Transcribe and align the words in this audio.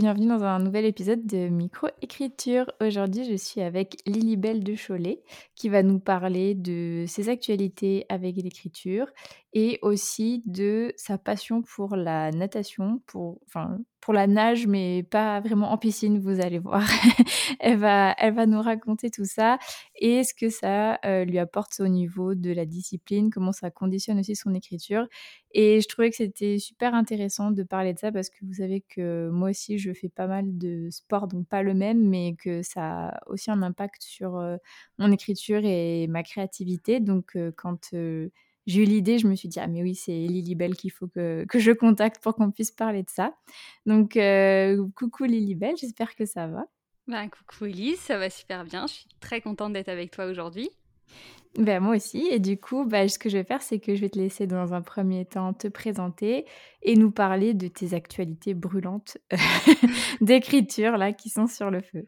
bienvenue 0.00 0.28
dans 0.28 0.44
un 0.44 0.60
nouvel 0.60 0.86
épisode 0.86 1.26
de 1.26 1.50
Microécriture. 1.50 2.72
Aujourd'hui, 2.80 3.30
je 3.30 3.36
suis 3.36 3.60
avec 3.60 3.98
Lilibelle 4.06 4.64
de 4.64 4.74
Cholet 4.74 5.20
qui 5.54 5.68
va 5.68 5.82
nous 5.82 5.98
parler 5.98 6.54
de 6.54 7.04
ses 7.06 7.28
actualités 7.28 8.06
avec 8.08 8.36
l'écriture 8.36 9.08
et 9.52 9.78
aussi 9.82 10.42
de 10.46 10.94
sa 10.96 11.18
passion 11.18 11.60
pour 11.60 11.96
la 11.96 12.30
natation, 12.30 13.02
pour, 13.06 13.40
enfin, 13.46 13.78
pour 14.00 14.14
la 14.14 14.26
nage, 14.26 14.66
mais 14.66 15.02
pas 15.02 15.40
vraiment 15.40 15.72
en 15.72 15.78
piscine, 15.78 16.18
vous 16.18 16.40
allez 16.40 16.58
voir. 16.58 16.82
elle, 17.60 17.76
va, 17.76 18.14
elle 18.16 18.34
va 18.34 18.46
nous 18.46 18.62
raconter 18.62 19.10
tout 19.10 19.24
ça 19.24 19.58
et 19.96 20.24
ce 20.24 20.32
que 20.34 20.48
ça 20.48 20.98
euh, 21.04 21.24
lui 21.24 21.38
apporte 21.38 21.80
au 21.80 21.88
niveau 21.88 22.34
de 22.34 22.52
la 22.52 22.64
discipline, 22.64 23.30
comment 23.30 23.52
ça 23.52 23.70
conditionne 23.70 24.20
aussi 24.20 24.36
son 24.36 24.54
écriture. 24.54 25.06
Et 25.52 25.80
je 25.80 25.88
trouvais 25.88 26.10
que 26.10 26.16
c'était 26.16 26.58
super 26.58 26.94
intéressant 26.94 27.50
de 27.50 27.62
parler 27.64 27.92
de 27.92 27.98
ça 27.98 28.12
parce 28.12 28.30
que 28.30 28.38
vous 28.42 28.54
savez 28.54 28.82
que 28.82 29.28
moi 29.30 29.50
aussi, 29.50 29.78
je 29.78 29.89
fais 29.94 30.08
pas 30.08 30.26
mal 30.26 30.58
de 30.58 30.88
sport, 30.90 31.28
donc 31.28 31.46
pas 31.48 31.62
le 31.62 31.74
même, 31.74 32.08
mais 32.08 32.34
que 32.38 32.62
ça 32.62 33.08
a 33.08 33.20
aussi 33.28 33.50
un 33.50 33.62
impact 33.62 34.02
sur 34.02 34.42
mon 34.98 35.12
écriture 35.12 35.60
et 35.64 36.06
ma 36.08 36.22
créativité. 36.22 37.00
Donc 37.00 37.36
quand 37.56 37.90
j'ai 38.66 38.82
eu 38.82 38.84
l'idée, 38.84 39.18
je 39.18 39.26
me 39.26 39.34
suis 39.34 39.48
dit, 39.48 39.60
ah 39.60 39.66
mais 39.66 39.82
oui, 39.82 39.94
c'est 39.94 40.12
Lilibelle 40.12 40.76
qu'il 40.76 40.92
faut 40.92 41.08
que, 41.08 41.44
que, 41.48 41.58
je 41.58 41.72
contacte 41.72 42.22
pour 42.22 42.34
qu'on 42.34 42.50
puisse 42.50 42.70
parler 42.70 43.02
de 43.02 43.10
ça. 43.10 43.34
Donc, 43.86 44.18
coucou 44.94 45.24
Lilibelle, 45.24 45.76
j'espère 45.76 46.14
que 46.14 46.26
ça 46.26 46.46
va. 46.46 46.66
Ben, 47.10 47.28
coucou 47.28 47.64
Elise, 47.64 47.98
ça 47.98 48.18
va 48.18 48.30
super 48.30 48.64
bien. 48.64 48.86
Je 48.86 48.92
suis 48.92 49.06
très 49.18 49.40
contente 49.40 49.72
d'être 49.72 49.88
avec 49.88 50.12
toi 50.12 50.26
aujourd'hui. 50.26 50.70
Ben, 51.56 51.80
moi 51.80 51.96
aussi. 51.96 52.28
Et 52.30 52.38
du 52.38 52.58
coup, 52.58 52.84
ben, 52.84 53.08
ce 53.08 53.18
que 53.18 53.28
je 53.28 53.36
vais 53.38 53.44
faire, 53.44 53.62
c'est 53.62 53.80
que 53.80 53.94
je 53.94 54.00
vais 54.00 54.08
te 54.08 54.18
laisser 54.18 54.46
dans 54.46 54.72
un 54.72 54.82
premier 54.82 55.24
temps 55.24 55.52
te 55.52 55.66
présenter 55.66 56.44
et 56.82 56.96
nous 56.96 57.10
parler 57.10 57.54
de 57.54 57.66
tes 57.68 57.94
actualités 57.94 58.54
brûlantes 58.54 59.18
d'écriture 60.20 60.96
là 60.96 61.12
qui 61.12 61.28
sont 61.28 61.46
sur 61.46 61.70
le 61.70 61.80
feu. 61.80 62.06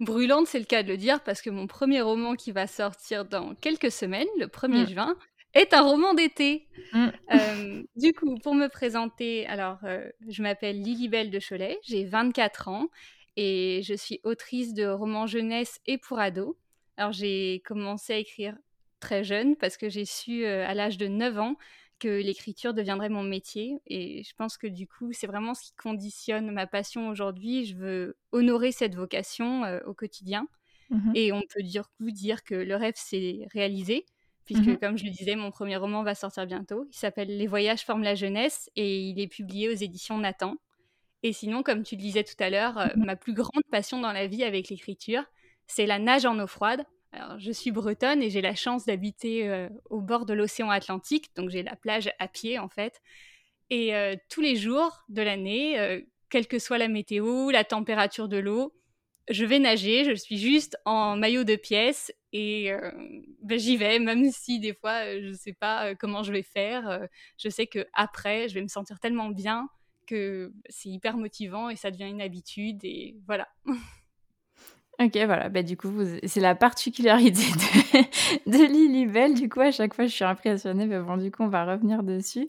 Brûlante, 0.00 0.46
c'est 0.46 0.58
le 0.58 0.64
cas 0.64 0.82
de 0.82 0.88
le 0.88 0.96
dire, 0.96 1.22
parce 1.22 1.40
que 1.40 1.50
mon 1.50 1.66
premier 1.66 2.02
roman 2.02 2.34
qui 2.34 2.52
va 2.52 2.66
sortir 2.66 3.24
dans 3.24 3.54
quelques 3.54 3.90
semaines, 3.90 4.28
le 4.38 4.46
1er 4.46 4.82
mmh. 4.82 4.88
juin, 4.88 5.16
est 5.54 5.72
un 5.74 5.82
roman 5.82 6.14
d'été. 6.14 6.66
Mm. 6.92 7.06
Euh, 7.32 7.82
du 7.96 8.12
coup, 8.12 8.36
pour 8.36 8.54
me 8.54 8.68
présenter, 8.68 9.46
alors, 9.46 9.78
euh, 9.84 10.08
je 10.28 10.42
m'appelle 10.42 10.80
Lilibelle 10.80 11.30
de 11.30 11.38
Cholet, 11.40 11.78
j'ai 11.82 12.04
24 12.04 12.68
ans 12.68 12.88
et 13.36 13.82
je 13.84 13.94
suis 13.94 14.20
autrice 14.24 14.74
de 14.74 14.86
romans 14.86 15.26
jeunesse 15.26 15.80
et 15.86 15.98
pour 15.98 16.18
ados. 16.18 16.54
Alors, 16.98 17.12
j'ai 17.12 17.62
commencé 17.64 18.12
à 18.12 18.16
écrire 18.18 18.56
très 19.00 19.24
jeune 19.24 19.56
parce 19.56 19.76
que 19.76 19.88
j'ai 19.88 20.04
su 20.04 20.44
euh, 20.44 20.66
à 20.66 20.74
l'âge 20.74 20.98
de 20.98 21.06
9 21.06 21.38
ans 21.38 21.56
que 21.98 22.08
l'écriture 22.08 22.74
deviendrait 22.74 23.08
mon 23.08 23.22
métier. 23.22 23.80
Et 23.86 24.22
je 24.24 24.34
pense 24.34 24.58
que 24.58 24.66
du 24.66 24.86
coup, 24.86 25.12
c'est 25.12 25.26
vraiment 25.26 25.54
ce 25.54 25.62
qui 25.62 25.72
conditionne 25.72 26.50
ma 26.50 26.66
passion 26.66 27.08
aujourd'hui. 27.08 27.64
Je 27.64 27.76
veux 27.76 28.16
honorer 28.32 28.72
cette 28.72 28.94
vocation 28.94 29.62
au 29.86 29.94
quotidien. 29.94 30.46
Mm-hmm. 30.90 31.12
Et 31.14 31.32
on 31.32 31.42
peut 31.42 31.62
dire, 31.62 31.88
dire 32.00 32.44
que 32.44 32.54
le 32.54 32.76
rêve 32.76 32.94
s'est 32.96 33.46
réalisé 33.52 34.04
puisque, 34.48 34.66
mmh 34.66 34.78
comme 34.78 34.96
je 34.96 35.04
le 35.04 35.10
disais, 35.10 35.36
mon 35.36 35.50
premier 35.50 35.76
roman 35.76 36.02
va 36.02 36.14
sortir 36.14 36.46
bientôt. 36.46 36.86
Il 36.90 36.96
s'appelle 36.96 37.36
Les 37.36 37.46
voyages 37.46 37.82
forment 37.82 38.02
la 38.02 38.14
jeunesse 38.14 38.70
et 38.76 38.98
il 38.98 39.20
est 39.20 39.28
publié 39.28 39.68
aux 39.68 39.74
éditions 39.74 40.16
Nathan. 40.16 40.56
Et 41.22 41.34
sinon, 41.34 41.62
comme 41.62 41.82
tu 41.82 41.96
le 41.96 42.00
disais 42.00 42.24
tout 42.24 42.36
à 42.38 42.48
l'heure, 42.48 42.78
euh, 42.78 42.86
mmh 42.96 43.04
ma 43.04 43.14
plus 43.14 43.34
grande 43.34 43.62
passion 43.70 44.00
dans 44.00 44.12
la 44.12 44.26
vie 44.26 44.44
avec 44.44 44.70
l'écriture, 44.70 45.22
c'est 45.68 45.86
la 45.86 46.00
nage 46.00 46.26
en 46.26 46.38
eau 46.40 46.48
froide. 46.48 46.84
Alors, 47.12 47.38
je 47.38 47.52
suis 47.52 47.70
bretonne 47.70 48.22
et 48.22 48.30
j'ai 48.30 48.42
la 48.42 48.56
chance 48.56 48.84
d'habiter 48.84 49.48
euh, 49.48 49.68
au 49.88 50.00
bord 50.00 50.26
de 50.26 50.34
l'océan 50.34 50.70
Atlantique, 50.70 51.30
donc 51.36 51.50
j'ai 51.50 51.62
la 51.62 51.76
plage 51.76 52.10
à 52.18 52.26
pied 52.26 52.58
en 52.58 52.68
fait. 52.68 53.00
Et 53.70 53.94
euh, 53.94 54.16
tous 54.28 54.40
les 54.40 54.56
jours 54.56 55.04
de 55.08 55.22
l'année, 55.22 56.04
quelle 56.30 56.48
que 56.48 56.58
soit 56.58 56.78
la 56.78 56.88
météo, 56.88 57.50
la 57.50 57.64
température 57.64 58.28
de 58.28 58.38
l'eau, 58.38 58.74
je 59.30 59.44
vais 59.44 59.58
nager, 59.58 60.04
je 60.04 60.14
suis 60.14 60.38
juste 60.38 60.76
en 60.84 61.16
maillot 61.16 61.44
de 61.44 61.56
pièce 61.56 62.12
et 62.32 62.72
euh, 62.72 62.90
ben, 63.42 63.58
j'y 63.58 63.76
vais, 63.76 63.98
même 63.98 64.30
si 64.30 64.58
des 64.58 64.74
fois 64.74 65.04
euh, 65.04 65.20
je 65.22 65.28
ne 65.28 65.34
sais 65.34 65.52
pas 65.52 65.88
euh, 65.88 65.94
comment 65.98 66.22
je 66.22 66.32
vais 66.32 66.42
faire. 66.42 67.06
je 67.36 67.48
sais 67.48 67.66
que 67.66 67.86
après, 67.92 68.48
je 68.48 68.54
vais 68.54 68.62
me 68.62 68.68
sentir 68.68 68.98
tellement 69.00 69.28
bien 69.28 69.68
que 70.06 70.52
c'est 70.70 70.88
hyper 70.88 71.16
motivant 71.16 71.68
et 71.68 71.76
ça 71.76 71.90
devient 71.90 72.08
une 72.08 72.22
habitude 72.22 72.80
et 72.84 73.16
voilà. 73.26 73.48
Ok, 75.00 75.12
voilà. 75.14 75.48
Bah, 75.48 75.62
du 75.62 75.76
coup, 75.76 75.92
c'est 76.24 76.40
la 76.40 76.54
particularité 76.54 77.42
de, 77.42 78.50
de 78.50 78.64
Lilibelle. 78.64 79.34
Du 79.34 79.48
coup, 79.48 79.60
à 79.60 79.70
chaque 79.70 79.94
fois, 79.94 80.06
je 80.06 80.12
suis 80.12 80.24
impressionnée. 80.24 80.86
Mais 80.86 80.98
bon, 80.98 81.16
du 81.16 81.30
coup, 81.30 81.44
on 81.44 81.48
va 81.48 81.64
revenir 81.64 82.02
dessus. 82.02 82.48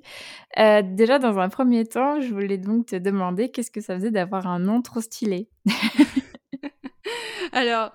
déjà, 0.57 1.19
dans 1.19 1.37
un 1.37 1.49
premier 1.49 1.85
temps, 1.85 2.19
je 2.21 2.33
voulais 2.33 2.57
donc 2.57 2.87
te 2.87 2.95
demander 2.95 3.49
qu'est-ce 3.49 3.71
que 3.71 3.81
ça 3.81 3.95
faisait 3.95 4.11
d'avoir 4.11 4.47
un 4.47 4.59
nom 4.59 4.81
trop 4.81 5.01
stylé? 5.01 5.47
Alors, 7.51 7.91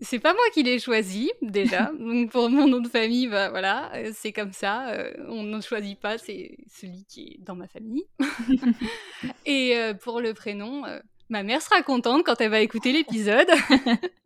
c'est 0.00 0.18
pas 0.18 0.32
moi 0.32 0.42
qui 0.52 0.62
l'ai 0.62 0.78
choisi 0.78 1.30
déjà. 1.42 1.90
Donc 1.98 2.30
pour 2.30 2.50
mon 2.50 2.68
nom 2.68 2.80
de 2.80 2.88
famille, 2.88 3.28
bah 3.28 3.50
voilà, 3.50 3.92
euh, 3.94 4.10
c'est 4.14 4.32
comme 4.32 4.52
ça. 4.52 4.88
Euh, 4.90 5.12
on 5.28 5.42
ne 5.42 5.60
choisit 5.60 5.98
pas, 5.98 6.18
c'est 6.18 6.58
celui 6.68 7.04
qui 7.04 7.22
est 7.22 7.36
dans 7.40 7.54
ma 7.56 7.66
famille. 7.66 8.04
Et 9.46 9.76
euh, 9.76 9.94
pour 9.94 10.20
le 10.20 10.34
prénom, 10.34 10.84
ma 11.34 11.42
mère 11.42 11.60
sera 11.60 11.82
contente 11.82 12.24
quand 12.24 12.40
elle 12.40 12.50
va 12.50 12.60
écouter 12.60 12.92
l'épisode. 12.92 13.48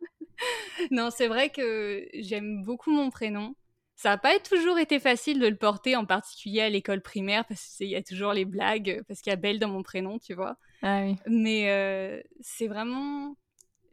non, 0.91 1.09
c'est 1.09 1.27
vrai 1.27 1.49
que 1.49 2.07
j'aime 2.13 2.63
beaucoup 2.63 2.91
mon 2.91 3.09
prénom. 3.09 3.55
Ça 3.95 4.09
n'a 4.09 4.17
pas 4.17 4.37
toujours 4.39 4.77
été 4.77 4.99
facile 4.99 5.39
de 5.39 5.47
le 5.47 5.55
porter, 5.55 5.95
en 5.95 6.05
particulier 6.05 6.61
à 6.61 6.69
l'école 6.69 7.01
primaire, 7.01 7.45
parce 7.45 7.75
qu'il 7.77 7.87
y 7.87 7.95
a 7.95 8.03
toujours 8.03 8.31
les 8.31 8.45
blagues, 8.45 9.01
parce 9.07 9.21
qu'il 9.21 9.31
y 9.31 9.33
a 9.33 9.37
Belle 9.37 9.57
dans 9.57 9.69
mon 9.69 9.81
prénom, 9.81 10.19
tu 10.19 10.35
vois. 10.35 10.55
Ah 10.83 11.01
oui. 11.01 11.15
Mais 11.25 12.23
c'est 12.41 12.67
vraiment 12.67 13.35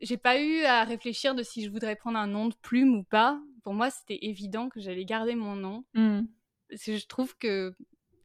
j'ai 0.02 0.18
pas 0.18 0.38
eu 0.38 0.62
à 0.64 0.84
réfléchir 0.84 1.34
de 1.34 1.42
si 1.42 1.64
je 1.64 1.70
voudrais 1.70 1.96
prendre 1.96 2.18
un 2.18 2.26
nom 2.26 2.48
de 2.48 2.54
plume 2.60 2.96
ou 2.96 3.02
pas. 3.02 3.40
Pour 3.62 3.72
moi, 3.72 3.88
c'était 3.90 4.18
évident 4.26 4.68
que 4.68 4.78
j'allais 4.78 5.06
garder 5.06 5.34
mon 5.34 5.56
nom. 5.56 5.84
Parce 6.68 6.84
que 6.84 6.96
je 6.98 7.06
trouve 7.06 7.34
que 7.38 7.72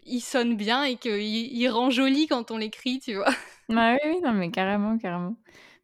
il 0.03 0.19
sonne 0.19 0.58
bien 0.58 0.84
et 0.84 0.97
qu'il 0.97 1.22
il 1.22 1.68
rend 1.69 1.90
joli 1.90 2.28
quand 2.28 2.52
on 2.52 2.58
l'écrit, 2.58 3.00
tu 3.00 3.16
vois. 3.16 3.34
Ah 3.76 3.96
oui, 4.04 4.12
oui, 4.14 4.22
non, 4.24 4.34
mais 4.34 4.52
carrément, 4.52 4.98
carrément. 4.98 5.36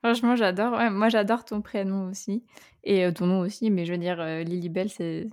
Franchement, 0.04 0.36
j'adore. 0.36 0.80
moi, 0.92 1.10
j'adore 1.10 1.46
ton 1.46 1.62
prénom 1.62 2.10
aussi. 2.10 2.44
Et 2.84 3.06
euh, 3.06 3.12
ton 3.12 3.26
nom 3.26 3.40
aussi, 3.40 3.70
mais 3.72 3.86
je 3.86 3.92
veux 3.94 3.98
dire, 3.98 4.20
euh, 4.20 4.44
Lilibelle, 4.44 4.90
c'est. 4.90 5.28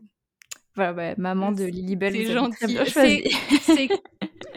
Voilà, 0.74 1.14
maman 1.18 1.52
de 1.52 1.64
Lilibelle. 1.64 2.14
C'est 2.14 2.32
gentil. 2.32 2.78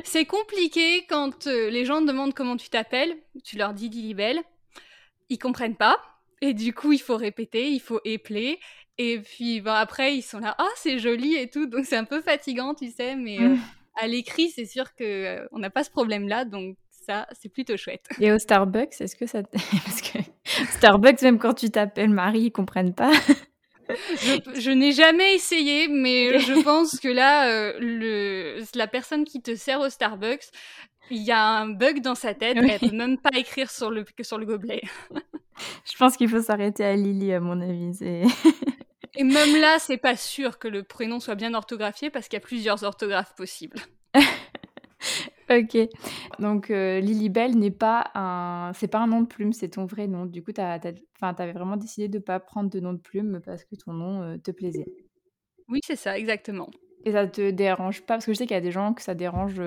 C'est 0.03 0.25
compliqué 0.25 1.05
quand 1.07 1.47
euh, 1.47 1.69
les 1.69 1.85
gens 1.85 2.01
te 2.01 2.07
demandent 2.07 2.33
comment 2.33 2.57
tu 2.57 2.69
t'appelles. 2.69 3.15
Tu 3.43 3.57
leur 3.57 3.73
dis 3.73 3.89
Lilibelle 3.89 4.41
ils 5.29 5.37
comprennent 5.37 5.75
pas. 5.75 5.97
Et 6.41 6.53
du 6.53 6.73
coup, 6.73 6.93
il 6.93 7.01
faut 7.01 7.17
répéter, 7.17 7.69
il 7.71 7.79
faut 7.79 7.99
épeler. 8.05 8.59
Et 8.97 9.19
puis 9.19 9.61
bon, 9.61 9.71
après, 9.71 10.15
ils 10.15 10.21
sont 10.21 10.39
là, 10.39 10.55
ah, 10.57 10.69
c'est 10.75 10.99
joli 10.99 11.35
et 11.35 11.49
tout. 11.49 11.65
Donc 11.65 11.85
c'est 11.85 11.97
un 11.97 12.03
peu 12.03 12.21
fatigant, 12.21 12.73
tu 12.73 12.89
sais. 12.91 13.15
Mais 13.15 13.39
euh, 13.39 13.55
à 13.95 14.07
l'écrit, 14.07 14.49
c'est 14.49 14.65
sûr 14.65 14.95
qu'on 14.95 15.47
on 15.51 15.59
n'a 15.59 15.69
pas 15.69 15.83
ce 15.83 15.89
problème-là. 15.89 16.45
Donc 16.45 16.77
ça, 17.07 17.25
c'est 17.31 17.47
plutôt 17.47 17.77
chouette. 17.77 18.05
Et 18.19 18.33
au 18.33 18.37
Starbucks, 18.37 18.99
est-ce 18.99 19.15
que 19.15 19.25
ça. 19.25 19.41
Parce 19.85 20.01
que 20.01 20.19
Starbucks, 20.77 21.21
même 21.21 21.39
quand 21.39 21.53
tu 21.53 21.69
t'appelles 21.69 22.09
Marie, 22.09 22.41
ils 22.41 22.51
comprennent 22.51 22.93
pas. 22.93 23.11
je, 23.89 24.71
n'ai 24.71 24.91
jamais 24.91 25.35
essayé, 25.35 25.87
mais 25.87 26.37
je 26.39 26.61
pense 26.63 26.99
que 26.99 27.07
là, 27.07 27.49
euh, 27.49 27.73
le, 27.79 28.61
la 28.75 28.87
personne 28.87 29.23
qui 29.23 29.41
te 29.41 29.55
sert 29.55 29.79
au 29.79 29.89
Starbucks, 29.89 30.49
il 31.09 31.23
y 31.23 31.31
a 31.31 31.41
un 31.41 31.69
bug 31.69 32.01
dans 32.01 32.15
sa 32.15 32.33
tête, 32.33 32.57
elle 32.57 32.79
peut 32.79 32.95
même 32.95 33.17
pas 33.17 33.37
écrire 33.37 33.71
sur 33.71 33.89
le, 33.89 34.03
que 34.03 34.23
sur 34.23 34.37
le 34.37 34.45
gobelet. 34.45 34.81
je 35.89 35.97
pense 35.97 36.17
qu'il 36.17 36.27
faut 36.27 36.41
s'arrêter 36.41 36.83
à 36.83 36.97
Lily, 36.97 37.31
à 37.31 37.39
mon 37.39 37.61
avis. 37.61 37.97
Et 39.15 39.23
même 39.23 39.61
là, 39.61 39.77
c'est 39.79 39.95
pas 39.95 40.17
sûr 40.17 40.59
que 40.59 40.67
le 40.67 40.83
prénom 40.83 41.21
soit 41.21 41.35
bien 41.35 41.53
orthographié 41.53 42.09
parce 42.09 42.27
qu'il 42.27 42.35
y 42.35 42.43
a 42.43 42.45
plusieurs 42.45 42.83
orthographes 42.83 43.33
possibles. 43.35 43.79
Ok. 45.49 45.77
Donc 46.39 46.71
euh, 46.71 46.99
Lily 46.99 47.29
Bell 47.29 47.57
n'est 47.57 47.71
pas 47.71 48.11
un, 48.15 48.71
c'est 48.73 48.87
pas 48.87 48.99
un 48.99 49.07
nom 49.07 49.21
de 49.21 49.27
plume, 49.27 49.53
c'est 49.53 49.69
ton 49.69 49.85
vrai 49.85 50.07
nom. 50.07 50.25
Du 50.25 50.43
coup, 50.43 50.51
tu 50.51 50.61
avais 50.61 51.53
vraiment 51.53 51.77
décidé 51.77 52.07
de 52.07 52.19
pas 52.19 52.39
prendre 52.39 52.69
de 52.69 52.79
nom 52.79 52.93
de 52.93 52.99
plume 52.99 53.41
parce 53.45 53.63
que 53.63 53.75
ton 53.75 53.93
nom 53.93 54.21
euh, 54.23 54.37
te 54.37 54.51
plaisait. 54.51 54.85
Oui, 55.69 55.79
c'est 55.85 55.95
ça, 55.95 56.17
exactement. 56.17 56.69
Et 57.05 57.11
ça 57.11 57.27
te 57.27 57.51
dérange 57.51 58.01
pas? 58.01 58.15
Parce 58.15 58.25
que 58.25 58.33
je 58.33 58.37
sais 58.37 58.45
qu'il 58.45 58.55
y 58.55 58.57
a 58.57 58.61
des 58.61 58.71
gens 58.71 58.93
que 58.93 59.01
ça 59.01 59.15
dérange 59.15 59.61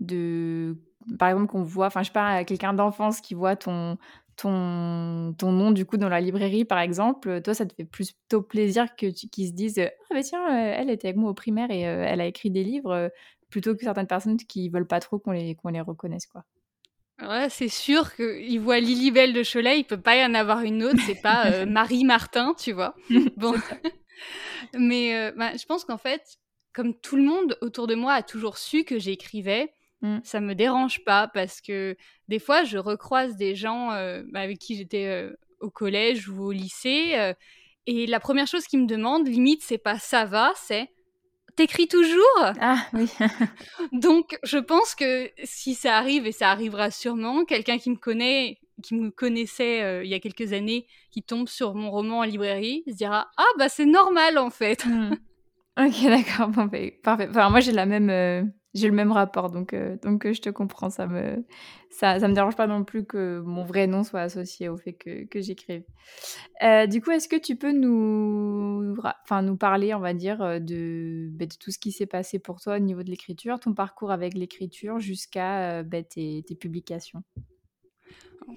de. 0.00 0.76
Par 1.18 1.28
exemple, 1.28 1.46
qu'on 1.46 1.62
voit. 1.62 1.86
Enfin, 1.86 2.02
je 2.02 2.08
sais 2.08 2.12
pas, 2.12 2.44
quelqu'un 2.44 2.72
d'enfance 2.74 3.20
qui 3.20 3.34
voit 3.34 3.56
ton, 3.56 3.96
ton, 4.36 5.34
ton 5.36 5.52
nom 5.52 5.72
du 5.72 5.84
coup 5.84 5.96
dans 5.96 6.08
la 6.08 6.20
librairie 6.20 6.64
par 6.64 6.78
exemple, 6.78 7.42
toi 7.42 7.54
ça 7.54 7.66
te 7.66 7.74
fait 7.74 7.84
plutôt 7.84 8.40
plaisir 8.40 8.94
que 8.94 9.06
qu'ils 9.06 9.48
se 9.48 9.52
disent 9.52 9.80
ah 9.80 10.14
bah 10.14 10.22
tiens 10.22 10.46
elle 10.48 10.90
était 10.90 11.08
avec 11.08 11.16
moi 11.16 11.30
au 11.30 11.34
primaire 11.34 11.70
et 11.72 11.80
elle 11.80 12.20
a 12.20 12.26
écrit 12.26 12.50
des 12.50 12.62
livres 12.62 13.10
plutôt 13.48 13.74
que 13.74 13.82
certaines 13.82 14.06
personnes 14.06 14.36
qui 14.36 14.68
veulent 14.68 14.86
pas 14.86 15.00
trop 15.00 15.18
qu'on 15.18 15.32
les 15.32 15.54
qu'on 15.54 15.68
les 15.68 15.80
reconnaisse 15.80 16.26
quoi. 16.26 16.44
Ouais, 17.20 17.48
c'est 17.50 17.68
sûr 17.68 18.14
qu'il 18.14 18.60
voit 18.60 18.78
Lilibelle 18.78 19.32
de 19.32 19.42
Cholet, 19.42 19.80
il 19.80 19.84
peut 19.84 20.00
pas 20.00 20.16
y 20.16 20.24
en 20.24 20.34
avoir 20.34 20.60
une 20.60 20.84
autre, 20.84 21.00
c'est 21.04 21.20
pas 21.20 21.66
Marie 21.66 22.04
Martin, 22.04 22.54
tu 22.56 22.72
vois. 22.72 22.94
Bon, 23.36 23.54
mais 24.78 25.32
bah, 25.32 25.56
je 25.56 25.66
pense 25.66 25.84
qu'en 25.84 25.98
fait, 25.98 26.38
comme 26.72 26.94
tout 26.94 27.16
le 27.16 27.24
monde 27.24 27.58
autour 27.60 27.88
de 27.88 27.96
moi 27.96 28.12
a 28.12 28.22
toujours 28.22 28.56
su 28.56 28.84
que 28.84 29.00
j'écrivais, 29.00 29.72
Mmh. 30.00 30.18
Ça 30.22 30.40
me 30.40 30.54
dérange 30.54 31.04
pas 31.04 31.28
parce 31.28 31.60
que 31.60 31.96
des 32.28 32.38
fois, 32.38 32.64
je 32.64 32.78
recroise 32.78 33.36
des 33.36 33.54
gens 33.54 33.92
euh, 33.92 34.22
bah, 34.28 34.40
avec 34.40 34.58
qui 34.58 34.76
j'étais 34.76 35.06
euh, 35.06 35.32
au 35.60 35.70
collège 35.70 36.28
ou 36.28 36.44
au 36.44 36.52
lycée. 36.52 37.14
Euh, 37.16 37.34
et 37.86 38.06
la 38.06 38.20
première 38.20 38.46
chose 38.46 38.64
qu'ils 38.66 38.80
me 38.80 38.86
demandent, 38.86 39.26
limite, 39.26 39.62
c'est 39.62 39.78
pas 39.78 39.98
ça 39.98 40.24
va, 40.24 40.52
c'est 40.54 40.90
t'écris 41.58 41.88
toujours? 41.88 42.52
Ah 42.60 42.78
oui. 42.92 43.10
Donc, 43.92 44.38
je 44.44 44.58
pense 44.58 44.94
que 44.94 45.30
si 45.44 45.74
ça 45.74 45.96
arrive, 45.96 46.26
et 46.26 46.32
ça 46.32 46.50
arrivera 46.50 46.90
sûrement, 46.90 47.44
quelqu'un 47.44 47.78
qui 47.78 47.90
me 47.90 47.96
connaît, 47.96 48.58
qui 48.82 48.94
me 48.94 49.10
connaissait 49.10 50.04
il 50.04 50.08
y 50.08 50.14
a 50.14 50.20
quelques 50.20 50.52
années, 50.52 50.86
qui 51.10 51.22
tombe 51.22 51.48
sur 51.48 51.74
mon 51.74 51.90
roman 51.90 52.20
en 52.20 52.22
librairie, 52.22 52.84
se 52.86 52.94
dira 52.94 53.28
Ah, 53.36 53.52
bah 53.58 53.68
c'est 53.68 53.86
normal 53.86 54.38
en 54.38 54.50
fait. 54.50 54.86
Mmh. 54.86 55.16
Ok, 55.80 56.04
d'accord, 56.04 56.48
bon, 56.48 56.64
bah, 56.66 56.78
parfait. 57.02 57.28
Enfin, 57.30 57.50
moi, 57.50 57.60
j'ai 57.60 57.72
la 57.72 57.86
même 57.86 58.52
j'ai 58.78 58.88
le 58.88 58.94
même 58.94 59.12
rapport, 59.12 59.50
donc, 59.50 59.72
euh, 59.72 59.96
donc 60.02 60.26
euh, 60.26 60.32
je 60.32 60.40
te 60.40 60.50
comprends. 60.50 60.90
Ça 60.90 61.06
me, 61.06 61.44
ça, 61.90 62.18
ça 62.18 62.28
me 62.28 62.34
dérange 62.34 62.56
pas 62.56 62.66
non 62.66 62.84
plus 62.84 63.04
que 63.04 63.40
mon 63.40 63.64
vrai 63.64 63.86
nom 63.86 64.04
soit 64.04 64.20
associé 64.20 64.68
au 64.68 64.76
fait 64.76 64.92
que, 64.92 65.24
que 65.24 65.40
j'écrive. 65.40 65.82
Euh, 66.62 66.86
du 66.86 67.00
coup, 67.00 67.10
est-ce 67.10 67.28
que 67.28 67.36
tu 67.36 67.56
peux 67.56 67.72
nous, 67.72 68.96
enfin, 69.24 69.42
nous 69.42 69.56
parler, 69.56 69.94
on 69.94 70.00
va 70.00 70.14
dire, 70.14 70.60
de, 70.60 71.28
bah, 71.32 71.46
de 71.46 71.54
tout 71.58 71.70
ce 71.70 71.78
qui 71.78 71.92
s'est 71.92 72.06
passé 72.06 72.38
pour 72.38 72.60
toi 72.60 72.76
au 72.76 72.80
niveau 72.80 73.02
de 73.02 73.10
l'écriture, 73.10 73.60
ton 73.60 73.74
parcours 73.74 74.10
avec 74.10 74.34
l'écriture 74.34 74.98
jusqu'à 74.98 75.82
bah, 75.82 76.02
tes, 76.02 76.44
tes, 76.46 76.54
publications? 76.54 77.22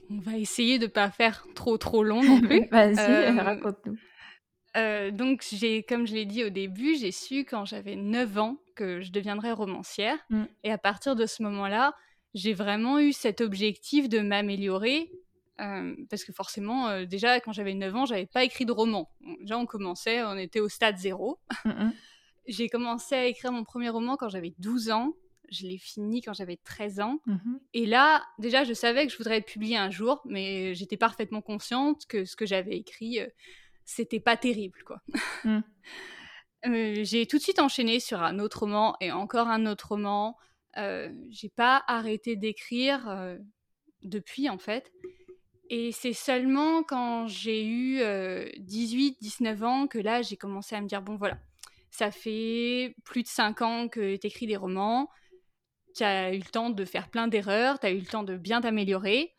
On 0.09 0.19
va 0.19 0.38
essayer 0.38 0.79
de 0.79 0.88
pas 0.88 1.09
faire 1.09 1.45
trop 1.53 1.77
trop 1.77 2.03
long 2.03 2.23
non 2.23 2.39
plus. 2.41 2.68
Vas-y, 2.71 3.38
raconte-nous. 3.39 3.97
Euh, 4.77 5.12
donc, 5.12 5.45
j'ai, 5.51 5.83
comme 5.83 6.07
je 6.07 6.13
l'ai 6.13 6.25
dit 6.25 6.44
au 6.44 6.50
début, 6.50 6.95
j'ai 6.95 7.12
su 7.12 7.45
quand 7.45 7.65
j'avais 7.65 7.95
9 7.95 8.38
ans 8.38 8.57
que 8.75 9.01
je 9.01 9.12
deviendrais 9.12 9.51
romancière. 9.51 10.18
Mmh. 10.29 10.44
Et 10.63 10.71
à 10.71 10.77
partir 10.77 11.15
de 11.15 11.25
ce 11.25 11.44
moment-là, 11.44 11.94
j'ai 12.33 12.53
vraiment 12.53 13.00
eu 13.00 13.12
cet 13.12 13.41
objectif 13.41 14.07
de 14.07 14.19
m'améliorer. 14.19 15.12
Euh, 15.59 15.95
parce 16.09 16.23
que 16.23 16.31
forcément, 16.31 16.88
euh, 16.88 17.06
déjà, 17.06 17.39
quand 17.39 17.51
j'avais 17.51 17.73
9 17.73 17.95
ans, 17.95 18.06
j'avais 18.06 18.25
pas 18.25 18.44
écrit 18.44 18.65
de 18.65 18.71
roman. 18.71 19.09
déjà, 19.41 19.57
on 19.57 19.65
commençait, 19.65 20.23
on 20.23 20.38
était 20.38 20.59
au 20.59 20.69
stade 20.69 20.97
zéro. 20.97 21.39
J'ai 22.47 22.69
commencé 22.69 23.13
à 23.13 23.25
écrire 23.25 23.51
mon 23.51 23.63
premier 23.63 23.89
roman 23.89 24.18
quand 24.18 24.29
j'avais 24.29 24.56
12 24.57 24.89
ans. 24.89 25.13
Je 25.51 25.68
l'ai 25.68 25.77
fini 25.77 26.21
quand 26.21 26.33
j'avais 26.33 26.57
13 26.57 27.01
ans. 27.01 27.19
Mmh 27.27 27.57
Et 27.73 27.85
là, 27.85 28.23
déjà, 28.39 28.63
je 28.63 28.73
savais 28.73 29.06
que 29.06 29.12
je 29.12 29.18
voudrais 29.18 29.38
être 29.38 29.45
publiée 29.45 29.77
un 29.77 29.91
jour, 29.91 30.21
mais 30.25 30.73
j'étais 30.73 30.97
parfaitement 30.97 31.41
consciente 31.41 32.07
que 32.07 32.25
ce 32.25 32.35
que 32.35 32.47
j'avais 32.47 32.77
écrit, 32.77 33.19
c'était 33.92 34.20
pas 34.20 34.38
terrible, 34.38 34.84
quoi. 34.86 35.02
Mmh. 35.44 35.60
Euh, 36.68 37.04
j'ai 37.04 37.26
tout 37.26 37.40
de 37.40 37.42
suite 37.42 37.58
enchaîné 37.58 38.00
sur 38.00 38.22
un 38.22 38.38
autre 38.38 38.60
roman 38.60 38.96
et 39.02 39.12
encore 39.12 39.48
un 39.48 39.66
autre 39.66 39.88
roman. 39.94 40.38
Euh, 40.78 41.12
j'ai 41.32 41.50
pas 41.50 41.84
arrêté 41.88 42.36
d'écrire 42.36 43.10
euh, 43.10 43.40
depuis, 44.04 44.48
en 44.48 44.60
fait. 44.60 44.92
Et 45.72 45.92
c'est 45.92 46.14
seulement 46.14 46.84
quand 46.84 47.26
j'ai 47.26 47.66
eu 47.66 48.00
18-19 48.00 49.64
ans 49.64 49.88
que 49.88 49.98
là, 49.98 50.22
j'ai 50.22 50.38
commencé 50.38 50.76
à 50.76 50.82
me 50.82 50.88
dire, 50.88 51.02
bon 51.02 51.16
voilà, 51.16 51.40
ça 51.90 52.12
fait 52.12 52.94
plus 53.06 53.24
de 53.24 53.28
5 53.28 53.64
ans 53.64 53.88
que 53.88 54.16
tu 54.18 54.28
écris 54.28 54.46
des 54.46 54.56
romans, 54.56 55.10
tu 55.96 56.04
as 56.04 56.32
eu 56.32 56.38
le 56.38 56.46
temps 56.52 56.70
de 56.70 56.86
faire 56.86 57.10
plein 57.10 57.28
d'erreurs, 57.28 57.80
tu 57.80 57.88
as 57.88 57.92
eu 57.92 57.98
le 57.98 58.06
temps 58.06 58.22
de 58.22 58.38
bien 58.38 58.62
t'améliorer. 58.62 59.34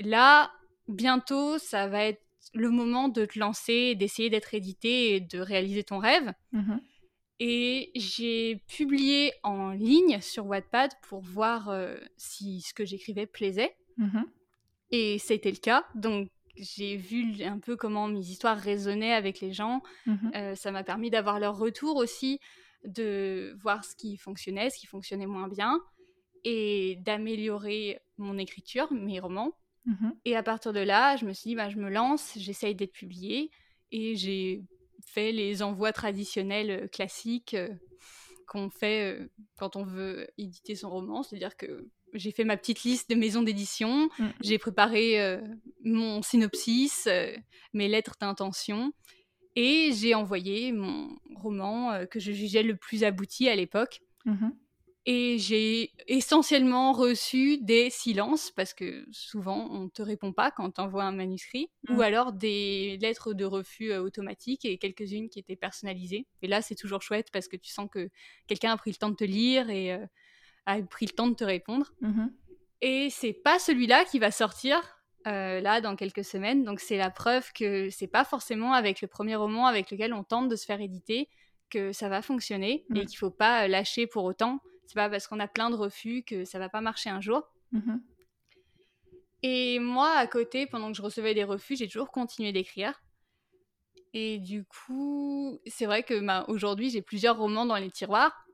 Là, 0.00 0.52
bientôt, 0.86 1.56
ça 1.56 1.86
va 1.86 2.04
être 2.04 2.27
le 2.54 2.70
moment 2.70 3.08
de 3.08 3.24
te 3.24 3.38
lancer, 3.38 3.94
d'essayer 3.94 4.30
d'être 4.30 4.54
édité 4.54 5.14
et 5.14 5.20
de 5.20 5.38
réaliser 5.40 5.84
ton 5.84 5.98
rêve. 5.98 6.32
Mhm. 6.52 6.80
Et 7.40 7.92
j'ai 7.94 8.56
publié 8.66 9.32
en 9.44 9.70
ligne 9.70 10.20
sur 10.20 10.46
Wattpad 10.46 10.90
pour 11.02 11.20
voir 11.20 11.68
euh, 11.68 11.96
si 12.16 12.60
ce 12.62 12.74
que 12.74 12.84
j'écrivais 12.84 13.26
plaisait. 13.26 13.76
Mhm. 13.96 14.24
Et 14.90 15.18
c'était 15.18 15.50
le 15.50 15.58
cas. 15.58 15.86
Donc 15.94 16.28
j'ai 16.56 16.96
vu 16.96 17.42
un 17.44 17.60
peu 17.60 17.76
comment 17.76 18.08
mes 18.08 18.20
histoires 18.20 18.58
résonnaient 18.58 19.12
avec 19.12 19.40
les 19.40 19.52
gens. 19.52 19.82
Mhm. 20.06 20.32
Euh, 20.34 20.54
ça 20.56 20.72
m'a 20.72 20.82
permis 20.82 21.10
d'avoir 21.10 21.38
leur 21.38 21.56
retour 21.56 21.96
aussi, 21.96 22.40
de 22.84 23.56
voir 23.60 23.84
ce 23.84 23.94
qui 23.94 24.16
fonctionnait, 24.16 24.70
ce 24.70 24.78
qui 24.78 24.86
fonctionnait 24.86 25.26
moins 25.26 25.48
bien, 25.48 25.80
et 26.44 26.96
d'améliorer 27.04 28.00
mon 28.16 28.38
écriture, 28.38 28.92
mes 28.92 29.20
romans. 29.20 29.52
Mmh 29.88 30.10
et 30.26 30.36
à 30.36 30.42
partir 30.42 30.74
de 30.74 30.80
là, 30.80 31.16
je 31.16 31.24
me 31.24 31.32
suis 31.32 31.50
dit, 31.50 31.56
bah, 31.56 31.70
je 31.70 31.78
me 31.78 31.88
lance, 31.88 32.34
j'essaye 32.36 32.74
d'être 32.74 32.92
publiée. 32.92 33.50
Et 33.90 34.16
j'ai 34.16 34.62
fait 35.06 35.32
les 35.32 35.62
envois 35.62 35.92
traditionnels 35.92 36.70
euh, 36.70 36.88
classiques 36.88 37.54
euh, 37.54 37.68
qu'on 38.46 38.68
fait 38.68 39.18
euh, 39.18 39.30
quand 39.56 39.76
on 39.76 39.84
veut 39.84 40.28
éditer 40.36 40.74
son 40.74 40.90
roman. 40.90 41.22
C'est-à-dire 41.22 41.56
que 41.56 41.88
j'ai 42.12 42.32
fait 42.32 42.44
ma 42.44 42.58
petite 42.58 42.82
liste 42.82 43.08
de 43.08 43.14
maisons 43.14 43.42
d'édition, 43.42 44.10
mmh. 44.18 44.26
j'ai 44.42 44.58
préparé 44.58 45.38
mon 45.84 46.22
synopsis, 46.22 47.06
mes 47.74 47.86
lettres 47.86 48.16
d'intention, 48.18 48.94
et 49.56 49.90
j'ai 49.92 50.14
envoyé 50.14 50.72
mon 50.72 51.18
roman 51.34 52.06
que 52.10 52.18
je 52.18 52.32
jugeais 52.32 52.62
le 52.62 52.76
plus 52.76 53.04
abouti 53.04 53.46
à 53.50 53.54
l'époque. 53.54 54.00
Mmh 54.24 54.48
et 55.10 55.38
j'ai 55.38 55.94
essentiellement 56.06 56.92
reçu 56.92 57.56
des 57.56 57.88
silences, 57.88 58.50
parce 58.50 58.74
que 58.74 59.06
souvent 59.10 59.66
on 59.70 59.84
ne 59.84 59.88
te 59.88 60.02
répond 60.02 60.34
pas 60.34 60.50
quand 60.50 60.70
tu 60.72 60.82
envoies 60.82 61.02
un 61.02 61.12
manuscrit, 61.12 61.70
ou 61.88 61.94
mmh. 61.94 62.00
alors 62.02 62.32
des 62.34 62.98
lettres 63.00 63.32
de 63.32 63.46
refus 63.46 63.90
euh, 63.90 64.02
automatiques 64.02 64.66
et 64.66 64.76
quelques-unes 64.76 65.30
qui 65.30 65.38
étaient 65.38 65.56
personnalisées. 65.56 66.26
Et 66.42 66.46
là, 66.46 66.60
c'est 66.60 66.74
toujours 66.74 67.00
chouette 67.00 67.28
parce 67.32 67.48
que 67.48 67.56
tu 67.56 67.70
sens 67.70 67.88
que 67.90 68.10
quelqu'un 68.48 68.70
a 68.70 68.76
pris 68.76 68.90
le 68.90 68.96
temps 68.96 69.08
de 69.08 69.16
te 69.16 69.24
lire 69.24 69.70
et 69.70 69.94
euh, 69.94 70.04
a 70.66 70.78
pris 70.82 71.06
le 71.06 71.12
temps 71.12 71.28
de 71.28 71.34
te 71.34 71.44
répondre. 71.44 71.94
Mmh 72.02 72.26
et 72.80 73.10
c'est 73.10 73.32
pas 73.32 73.58
celui-là 73.58 74.04
qui 74.04 74.20
va 74.20 74.30
sortir 74.30 75.00
euh, 75.26 75.60
là 75.60 75.80
dans 75.80 75.96
quelques 75.96 76.22
semaines. 76.22 76.62
Donc 76.62 76.78
c'est 76.78 76.96
la 76.96 77.10
preuve 77.10 77.52
que 77.52 77.90
c'est 77.90 78.06
pas 78.06 78.24
forcément 78.24 78.72
avec 78.72 79.00
le 79.00 79.08
premier 79.08 79.34
roman 79.34 79.66
avec 79.66 79.90
lequel 79.90 80.14
on 80.14 80.22
tente 80.22 80.48
de 80.48 80.54
se 80.54 80.64
faire 80.64 80.80
éditer 80.80 81.28
que 81.70 81.92
ça 81.92 82.08
va 82.08 82.22
fonctionner 82.22 82.84
et 82.94 83.00
mmh. 83.00 83.06
qu'il 83.06 83.18
faut 83.18 83.32
pas 83.32 83.66
lâcher 83.66 84.06
pour 84.06 84.22
autant. 84.22 84.60
C'est 84.88 84.94
pas 84.94 85.10
parce 85.10 85.26
qu'on 85.26 85.38
a 85.38 85.46
plein 85.46 85.68
de 85.68 85.76
refus 85.76 86.22
que 86.22 86.46
ça 86.46 86.58
va 86.58 86.70
pas 86.70 86.80
marcher 86.80 87.10
un 87.10 87.20
jour. 87.20 87.42
Mhm. 87.72 88.02
Et 89.42 89.78
moi, 89.80 90.12
à 90.12 90.26
côté, 90.26 90.66
pendant 90.66 90.90
que 90.90 90.96
je 90.96 91.02
recevais 91.02 91.34
des 91.34 91.44
refus, 91.44 91.76
j'ai 91.76 91.86
toujours 91.86 92.10
continué 92.10 92.52
d'écrire. 92.52 93.02
Et 94.14 94.38
du 94.38 94.64
coup, 94.64 95.60
c'est 95.66 95.84
vrai 95.84 96.04
que 96.04 96.18
bah, 96.20 96.46
aujourd'hui, 96.48 96.88
j'ai 96.88 97.02
plusieurs 97.02 97.36
romans 97.36 97.66
dans 97.66 97.76
les 97.76 97.90
tiroirs 97.90 98.46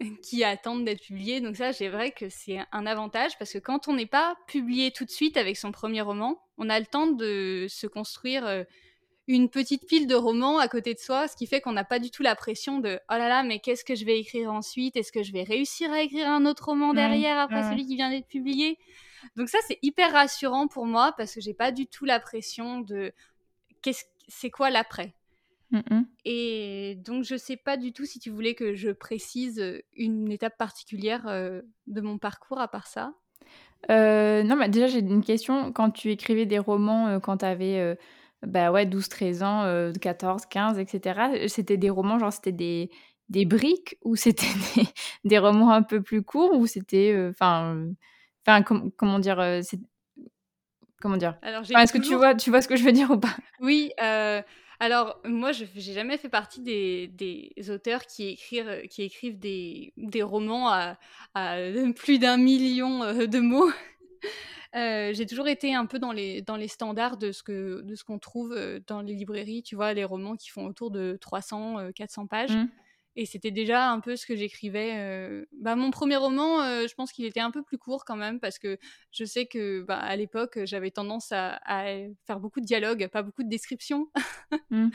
qui 0.22 0.44
attendent 0.44 0.86
d'être 0.86 1.02
publiés. 1.02 1.42
Donc 1.42 1.56
ça, 1.56 1.74
c'est 1.74 1.90
vrai 1.90 2.10
que 2.10 2.30
c'est 2.30 2.60
un 2.72 2.86
avantage 2.86 3.38
parce 3.38 3.52
que 3.52 3.58
quand 3.58 3.86
on 3.86 3.92
n'est 3.92 4.06
pas 4.06 4.34
publié 4.46 4.92
tout 4.92 5.04
de 5.04 5.10
suite 5.10 5.36
avec 5.36 5.58
son 5.58 5.72
premier 5.72 6.00
roman, 6.00 6.42
on 6.56 6.70
a 6.70 6.80
le 6.80 6.86
temps 6.86 7.06
de 7.06 7.66
se 7.68 7.86
construire 7.86 8.46
euh, 8.46 8.64
une 9.28 9.48
petite 9.48 9.86
pile 9.86 10.06
de 10.06 10.14
romans 10.14 10.58
à 10.58 10.68
côté 10.68 10.94
de 10.94 10.98
soi, 10.98 11.28
ce 11.28 11.36
qui 11.36 11.46
fait 11.46 11.60
qu'on 11.60 11.72
n'a 11.72 11.84
pas 11.84 11.98
du 11.98 12.10
tout 12.10 12.22
la 12.22 12.34
pression 12.34 12.78
de 12.78 12.98
oh 13.10 13.14
là 13.14 13.28
là, 13.28 13.42
mais 13.42 13.60
qu'est-ce 13.60 13.84
que 13.84 13.94
je 13.94 14.04
vais 14.04 14.18
écrire 14.18 14.52
ensuite? 14.52 14.96
Est-ce 14.96 15.12
que 15.12 15.22
je 15.22 15.32
vais 15.32 15.44
réussir 15.44 15.92
à 15.92 16.02
écrire 16.02 16.28
un 16.28 16.44
autre 16.44 16.66
roman 16.66 16.92
derrière 16.92 17.38
après 17.38 17.62
celui 17.62 17.86
qui 17.86 17.96
vient 17.96 18.10
d'être 18.10 18.26
publié? 18.26 18.78
Donc 19.36 19.48
ça 19.48 19.58
c'est 19.66 19.78
hyper 19.82 20.12
rassurant 20.12 20.66
pour 20.66 20.86
moi 20.86 21.14
parce 21.16 21.34
que 21.34 21.40
j'ai 21.40 21.54
pas 21.54 21.70
du 21.70 21.86
tout 21.86 22.04
la 22.04 22.18
pression 22.18 22.80
de 22.80 23.12
qu'est-ce 23.80 24.04
c'est 24.28 24.50
quoi 24.50 24.70
l'après? 24.70 25.14
Et 26.26 26.98
donc 27.02 27.24
je 27.24 27.36
sais 27.36 27.56
pas 27.56 27.76
du 27.78 27.92
tout 27.92 28.04
si 28.04 28.18
tu 28.18 28.28
voulais 28.28 28.54
que 28.54 28.74
je 28.74 28.90
précise 28.90 29.82
une 29.96 30.30
étape 30.30 30.58
particulière 30.58 31.26
euh, 31.26 31.62
de 31.86 32.00
mon 32.02 32.18
parcours 32.18 32.60
à 32.60 32.68
part 32.68 32.86
ça. 32.86 33.14
Euh, 33.90 34.42
non, 34.42 34.56
mais 34.56 34.68
déjà 34.68 34.86
j'ai 34.86 34.98
une 34.98 35.24
question. 35.24 35.72
Quand 35.72 35.90
tu 35.90 36.10
écrivais 36.10 36.44
des 36.44 36.58
romans, 36.58 37.08
euh, 37.08 37.18
quand 37.20 37.38
tu 37.38 37.46
avais 37.46 37.96
bah 38.46 38.72
ouais, 38.72 38.86
12, 38.86 39.08
13 39.08 39.42
ans, 39.42 39.92
14, 40.00 40.46
15, 40.46 40.78
etc. 40.78 41.48
C'était 41.48 41.76
des 41.76 41.90
romans, 41.90 42.18
genre 42.18 42.32
c'était 42.32 42.52
des, 42.52 42.90
des 43.28 43.44
briques 43.44 43.96
ou 44.02 44.16
c'était 44.16 44.46
des, 45.24 45.38
romans 45.38 45.70
un 45.70 45.82
peu 45.82 46.02
plus 46.02 46.22
courts 46.22 46.54
ou 46.54 46.66
c'était. 46.66 47.28
Enfin, 47.30 47.86
enfin 48.46 48.62
comment 48.96 49.18
dire 49.18 49.60
Comment 51.02 51.16
dire? 51.16 51.36
Est-ce 51.42 51.92
que 51.92 51.98
tu, 51.98 52.14
vois, 52.14 52.36
tu 52.36 52.50
vois 52.50 52.62
ce 52.62 52.68
que 52.68 52.76
je 52.76 52.84
veux 52.84 52.92
dire 52.92 53.10
ou 53.10 53.18
pas? 53.18 53.36
Oui. 53.60 53.90
alors, 54.78 55.20
moi, 55.24 55.50
je 55.50 55.64
n'ai 55.64 55.80
jamais 55.80 56.16
fait 56.16 56.28
partie 56.28 56.60
des, 56.60 57.08
des 57.08 57.70
auteurs 57.70 58.06
qui, 58.06 58.28
écrivent, 58.28 58.82
qui 58.88 59.02
écrivent 59.02 59.38
des, 59.38 59.92
des 59.96 60.22
romans 60.22 60.68
à, 60.68 60.96
à 61.34 61.56
plus 61.96 62.20
d'un 62.20 62.36
million 62.36 63.00
de 63.00 63.40
mots. 63.40 63.70
j'ai 64.74 65.26
toujours 65.26 65.48
été 65.48 65.74
un 65.74 65.86
peu 65.86 65.98
dans 65.98 66.12
les, 66.12 66.42
dans 66.42 66.56
les 66.56 66.68
standards 66.68 67.16
de 67.16 67.32
ce, 67.32 67.42
que, 67.42 67.82
de 67.82 67.94
ce 67.94 68.04
qu'on 68.04 68.18
trouve 68.18 68.56
dans 68.86 69.02
les 69.02 69.14
librairies, 69.14 69.62
tu 69.62 69.76
vois, 69.76 69.92
les 69.92 70.04
romans 70.04 70.36
qui 70.36 70.50
font 70.50 70.66
autour 70.66 70.90
de 70.90 71.18
300, 71.20 71.92
400 71.94 72.26
pages. 72.26 72.56
Mmh. 72.56 72.68
Et 73.14 73.26
c'était 73.26 73.50
déjà 73.50 73.90
un 73.90 74.00
peu 74.00 74.16
ce 74.16 74.24
que 74.24 74.34
j'écrivais. 74.34 75.44
Bah, 75.52 75.76
mon 75.76 75.90
premier 75.90 76.16
roman, 76.16 76.62
je 76.86 76.94
pense 76.94 77.12
qu'il 77.12 77.26
était 77.26 77.40
un 77.40 77.50
peu 77.50 77.62
plus 77.62 77.76
court 77.76 78.06
quand 78.06 78.16
même, 78.16 78.40
parce 78.40 78.58
que 78.58 78.78
je 79.10 79.24
sais 79.24 79.44
que 79.44 79.82
bah, 79.82 79.98
à 79.98 80.16
l'époque, 80.16 80.60
j'avais 80.64 80.90
tendance 80.90 81.30
à, 81.30 81.60
faire 82.26 82.40
beaucoup 82.40 82.60
de 82.60 82.66
dialogues, 82.66 83.08
pas 83.08 83.22
beaucoup 83.22 83.42
de 83.42 83.50
descriptions. 83.50 84.08
Mmh. 84.70 84.88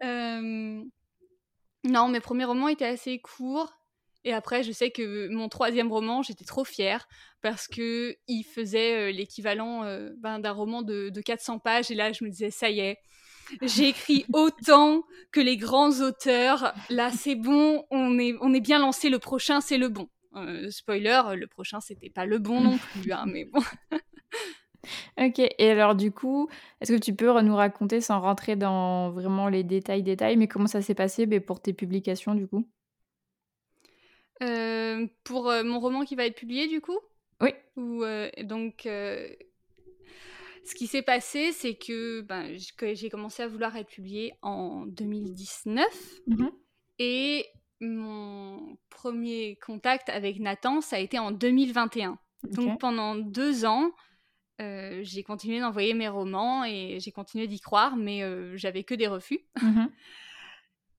Non, 1.84 2.08
mes 2.08 2.20
premiers 2.20 2.44
romans 2.44 2.68
étaient 2.68 2.84
assez 2.84 3.18
courts. 3.18 3.72
Et 4.24 4.32
après, 4.32 4.62
je 4.62 4.72
sais 4.72 4.90
que 4.90 5.28
mon 5.28 5.48
troisième 5.48 5.90
roman, 5.90 6.22
j'étais 6.22 6.44
trop 6.44 6.64
fière 6.64 7.08
parce 7.40 7.68
que 7.68 8.16
il 8.26 8.42
faisait 8.42 9.12
l'équivalent 9.12 9.84
ben, 10.18 10.38
d'un 10.38 10.52
roman 10.52 10.82
de, 10.82 11.08
de 11.08 11.20
400 11.20 11.60
pages. 11.60 11.90
Et 11.90 11.94
là, 11.94 12.12
je 12.12 12.24
me 12.24 12.30
disais, 12.30 12.50
ça 12.50 12.68
y 12.68 12.80
est, 12.80 12.98
j'ai 13.62 13.88
écrit 13.88 14.24
autant 14.32 15.04
que 15.32 15.40
les 15.40 15.56
grands 15.56 16.00
auteurs. 16.00 16.74
Là, 16.90 17.10
c'est 17.10 17.36
bon, 17.36 17.84
on 17.90 18.18
est, 18.18 18.34
on 18.40 18.52
est 18.52 18.60
bien 18.60 18.78
lancé. 18.78 19.08
Le 19.08 19.18
prochain, 19.18 19.60
c'est 19.60 19.78
le 19.78 19.88
bon. 19.88 20.08
Euh, 20.36 20.70
spoiler, 20.70 21.22
le 21.34 21.46
prochain, 21.46 21.80
c'était 21.80 22.10
pas 22.10 22.26
le 22.26 22.38
bon 22.38 22.60
non 22.60 22.78
plus, 23.02 23.12
hein, 23.12 23.24
mais 23.26 23.44
bon. 23.44 23.60
ok, 25.18 25.38
et 25.58 25.70
alors 25.70 25.94
du 25.94 26.12
coup, 26.12 26.48
est-ce 26.80 26.92
que 26.92 26.98
tu 26.98 27.14
peux 27.14 27.40
nous 27.40 27.56
raconter, 27.56 28.00
sans 28.00 28.20
rentrer 28.20 28.56
dans 28.56 29.10
vraiment 29.10 29.48
les 29.48 29.64
détails, 29.64 30.02
détails, 30.02 30.36
mais 30.36 30.48
comment 30.48 30.66
ça 30.66 30.82
s'est 30.82 30.94
passé 30.94 31.26
mais 31.26 31.40
pour 31.40 31.60
tes 31.60 31.72
publications 31.72 32.34
du 32.34 32.46
coup? 32.46 32.68
Euh, 34.42 35.06
Pour 35.24 35.50
euh, 35.50 35.62
mon 35.64 35.80
roman 35.80 36.04
qui 36.04 36.16
va 36.16 36.26
être 36.26 36.36
publié 36.36 36.68
du 36.68 36.80
coup? 36.80 36.98
Oui. 37.40 37.50
Ou, 37.76 38.04
donc, 38.42 38.82
ce 38.84 40.74
qui 40.74 40.86
s'est 40.86 41.02
passé, 41.02 41.52
c'est 41.52 41.74
que, 41.74 42.22
ben, 42.22 42.56
j'ai 42.56 43.10
commencé 43.10 43.42
à 43.42 43.48
vouloir 43.48 43.76
être 43.76 43.88
publiée 43.88 44.34
en 44.42 44.86
2019. 44.86 45.86
Mmh 46.26 46.48
et 47.00 47.46
mon 47.80 48.76
premier 48.90 49.56
contact 49.64 50.08
avec 50.08 50.40
Nathan, 50.40 50.80
ça 50.80 50.96
a 50.96 50.98
été 50.98 51.16
en 51.18 51.30
2021. 51.30 52.18
Donc 52.42 52.80
pendant 52.80 53.14
deux 53.14 53.64
ans, 53.64 53.92
euh, 54.60 55.00
j'ai 55.02 55.22
continué 55.22 55.60
d'envoyer 55.60 55.94
mes 55.94 56.08
romans 56.08 56.64
et 56.64 56.98
j'ai 57.00 57.12
continué 57.12 57.46
d'y 57.46 57.60
croire, 57.60 57.96
mais 57.96 58.22
euh, 58.22 58.56
j'avais 58.56 58.82
que 58.82 58.94
des 58.94 59.06
refus. 59.06 59.40
Mmh 59.62 59.86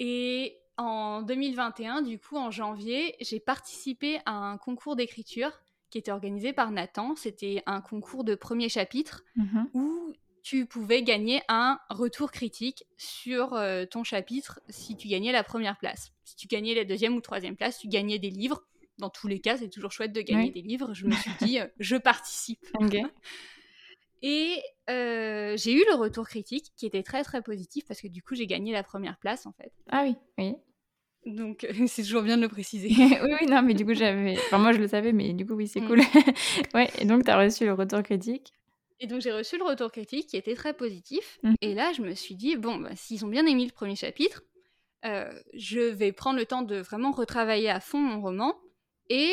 et 0.01 0.58
en 0.79 1.21
2021, 1.21 2.01
du 2.01 2.17
coup, 2.19 2.38
en 2.38 2.51
janvier, 2.51 3.15
j'ai 3.19 3.39
participé 3.39 4.19
à 4.25 4.31
un 4.31 4.57
concours 4.57 4.95
d'écriture 4.95 5.51
qui 5.89 5.98
était 5.98 6.12
organisé 6.12 6.53
par 6.53 6.71
Nathan. 6.71 7.15
C'était 7.15 7.63
un 7.65 7.81
concours 7.81 8.24
de 8.24 8.33
premier 8.33 8.69
chapitre 8.69 9.24
mmh 9.36 9.63
où 9.74 10.13
tu 10.41 10.65
pouvais 10.65 11.03
gagner 11.03 11.41
un 11.50 11.79
retour 11.89 12.31
critique 12.31 12.86
sur 12.98 13.53
euh, 13.53 13.86
ton 13.86 14.05
chapitre 14.05 14.62
si 14.69 14.95
tu 14.95 15.09
gagnais 15.09 15.33
la 15.33 15.43
première 15.43 15.77
place. 15.77 16.13
Si 16.24 16.38
tu 16.38 16.48
gagnais 16.48 16.74
la 16.74 16.86
deuxième 16.86 17.13
ou 17.13 17.21
troisième 17.21 17.57
place, 17.57 17.77
tu 17.77 17.89
gagnais 17.89 18.19
des 18.19 18.29
livres. 18.29 18.63
Dans 19.00 19.09
tous 19.09 19.27
les 19.27 19.41
cas, 19.41 19.57
c'est 19.57 19.69
toujours 19.69 19.91
chouette 19.91 20.13
de 20.13 20.21
gagner 20.21 20.50
des 20.50 20.62
livres. 20.62 20.93
Je 20.93 21.05
me 21.05 21.12
suis 21.12 21.31
dit, 21.41 21.59
euh, 21.59 21.67
je 21.79 21.98
participe. 21.98 22.65
Et 24.21 24.62
euh, 24.89 25.55
j'ai 25.57 25.74
eu 25.74 25.83
le 25.89 25.95
retour 25.95 26.27
critique 26.27 26.71
qui 26.75 26.86
était 26.86 27.03
très 27.03 27.24
très 27.24 27.41
positif 27.41 27.86
parce 27.86 28.01
que 28.01 28.07
du 28.07 28.21
coup 28.21 28.36
j'ai 28.36 28.48
gagné 28.48 28.74
la 28.74 28.83
première 28.83 29.17
place 29.17 29.45
en 29.45 29.53
fait. 29.53 29.71
Ah 29.89 30.03
oui, 30.03 30.15
oui. 30.38 30.55
Donc, 31.25 31.67
c'est 31.88 32.03
toujours 32.03 32.23
bien 32.23 32.38
de 32.38 32.41
le 32.41 32.49
préciser. 32.49 32.89
oui, 32.97 33.31
oui, 33.41 33.47
non, 33.47 33.61
mais 33.61 33.73
du 33.73 33.85
coup, 33.85 33.93
j'avais. 33.93 34.38
Enfin, 34.38 34.57
moi, 34.57 34.71
je 34.71 34.79
le 34.79 34.88
savais, 34.88 35.11
mais 35.11 35.33
du 35.33 35.45
coup, 35.45 35.53
oui, 35.53 35.67
c'est 35.67 35.81
mm. 35.81 35.88
cool. 35.88 35.99
ouais, 36.73 36.89
et 36.99 37.05
donc, 37.05 37.25
tu 37.25 37.31
as 37.31 37.38
reçu 37.38 37.65
le 37.65 37.73
retour 37.73 38.03
critique? 38.03 38.53
Et 38.99 39.07
donc, 39.07 39.21
j'ai 39.21 39.31
reçu 39.31 39.57
le 39.57 39.63
retour 39.63 39.91
critique 39.91 40.27
qui 40.27 40.38
était 40.38 40.55
très 40.55 40.73
positif. 40.73 41.39
Mm. 41.43 41.53
Et 41.61 41.73
là, 41.73 41.91
je 41.93 42.01
me 42.01 42.13
suis 42.13 42.35
dit, 42.35 42.55
bon, 42.55 42.77
bah, 42.77 42.91
s'ils 42.95 43.25
ont 43.25 43.29
bien 43.29 43.45
aimé 43.45 43.65
le 43.65 43.71
premier 43.71 43.95
chapitre, 43.95 44.43
euh, 45.05 45.31
je 45.53 45.79
vais 45.79 46.11
prendre 46.11 46.38
le 46.38 46.45
temps 46.45 46.61
de 46.61 46.77
vraiment 46.77 47.11
retravailler 47.11 47.69
à 47.69 47.79
fond 47.79 47.99
mon 47.99 48.21
roman 48.21 48.55
et 49.09 49.31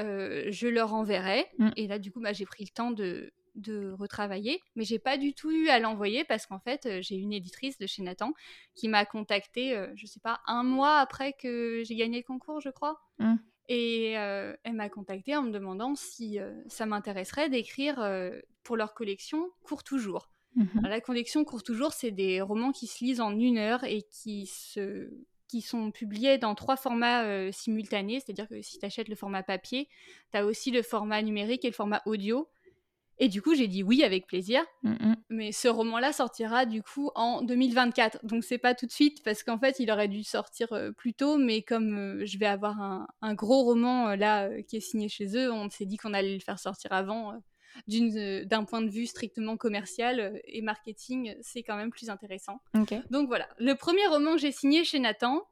euh, 0.00 0.46
je 0.50 0.66
leur 0.66 0.94
enverrai. 0.94 1.46
Mm. 1.58 1.70
Et 1.76 1.86
là, 1.86 1.98
du 1.98 2.10
coup, 2.10 2.20
bah, 2.20 2.32
j'ai 2.32 2.46
pris 2.46 2.64
le 2.64 2.70
temps 2.70 2.90
de, 2.90 3.32
de 3.58 3.92
retravailler, 3.92 4.60
mais 4.76 4.84
j'ai 4.84 4.98
pas 4.98 5.16
du 5.16 5.34
tout 5.34 5.50
eu 5.50 5.68
à 5.68 5.78
l'envoyer 5.78 6.24
parce 6.24 6.46
qu'en 6.46 6.58
fait, 6.58 6.86
euh, 6.86 6.98
j'ai 7.02 7.16
une 7.16 7.32
éditrice 7.32 7.78
de 7.78 7.86
chez 7.86 8.02
Nathan 8.02 8.32
qui 8.74 8.88
m'a 8.88 9.04
contacté, 9.04 9.76
euh, 9.76 9.88
je 9.94 10.06
sais 10.06 10.20
pas, 10.20 10.40
un 10.46 10.62
mois 10.62 10.98
après 10.98 11.32
que 11.32 11.82
j'ai 11.84 11.96
gagné 11.96 12.18
le 12.18 12.24
concours, 12.24 12.60
je 12.60 12.70
crois. 12.70 13.00
Mmh. 13.18 13.34
Et 13.68 14.16
euh, 14.16 14.56
elle 14.64 14.74
m'a 14.74 14.88
contacté 14.88 15.36
en 15.36 15.42
me 15.42 15.50
demandant 15.50 15.94
si 15.94 16.38
ça 16.68 16.86
m'intéresserait 16.86 17.50
d'écrire 17.50 17.96
pour 18.62 18.76
leur 18.76 18.94
collection 18.94 19.50
Court 19.62 19.84
toujours. 19.84 20.30
Mmh. 20.56 20.64
La 20.84 21.00
collection 21.02 21.44
Court 21.44 21.62
toujours, 21.62 21.92
c'est 21.92 22.10
des 22.10 22.40
romans 22.40 22.72
qui 22.72 22.86
se 22.86 23.04
lisent 23.04 23.20
en 23.20 23.38
une 23.38 23.58
heure 23.58 23.84
et 23.84 24.02
qui 24.02 24.46
se 24.46 25.10
qui 25.48 25.62
sont 25.62 25.90
publiés 25.90 26.36
dans 26.36 26.54
trois 26.54 26.76
formats 26.76 27.52
simultanés, 27.52 28.20
c'est-à-dire 28.20 28.48
que 28.48 28.60
si 28.60 28.78
tu 28.78 28.84
achètes 28.84 29.08
le 29.08 29.14
format 29.16 29.42
papier, 29.42 29.88
tu 30.30 30.38
as 30.38 30.44
aussi 30.44 30.70
le 30.70 30.82
format 30.82 31.22
numérique 31.22 31.64
et 31.64 31.68
le 31.68 31.74
format 31.74 32.02
audio. 32.04 32.48
Et 33.20 33.28
du 33.28 33.42
coup, 33.42 33.54
j'ai 33.54 33.66
dit 33.66 33.82
oui 33.82 34.04
avec 34.04 34.26
plaisir. 34.26 34.64
Mm, 34.82 34.92
mm. 34.92 35.16
Mais 35.30 35.52
ce 35.52 35.68
roman-là 35.68 36.12
sortira 36.12 36.66
du 36.66 36.82
coup 36.82 37.10
en 37.14 37.42
2024. 37.42 38.24
Donc 38.24 38.44
c'est 38.44 38.58
pas 38.58 38.74
tout 38.74 38.86
de 38.86 38.92
suite 38.92 39.22
parce 39.24 39.42
qu'en 39.42 39.58
fait, 39.58 39.80
il 39.80 39.90
aurait 39.90 40.08
dû 40.08 40.22
sortir 40.22 40.72
euh, 40.72 40.92
plus 40.92 41.14
tôt. 41.14 41.36
Mais 41.36 41.62
comme 41.62 41.98
euh, 41.98 42.26
je 42.26 42.38
vais 42.38 42.46
avoir 42.46 42.80
un, 43.20 43.34
gros 43.34 43.64
roman 43.64 44.08
euh, 44.08 44.16
là 44.16 44.48
qui 44.62 44.76
est 44.76 44.80
signé 44.80 45.08
chez 45.08 45.36
eux, 45.36 45.52
on 45.52 45.68
s'est 45.68 45.84
dit 45.84 45.96
qu'on 45.96 46.14
allait 46.14 46.34
le 46.34 46.40
faire 46.40 46.58
sortir 46.58 46.92
avant. 46.92 47.34
d'un 47.86 48.64
point 48.64 48.82
de 48.82 48.90
vue 48.90 49.06
strictement 49.06 49.56
commercial 49.56 50.40
et 50.44 50.62
marketing, 50.62 51.34
c'est 51.42 51.62
quand 51.62 51.76
même 51.76 51.90
plus 51.90 52.10
intéressant. 52.10 52.60
Donc 53.10 53.28
voilà, 53.28 53.48
le 53.58 53.74
premier 53.74 54.06
roman 54.06 54.32
que 54.32 54.38
j'ai 54.40 54.52
signé 54.52 54.84
chez 54.84 54.98
Nathan, 54.98 55.42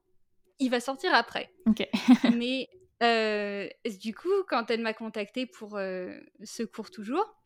il 0.59 0.71
va 0.71 0.81
sortir 0.81 1.13
après. 1.15 1.53
mais 2.37 2.69
du 3.01 4.15
coup, 4.15 4.43
quand 4.49 4.71
elle 4.71 4.81
m'a 4.81 4.95
contacté 4.95 5.47
pour 5.47 5.73
ce 5.73 6.63
cours 6.63 6.91
toujours, 6.91 7.37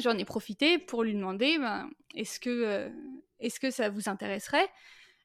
j'en 0.00 0.16
ai 0.16 0.24
profité 0.24 0.78
pour 0.78 1.02
lui 1.02 1.14
demander 1.14 1.58
ben, 1.58 1.90
est-ce 2.14 2.40
que, 2.40 2.50
euh, 2.50 2.88
est 3.40 3.58
que 3.58 3.70
ça 3.70 3.88
vous 3.88 4.08
intéresserait 4.08 4.68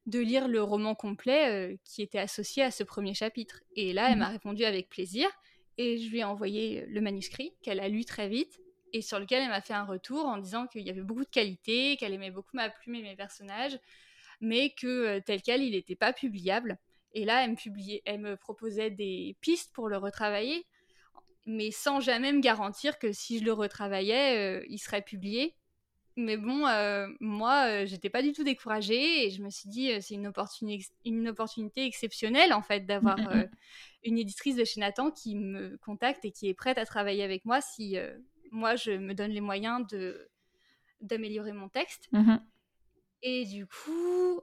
de 0.06 0.20
lire 0.20 0.48
le 0.48 0.62
roman 0.62 0.96
complet 0.96 1.50
euh, 1.50 1.76
qui 1.86 2.02
était 2.02 2.20
associé 2.20 2.64
à 2.64 2.72
ce 2.72 2.84
premier 2.84 3.14
chapitre? 3.14 3.62
Et 3.76 3.94
là, 3.94 4.10
elle 4.12 4.18
m'a 4.18 4.30
mmh 4.30 4.34
répondu 4.34 4.64
avec 4.66 4.90
plaisir 4.90 5.30
et 5.78 5.98
je 5.98 6.10
lui 6.10 6.20
ai 6.20 6.24
envoyé 6.24 6.86
le 6.88 7.02
manuscrit 7.02 7.54
qu'elle 7.62 7.80
a 7.80 7.90
lu 7.90 8.06
très 8.06 8.28
vite 8.28 8.60
et 8.94 9.02
sur 9.02 9.20
lequel 9.20 9.44
elle 9.44 9.50
m'a 9.50 9.62
fait 9.62 9.74
un 9.74 9.86
retour 9.86 10.26
en 10.26 10.38
disant 10.38 10.68
qu'il 10.68 10.82
y 10.82 10.90
avait 10.90 11.02
beaucoup 11.02 11.24
de 11.24 11.30
qualités, 11.30 11.98
qu'elle 11.98 12.14
aimait 12.14 12.32
beaucoup 12.32 12.56
ma 12.56 12.70
plume 12.70 12.96
et 12.96 13.02
mes 13.02 13.16
personnages, 13.16 13.78
mais 14.40 14.70
que 14.70 14.88
euh, 14.88 15.20
tel 15.26 15.42
quel, 15.42 15.64
il 15.64 15.72
n'était 15.72 15.96
pas 15.96 16.14
publiable. 16.14 16.78
Et 17.14 17.26
là, 17.26 17.44
elle 17.44 17.52
me, 17.52 17.56
publiait, 17.56 18.02
elle 18.06 18.20
me 18.20 18.38
proposait 18.38 18.92
des 18.92 19.36
pistes 19.42 19.74
pour 19.74 19.90
le 19.90 19.98
retravailler 19.98 20.66
mais 21.46 21.72
sans 21.72 22.00
jamais 22.00 22.32
me 22.32 22.40
garantir 22.40 23.00
que 23.00 23.12
si 23.12 23.40
je 23.40 23.44
le 23.44 23.54
retravaillais, 23.54 24.38
euh, 24.38 24.66
il 24.70 24.80
serait 24.80 25.02
publié. 25.02 25.56
Mais 26.16 26.38
bon, 26.38 26.68
euh, 26.68 27.08
moi, 27.20 27.66
euh, 27.68 27.86
j'étais 27.88 28.10
pas 28.10 28.22
du 28.22 28.34
tout 28.34 28.44
découragée 28.44 29.26
et 29.26 29.32
je 29.32 29.42
me 29.42 29.50
suis 29.50 29.68
dit, 29.68 29.92
c'est 30.00 30.14
une, 30.14 30.32
une 31.06 31.28
opportunité 31.28 31.86
exceptionnelle 31.86 32.54
en 32.54 32.62
fait 32.62 32.86
d'avoir 32.86 33.18
mmh, 33.18 33.24
mmh, 33.24 33.40
mmh. 33.40 33.50
une 34.04 34.18
éditrice 34.20 34.56
de 34.56 34.64
chez 34.64 34.80
Nathan 34.80 35.10
qui 35.10 35.36
me 35.36 35.78
contacte 35.78 36.24
et 36.24 36.32
qui 36.32 36.48
est 36.48 36.54
prête 36.54 36.78
à 36.78 36.86
travailler 36.86 37.24
avec 37.24 37.46
moi 37.46 37.62
si 37.62 37.98
moi 38.52 38.76
je 38.76 38.92
me 38.92 39.16
donne 39.16 39.32
les 39.32 39.42
moyens 39.42 39.88
de 39.88 40.30
d'améliorer 41.02 41.52
mon 41.52 41.68
texte. 41.68 42.10
Et 43.24 43.46
du 43.46 43.66
coup. 43.66 44.40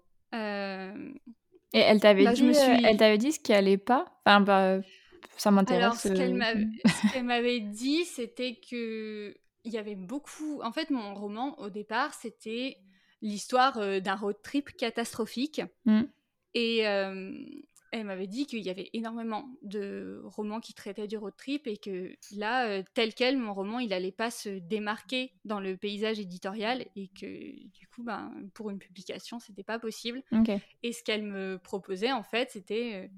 Et 1.72 1.78
elle 1.78 2.00
t'avait 2.00 2.24
bah, 2.24 2.32
dit, 2.32 2.50
elle 2.84 2.96
t'avait 2.96 3.18
dit 3.18 3.30
ce 3.30 3.38
qui 3.38 3.52
allait 3.52 3.78
pas? 3.78 4.06
Enfin, 4.26 4.40
bah, 4.40 4.80
ça 5.40 5.50
m'intéresse. 5.50 5.82
Alors, 5.82 5.96
ce 5.96 7.12
qu'elle 7.12 7.24
m'avait 7.24 7.60
dit, 7.60 8.04
c'était 8.04 8.56
que 8.56 9.34
il 9.64 9.72
y 9.72 9.78
avait 9.78 9.96
beaucoup. 9.96 10.60
En 10.62 10.70
fait, 10.70 10.90
mon 10.90 11.14
roman, 11.14 11.58
au 11.58 11.70
départ, 11.70 12.12
c'était 12.14 12.76
l'histoire 13.22 13.78
euh, 13.78 14.00
d'un 14.00 14.16
road 14.16 14.36
trip 14.42 14.76
catastrophique. 14.76 15.62
Mmh. 15.86 16.02
Et 16.54 16.86
euh, 16.86 17.32
elle 17.90 18.04
m'avait 18.04 18.26
dit 18.26 18.44
qu'il 18.46 18.60
y 18.60 18.68
avait 18.68 18.90
énormément 18.92 19.48
de 19.62 20.20
romans 20.24 20.60
qui 20.60 20.74
traitaient 20.74 21.06
du 21.06 21.16
road 21.16 21.34
trip 21.38 21.66
et 21.66 21.78
que 21.78 22.14
là, 22.36 22.68
euh, 22.68 22.82
tel 22.92 23.14
quel, 23.14 23.38
mon 23.38 23.54
roman, 23.54 23.78
il 23.78 23.94
allait 23.94 24.12
pas 24.12 24.30
se 24.30 24.48
démarquer 24.48 25.32
dans 25.46 25.60
le 25.60 25.76
paysage 25.76 26.20
éditorial 26.20 26.84
et 26.96 27.08
que 27.08 27.66
du 27.68 27.86
coup, 27.88 28.02
ben, 28.02 28.30
pour 28.52 28.68
une 28.68 28.78
publication, 28.78 29.40
c'était 29.40 29.62
pas 29.62 29.78
possible. 29.78 30.22
Et 30.82 30.92
ce 30.92 31.02
qu'elle 31.02 31.22
me 31.22 31.58
proposait, 31.58 32.12
en 32.12 32.22
fait, 32.22 32.50
c'était 32.50 33.10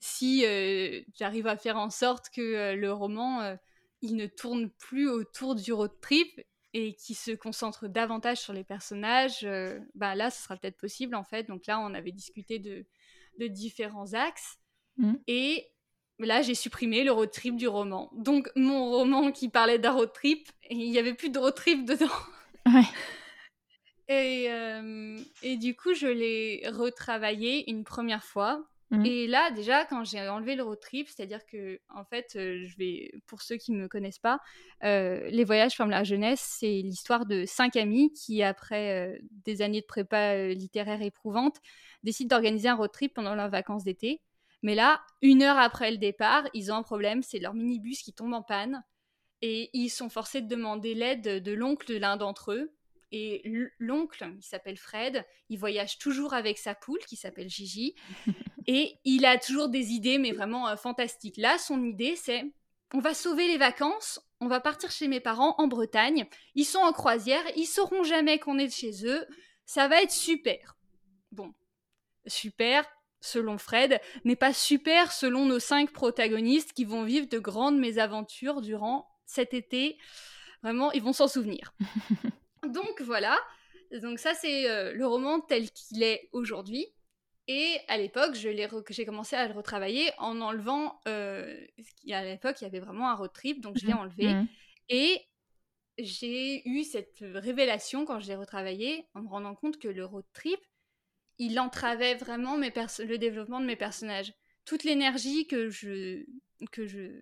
si 0.00 0.44
euh, 0.46 1.02
j'arrive 1.14 1.46
à 1.46 1.56
faire 1.56 1.76
en 1.76 1.90
sorte 1.90 2.30
que 2.30 2.40
euh, 2.40 2.74
le 2.74 2.92
roman 2.92 3.42
euh, 3.42 3.56
il 4.00 4.16
ne 4.16 4.26
tourne 4.26 4.70
plus 4.70 5.08
autour 5.08 5.54
du 5.54 5.72
road 5.72 5.92
trip 6.00 6.40
et 6.72 6.94
qui 6.94 7.14
se 7.14 7.32
concentre 7.32 7.86
davantage 7.86 8.38
sur 8.38 8.52
les 8.52 8.64
personnages, 8.64 9.46
bah 9.94 10.14
là, 10.14 10.30
ce 10.30 10.44
sera 10.44 10.56
peut-être 10.56 10.78
possible 10.78 11.16
en 11.16 11.24
fait. 11.24 11.48
Donc 11.48 11.66
là, 11.66 11.80
on 11.80 11.92
avait 11.94 12.12
discuté 12.12 12.58
de, 12.60 12.86
différents 13.48 14.14
axes. 14.14 14.56
Mmh. 14.96 15.14
Et 15.26 15.66
là, 16.20 16.42
j'ai 16.42 16.54
supprimé 16.54 17.02
le 17.04 17.12
road 17.12 17.30
trip 17.30 17.56
du 17.56 17.68
roman. 17.68 18.08
Donc, 18.14 18.50
mon 18.54 18.88
roman 18.88 19.32
qui 19.32 19.48
parlait 19.48 19.80
d'un 19.80 19.92
road 19.92 20.12
trip, 20.14 20.48
il 20.70 20.90
n'y 20.90 20.98
avait 20.98 21.12
plus 21.12 21.30
de 21.30 21.38
road 21.38 21.54
trip 21.54 21.84
dedans. 21.84 22.06
Ouais. 22.66 22.82
Et, 24.10 24.50
euh, 24.50 25.16
et 25.44 25.56
du 25.56 25.76
coup, 25.76 25.94
je 25.94 26.08
l'ai 26.08 26.68
retravaillé 26.68 27.70
une 27.70 27.84
première 27.84 28.24
fois. 28.24 28.68
Mmh. 28.90 29.06
Et 29.06 29.26
là, 29.28 29.50
déjà, 29.52 29.84
quand 29.84 30.04
j'ai 30.04 30.28
enlevé 30.28 30.56
le 30.56 30.64
road 30.64 30.80
trip, 30.80 31.08
c'est-à-dire 31.08 31.46
que, 31.46 31.80
en 31.94 32.04
fait, 32.04 32.32
euh, 32.34 32.64
je 32.64 32.76
vais, 32.76 33.12
pour 33.26 33.40
ceux 33.40 33.56
qui 33.56 33.70
ne 33.70 33.78
me 33.78 33.88
connaissent 33.88 34.18
pas, 34.18 34.40
euh, 34.82 35.28
Les 35.30 35.44
Voyages 35.44 35.76
forment 35.76 35.90
la 35.90 36.02
jeunesse, 36.02 36.56
c'est 36.58 36.82
l'histoire 36.82 37.24
de 37.24 37.44
cinq 37.46 37.76
amis 37.76 38.12
qui, 38.12 38.42
après 38.42 39.20
des 39.44 39.62
années 39.62 39.80
de 39.80 39.86
prépa 39.86 40.48
littéraire 40.48 41.02
éprouvante, 41.02 41.58
décident 42.02 42.36
d'organiser 42.36 42.68
un 42.68 42.74
road 42.74 42.90
trip 42.90 43.14
pendant 43.14 43.36
leurs 43.36 43.50
vacances 43.50 43.84
d'été. 43.84 44.22
Mais 44.62 44.74
là, 44.74 45.00
une 45.22 45.42
heure 45.42 45.58
après 45.58 45.90
le 45.90 45.96
départ, 45.96 46.46
ils 46.52 46.72
ont 46.72 46.76
un 46.76 46.82
problème, 46.82 47.22
c'est 47.22 47.38
leur 47.38 47.54
minibus 47.54 48.02
qui 48.02 48.12
tombe 48.12 48.34
en 48.34 48.42
panne. 48.42 48.82
Et 49.42 49.70
ils 49.72 49.88
sont 49.88 50.10
forcés 50.10 50.42
de 50.42 50.48
demander 50.48 50.94
l'aide 50.94 51.42
de 51.42 51.52
l'oncle 51.52 51.86
de 51.86 51.96
l'un 51.96 52.16
d'entre 52.16 52.52
eux. 52.52 52.74
Et 53.12 53.42
l'oncle, 53.78 54.32
il 54.36 54.42
s'appelle 54.42 54.76
Fred, 54.76 55.24
il 55.48 55.58
voyage 55.58 55.98
toujours 55.98 56.32
avec 56.32 56.58
sa 56.58 56.74
poule 56.74 57.00
qui 57.00 57.16
s'appelle 57.16 57.48
Gigi. 57.48 57.94
et 58.66 58.94
il 59.04 59.24
a 59.24 59.38
toujours 59.38 59.68
des 59.68 59.92
idées, 59.92 60.18
mais 60.18 60.32
vraiment 60.32 60.68
euh, 60.68 60.76
fantastiques. 60.76 61.36
Là, 61.36 61.58
son 61.58 61.82
idée, 61.84 62.16
c'est 62.16 62.44
on 62.92 63.00
va 63.00 63.14
sauver 63.14 63.46
les 63.46 63.58
vacances, 63.58 64.20
on 64.40 64.48
va 64.48 64.60
partir 64.60 64.90
chez 64.90 65.06
mes 65.06 65.20
parents 65.20 65.54
en 65.58 65.68
Bretagne. 65.68 66.26
Ils 66.54 66.64
sont 66.64 66.80
en 66.80 66.92
croisière, 66.92 67.42
ils 67.56 67.66
sauront 67.66 68.02
jamais 68.02 68.38
qu'on 68.38 68.58
est 68.58 68.74
chez 68.74 69.06
eux. 69.06 69.26
Ça 69.64 69.86
va 69.86 70.02
être 70.02 70.10
super. 70.10 70.76
Bon, 71.30 71.54
super, 72.26 72.84
selon 73.20 73.58
Fred, 73.58 74.00
n'est 74.24 74.36
pas 74.36 74.52
super 74.52 75.12
selon 75.12 75.46
nos 75.46 75.60
cinq 75.60 75.92
protagonistes 75.92 76.72
qui 76.72 76.84
vont 76.84 77.04
vivre 77.04 77.28
de 77.28 77.38
grandes 77.38 77.78
mésaventures 77.78 78.60
durant 78.60 79.08
cet 79.24 79.54
été. 79.54 79.96
Vraiment, 80.62 80.90
ils 80.92 81.02
vont 81.02 81.12
s'en 81.12 81.28
souvenir. 81.28 81.72
Donc 82.66 83.00
voilà, 83.00 83.38
donc 83.98 84.18
ça 84.18 84.34
c'est 84.34 84.70
euh, 84.70 84.92
le 84.92 85.06
roman 85.06 85.40
tel 85.40 85.70
qu'il 85.70 86.02
est 86.02 86.28
aujourd'hui. 86.32 86.86
Et 87.52 87.80
à 87.88 87.98
l'époque, 87.98 88.36
j'ai 88.36 89.04
commencé 89.04 89.34
à 89.34 89.48
le 89.48 89.54
retravailler 89.54 90.12
en 90.18 90.40
enlevant. 90.40 91.00
Euh, 91.08 91.66
à 92.12 92.22
l'époque, 92.22 92.60
il 92.60 92.64
y 92.64 92.66
avait 92.68 92.78
vraiment 92.78 93.10
un 93.10 93.14
road 93.14 93.32
trip, 93.32 93.60
donc 93.60 93.76
je 93.76 93.86
l'ai 93.86 93.92
mmh. 93.92 93.98
enlevé. 93.98 94.34
Mmh. 94.34 94.48
Et 94.90 95.20
j'ai 95.98 96.62
eu 96.68 96.84
cette 96.84 97.18
révélation 97.20 98.04
quand 98.04 98.20
je 98.20 98.28
l'ai 98.28 98.36
retravaillé, 98.36 99.04
en 99.14 99.22
me 99.22 99.28
rendant 99.28 99.56
compte 99.56 99.80
que 99.80 99.88
le 99.88 100.04
road 100.04 100.24
trip, 100.32 100.60
il 101.38 101.58
entravait 101.58 102.14
vraiment 102.14 102.56
mes 102.56 102.72
le 103.00 103.18
développement 103.18 103.58
de 103.58 103.66
mes 103.66 103.74
personnages. 103.74 104.32
Toute 104.64 104.84
l'énergie 104.84 105.48
que 105.48 105.70
je 105.70 106.24
que 106.70 106.86
je 106.86 107.20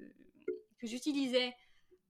que 0.79 0.87
j'utilisais 0.87 1.55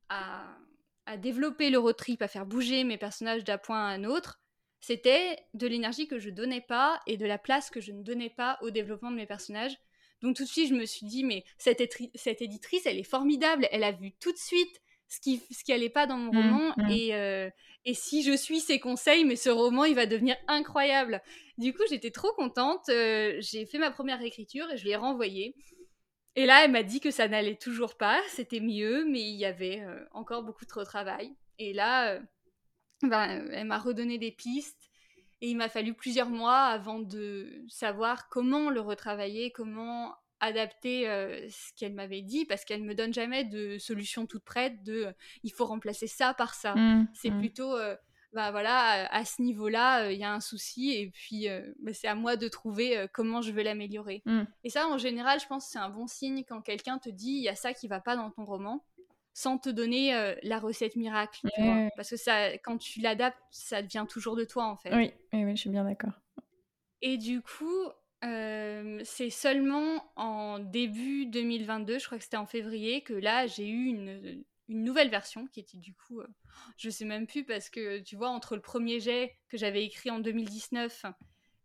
à, 0.08 0.58
à 1.06 1.16
développer 1.16 1.70
le 1.70 1.78
road 1.78 1.94
trip, 1.96 2.20
à 2.20 2.26
faire 2.26 2.46
bouger 2.46 2.82
mes 2.82 2.98
personnages 2.98 3.44
d'un 3.44 3.58
point 3.58 3.78
à 3.78 3.92
un 3.92 4.02
autre, 4.02 4.40
c'était 4.80 5.38
de 5.54 5.66
l'énergie 5.66 6.06
que 6.06 6.18
je 6.18 6.30
donnais 6.30 6.60
pas 6.60 7.00
et 7.06 7.16
de 7.16 7.26
la 7.26 7.38
place 7.38 7.70
que 7.70 7.80
je 7.80 7.92
ne 7.92 8.02
donnais 8.02 8.30
pas 8.30 8.58
au 8.62 8.70
développement 8.70 9.10
de 9.10 9.16
mes 9.16 9.26
personnages. 9.26 9.76
Donc 10.22 10.36
tout 10.36 10.44
de 10.44 10.48
suite, 10.48 10.68
je 10.68 10.74
me 10.74 10.86
suis 10.86 11.06
dit, 11.06 11.24
mais 11.24 11.44
cette, 11.58 11.82
cette 12.14 12.42
éditrice, 12.42 12.86
elle 12.86 12.98
est 12.98 13.04
formidable, 13.04 13.68
elle 13.70 13.84
a 13.84 13.92
vu 13.92 14.12
tout 14.20 14.32
de 14.32 14.38
suite 14.38 14.80
ce 15.08 15.20
qui 15.20 15.42
ce 15.50 15.64
qui 15.64 15.72
allait 15.72 15.88
pas 15.88 16.06
dans 16.06 16.18
mon 16.18 16.32
mmh, 16.32 16.36
roman 16.36 16.74
mmh. 16.76 16.90
et 16.90 17.14
euh, 17.14 17.50
et 17.84 17.94
si 17.94 18.22
je 18.22 18.36
suis 18.36 18.60
ses 18.60 18.78
conseils 18.78 19.24
mais 19.24 19.36
ce 19.36 19.48
roman 19.48 19.84
il 19.84 19.94
va 19.94 20.06
devenir 20.06 20.36
incroyable 20.46 21.22
du 21.56 21.72
coup 21.72 21.82
j'étais 21.88 22.10
trop 22.10 22.32
contente 22.32 22.88
euh, 22.90 23.36
j'ai 23.40 23.64
fait 23.64 23.78
ma 23.78 23.90
première 23.90 24.20
écriture 24.20 24.70
et 24.70 24.76
je 24.76 24.84
l'ai 24.84 24.96
renvoyée 24.96 25.56
et 26.36 26.44
là 26.44 26.64
elle 26.64 26.72
m'a 26.72 26.82
dit 26.82 27.00
que 27.00 27.10
ça 27.10 27.26
n'allait 27.26 27.56
toujours 27.56 27.96
pas 27.96 28.20
c'était 28.28 28.60
mieux 28.60 29.06
mais 29.06 29.22
il 29.22 29.36
y 29.36 29.46
avait 29.46 29.80
euh, 29.80 30.04
encore 30.12 30.42
beaucoup 30.42 30.66
trop 30.66 30.80
de 30.80 30.86
travail 30.86 31.34
et 31.58 31.72
là 31.72 32.20
ben, 33.02 33.48
elle 33.52 33.66
m'a 33.66 33.78
redonné 33.78 34.18
des 34.18 34.32
pistes 34.32 34.90
et 35.40 35.50
il 35.50 35.56
m'a 35.56 35.68
fallu 35.68 35.94
plusieurs 35.94 36.30
mois 36.30 36.64
avant 36.64 36.98
de 36.98 37.64
savoir 37.68 38.28
comment 38.28 38.70
le 38.70 38.80
retravailler 38.80 39.52
comment 39.52 40.14
adapter 40.40 41.08
euh, 41.08 41.48
ce 41.48 41.72
qu'elle 41.76 41.94
m'avait 41.94 42.22
dit 42.22 42.44
parce 42.44 42.64
qu'elle 42.64 42.82
me 42.82 42.94
donne 42.94 43.12
jamais 43.12 43.44
de 43.44 43.78
solution 43.78 44.26
toute 44.26 44.44
prête 44.44 44.82
de 44.82 45.06
euh, 45.06 45.12
il 45.42 45.52
faut 45.52 45.66
remplacer 45.66 46.06
ça 46.06 46.34
par 46.34 46.54
ça. 46.54 46.74
Mmh, 46.74 47.08
c'est 47.14 47.30
mmh. 47.30 47.38
plutôt 47.38 47.74
euh, 47.74 47.96
bah 48.32 48.50
voilà 48.50 49.10
à, 49.10 49.24
ce 49.24 49.40
niveau-là 49.42 50.10
il 50.10 50.18
y 50.18 50.24
a 50.24 50.32
un 50.32 50.40
souci 50.40 50.92
et 50.92 51.10
puis 51.10 51.46
bah, 51.80 51.94
c'est 51.94 52.08
à 52.08 52.14
moi 52.14 52.36
de 52.36 52.46
trouver 52.46 53.06
comment 53.14 53.40
je 53.40 53.52
veux 53.52 53.62
l'améliorer. 53.62 54.22
Mmh. 54.26 54.42
Et 54.64 54.70
ça 54.70 54.86
en 54.86 54.98
général 54.98 55.40
je 55.40 55.46
pense 55.46 55.66
c'est 55.66 55.78
un 55.78 55.88
bon 55.88 56.06
signe 56.06 56.44
quand 56.46 56.60
quelqu'un 56.60 56.98
te 56.98 57.08
dit 57.08 57.32
il 57.32 57.42
y 57.42 57.48
a 57.48 57.54
ça 57.54 57.72
qui 57.72 57.88
va 57.88 58.00
pas 58.00 58.16
dans 58.16 58.30
ton 58.30 58.44
roman 58.44 58.84
sans 59.38 59.56
te 59.56 59.68
donner 59.68 60.34
la 60.42 60.58
recette 60.58 60.96
miracle, 60.96 61.48
parce 61.94 62.10
que 62.10 62.16
ça 62.16 62.58
quand 62.58 62.76
tu 62.76 63.00
l'adaptes 63.00 63.38
ça 63.52 63.82
devient 63.82 64.04
toujours 64.08 64.34
de 64.34 64.42
toi 64.42 64.64
en 64.64 64.76
fait. 64.76 64.92
Oui, 64.92 65.12
oui, 65.32 65.44
oui 65.44 65.54
je 65.54 65.60
suis 65.60 65.70
bien 65.70 65.84
d'accord. 65.84 66.12
Et 67.02 67.18
du 67.18 67.40
coup, 67.40 67.88
c'est 68.20 69.30
seulement 69.30 70.10
en 70.16 70.58
début 70.58 71.26
2022, 71.26 72.00
je 72.00 72.06
crois 72.06 72.18
que 72.18 72.24
c'était 72.24 72.36
en 72.36 72.46
février, 72.46 73.02
que 73.02 73.14
là 73.14 73.46
j'ai 73.46 73.68
eu 73.68 73.84
une, 73.84 74.42
une, 74.68 74.82
nouvelle 74.82 75.08
version 75.08 75.46
qui 75.46 75.60
était 75.60 75.78
du 75.78 75.94
coup, 75.94 76.20
je 76.76 76.90
sais 76.90 77.04
même 77.04 77.28
plus 77.28 77.44
parce 77.44 77.70
que 77.70 78.00
tu 78.00 78.16
vois, 78.16 78.30
entre 78.30 78.56
le 78.56 78.60
premier 78.60 78.98
jet 78.98 79.38
que 79.48 79.56
j'avais 79.56 79.84
écrit 79.84 80.10
en 80.10 80.18
2019 80.18 81.06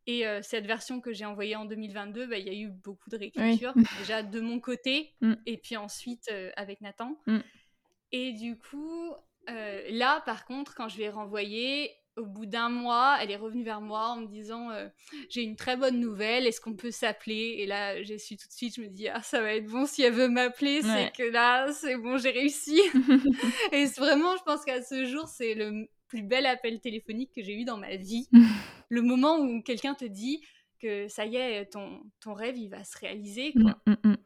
et 0.05 0.25
cette 0.43 0.67
version 0.67 1.01
que 1.01 1.11
j'ai 1.11 1.25
envoyée 1.25 1.55
en 1.55 1.65
2022, 1.65 2.27
bah, 2.27 2.37
il 2.37 2.45
y 2.45 2.49
a 2.49 2.53
eu 2.53 2.69
beaucoup 2.69 3.09
de 3.09 3.17
réécriture, 3.17 3.73
déjà 3.97 4.21
de 4.21 4.41
mon 4.41 4.59
côté 4.59 5.15
mmh. 5.21 5.33
et 5.47 5.57
puis 5.57 5.75
ensuite 5.75 6.31
avec 6.55 6.81
Nathan. 6.81 7.17
Mmh. 7.25 7.39
Et 8.13 8.31
du 8.31 8.57
coup, 8.57 9.13
là 9.47 10.21
par 10.25 10.45
contre, 10.45 10.73
quand 10.75 10.87
je 10.87 10.97
vais 10.97 11.09
renvoyer, 11.09 11.91
au 12.17 12.25
bout 12.25 12.45
d'un 12.45 12.69
mois, 12.69 13.17
elle 13.21 13.31
est 13.31 13.35
revenue 13.35 13.63
vers 13.63 13.81
moi 13.81 14.09
en 14.09 14.17
me 14.17 14.27
disant 14.27 14.69
euh, 14.69 14.87
J'ai 15.29 15.41
une 15.41 15.55
très 15.55 15.75
bonne 15.77 15.99
nouvelle, 15.99 16.45
est-ce 16.45 16.61
qu'on 16.61 16.75
peut 16.75 16.91
s'appeler? 16.91 17.55
Et 17.59 17.65
là, 17.65 18.01
j'ai 18.03 18.17
su 18.17 18.37
tout 18.37 18.47
de 18.47 18.53
suite, 18.53 18.75
je 18.75 18.81
me 18.81 18.87
dis 18.87 19.07
Ah, 19.07 19.21
ça 19.21 19.41
va 19.41 19.53
être 19.53 19.65
bon 19.65 19.85
si 19.85 20.03
elle 20.03 20.13
veut 20.13 20.29
m'appeler, 20.29 20.81
c'est 20.81 21.11
que 21.15 21.23
là, 21.23 21.71
c'est 21.71 21.97
bon, 21.97 22.17
j'ai 22.17 22.31
réussi. 22.31 22.79
et 23.71 23.85
vraiment, 23.97 24.37
je 24.37 24.43
pense 24.43 24.63
qu'à 24.63 24.83
ce 24.83 25.05
jour, 25.05 25.27
c'est 25.27 25.55
le 25.55 25.87
plus 26.07 26.21
bel 26.21 26.45
appel 26.45 26.79
téléphonique 26.79 27.31
que 27.33 27.41
j'ai 27.41 27.59
eu 27.59 27.65
dans 27.65 27.77
ma 27.77 27.95
vie. 27.95 28.27
le 28.89 29.01
moment 29.01 29.39
où 29.39 29.61
quelqu'un 29.63 29.95
te 29.95 30.05
dit 30.05 30.41
que 30.79 31.07
ça 31.07 31.25
y 31.25 31.37
est, 31.37 31.65
ton, 31.65 32.03
ton 32.19 32.33
rêve, 32.33 32.57
il 32.57 32.69
va 32.69 32.83
se 32.83 32.97
réaliser. 32.99 33.53
Quoi. 33.53 33.79
Mm, 33.87 33.91
mm, 33.91 34.11
mm. 34.11 34.17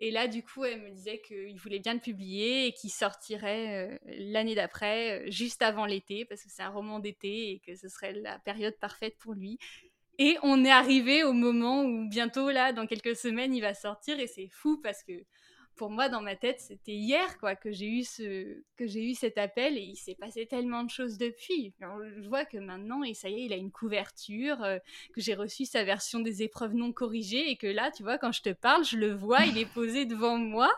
Et 0.00 0.10
là, 0.10 0.28
du 0.28 0.42
coup, 0.42 0.64
elle 0.64 0.82
me 0.82 0.90
disait 0.90 1.20
qu'il 1.20 1.58
voulait 1.58 1.78
bien 1.78 1.94
le 1.94 2.00
publier 2.00 2.66
et 2.66 2.72
qu'il 2.72 2.90
sortirait 2.90 3.88
euh, 3.88 3.98
l'année 4.04 4.54
d'après, 4.54 5.20
euh, 5.26 5.30
juste 5.30 5.62
avant 5.62 5.86
l'été, 5.86 6.26
parce 6.26 6.42
que 6.42 6.50
c'est 6.50 6.62
un 6.62 6.68
roman 6.68 6.98
d'été 6.98 7.52
et 7.52 7.60
que 7.60 7.74
ce 7.74 7.88
serait 7.88 8.12
la 8.12 8.38
période 8.40 8.76
parfaite 8.78 9.16
pour 9.18 9.32
lui. 9.32 9.58
Et 10.18 10.36
on 10.42 10.64
est 10.64 10.70
arrivé 10.70 11.24
au 11.24 11.32
moment 11.32 11.82
où 11.84 12.08
bientôt, 12.08 12.50
là, 12.50 12.72
dans 12.72 12.86
quelques 12.86 13.16
semaines, 13.16 13.54
il 13.54 13.60
va 13.60 13.74
sortir 13.74 14.20
et 14.20 14.26
c'est 14.26 14.48
fou 14.48 14.80
parce 14.82 15.02
que 15.02 15.12
pour 15.76 15.90
moi, 15.90 16.08
dans 16.08 16.22
ma 16.22 16.36
tête, 16.36 16.60
c'était 16.60 16.94
hier 16.94 17.38
quoi 17.38 17.54
que 17.54 17.70
j'ai 17.70 17.86
eu 17.86 18.02
ce 18.02 18.62
que 18.76 18.86
j'ai 18.86 19.04
eu 19.04 19.14
cet 19.14 19.38
appel 19.38 19.76
et 19.76 19.82
il 19.82 19.96
s'est 19.96 20.14
passé 20.14 20.46
tellement 20.46 20.82
de 20.82 20.90
choses 20.90 21.18
depuis. 21.18 21.74
je 21.80 22.28
vois 22.28 22.44
que 22.44 22.56
maintenant, 22.56 23.02
et 23.02 23.14
ça 23.14 23.28
y 23.28 23.34
est, 23.34 23.44
il 23.44 23.52
a 23.52 23.56
une 23.56 23.70
couverture, 23.70 24.62
euh, 24.62 24.78
que 25.14 25.20
j'ai 25.20 25.34
reçu 25.34 25.64
sa 25.66 25.84
version 25.84 26.20
des 26.20 26.42
épreuves 26.42 26.74
non 26.74 26.92
corrigées 26.92 27.50
et 27.50 27.56
que 27.56 27.66
là, 27.66 27.90
tu 27.90 28.02
vois, 28.02 28.18
quand 28.18 28.32
je 28.32 28.42
te 28.42 28.52
parle, 28.52 28.84
je 28.84 28.96
le 28.96 29.14
vois, 29.14 29.44
il 29.44 29.58
est 29.58 29.72
posé 29.72 30.06
devant 30.06 30.38
moi 30.38 30.70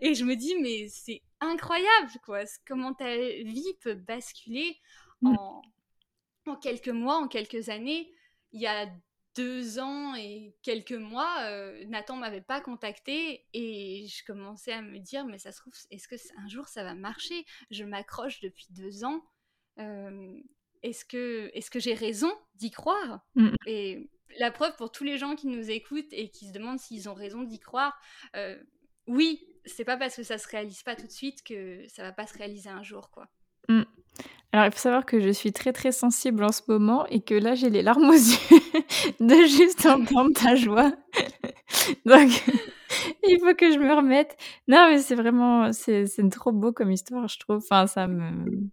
et 0.00 0.14
je 0.14 0.24
me 0.24 0.34
dis 0.34 0.54
mais 0.60 0.88
c'est 0.88 1.22
incroyable 1.40 2.10
quoi, 2.24 2.40
comment 2.66 2.94
ta 2.94 3.16
vie 3.16 3.74
peut 3.80 3.94
basculer 3.94 4.78
mm. 5.20 5.36
en, 5.36 5.62
en 6.46 6.56
quelques 6.56 6.88
mois, 6.88 7.16
en 7.16 7.28
quelques 7.28 7.68
années. 7.68 8.10
Il 8.52 8.62
y 8.62 8.66
a 8.66 8.86
deux 9.34 9.78
ans 9.78 10.14
et 10.14 10.54
quelques 10.62 10.92
mois, 10.92 11.42
euh, 11.42 11.84
Nathan 11.86 12.16
m'avait 12.16 12.40
pas 12.40 12.60
contacté 12.60 13.46
et 13.52 14.06
je 14.06 14.24
commençais 14.24 14.72
à 14.72 14.82
me 14.82 14.98
dire 14.98 15.26
mais 15.26 15.38
ça 15.38 15.52
se 15.52 15.60
trouve 15.60 15.72
est-ce 15.90 16.08
que 16.08 16.16
un 16.38 16.48
jour 16.48 16.66
ça 16.68 16.82
va 16.82 16.94
marcher? 16.94 17.44
Je 17.70 17.84
m'accroche 17.84 18.40
depuis 18.40 18.66
deux 18.70 19.04
ans. 19.04 19.22
Euh, 19.78 20.40
est-ce 20.82 21.04
que 21.04 21.50
est-ce 21.54 21.70
que 21.70 21.80
j'ai 21.80 21.94
raison 21.94 22.32
d'y 22.54 22.70
croire? 22.70 23.20
Mmh. 23.34 23.50
Et 23.66 24.10
la 24.38 24.50
preuve 24.50 24.76
pour 24.76 24.90
tous 24.90 25.04
les 25.04 25.18
gens 25.18 25.36
qui 25.36 25.46
nous 25.46 25.70
écoutent 25.70 26.12
et 26.12 26.30
qui 26.30 26.48
se 26.48 26.52
demandent 26.52 26.80
s'ils 26.80 27.08
ont 27.08 27.14
raison 27.14 27.42
d'y 27.42 27.58
croire, 27.58 27.98
euh, 28.36 28.60
oui, 29.06 29.46
c'est 29.64 29.84
pas 29.84 29.96
parce 29.96 30.16
que 30.16 30.22
ça 30.22 30.38
se 30.38 30.48
réalise 30.48 30.82
pas 30.82 30.96
tout 30.96 31.06
de 31.06 31.12
suite 31.12 31.42
que 31.42 31.86
ça 31.88 32.02
va 32.02 32.12
pas 32.12 32.26
se 32.26 32.36
réaliser 32.36 32.70
un 32.70 32.82
jour 32.82 33.10
quoi. 33.10 33.28
Mmh. 33.68 33.82
Alors, 34.52 34.66
il 34.66 34.72
faut 34.72 34.78
savoir 34.78 35.04
que 35.04 35.20
je 35.20 35.28
suis 35.28 35.52
très 35.52 35.72
très 35.72 35.92
sensible 35.92 36.42
en 36.42 36.52
ce 36.52 36.62
moment 36.68 37.06
et 37.06 37.20
que 37.20 37.34
là, 37.34 37.54
j'ai 37.54 37.68
les 37.68 37.82
larmes 37.82 38.08
aux 38.08 38.12
yeux 38.12 38.60
de 39.20 39.46
juste 39.46 39.84
entendre 39.86 40.32
ta 40.34 40.54
joie. 40.54 40.92
Donc, 42.06 42.30
il 43.28 43.38
faut 43.40 43.54
que 43.54 43.70
je 43.72 43.78
me 43.78 43.92
remette. 43.92 44.36
Non, 44.66 44.88
mais 44.88 44.98
c'est 44.98 45.14
vraiment, 45.14 45.72
c'est 45.72 46.06
trop 46.30 46.52
beau 46.52 46.72
comme 46.72 46.90
histoire, 46.90 47.28
je 47.28 47.38
trouve. 47.38 47.58
Enfin, 47.58 47.86
ça 47.86 48.06
me. 48.06 48.70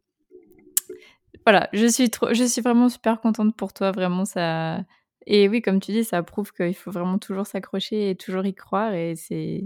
Voilà, 1.46 1.70
je 1.74 1.86
suis, 1.88 2.10
trop, 2.10 2.34
je 2.34 2.44
suis 2.46 2.62
vraiment 2.62 2.90
super 2.90 3.20
contente 3.20 3.56
pour 3.56 3.74
toi, 3.74 3.92
vraiment. 3.92 4.26
ça. 4.26 4.80
Et 5.28 5.50
oui, 5.50 5.62
comme 5.62 5.80
tu 5.80 5.92
dis, 5.92 6.04
ça 6.06 6.24
prouve 6.24 6.54
qu'il 6.54 6.76
faut 6.76 6.92
vraiment 6.92 7.20
toujours 7.20 7.48
s'accrocher 7.48 8.12
et 8.12 8.16
toujours 8.16 8.46
y 8.46 8.54
croire. 8.54 8.94
Et 8.94 9.16
c'est 9.16 9.66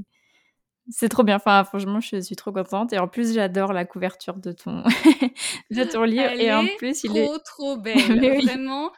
C'est 0.92 1.10
trop 1.10 1.24
bien. 1.24 1.36
Enfin, 1.36 1.64
franchement, 1.64 2.00
je 2.00 2.20
suis 2.20 2.36
trop 2.36 2.52
contente. 2.52 2.94
Et 2.94 3.00
en 3.00 3.08
plus, 3.08 3.34
j'adore 3.34 3.74
la 3.74 3.86
couverture 3.86 4.36
de 4.36 4.52
ton, 4.52 4.84
de 5.72 5.84
ton 5.84 6.04
livre. 6.04 6.30
Elle 6.32 6.42
et 6.42 6.54
en 6.54 6.66
plus, 6.78 7.02
trop, 7.02 7.16
il 7.16 7.18
est 7.18 7.40
trop 7.46 7.78
belle. 7.82 8.42
Vraiment, 8.44 8.92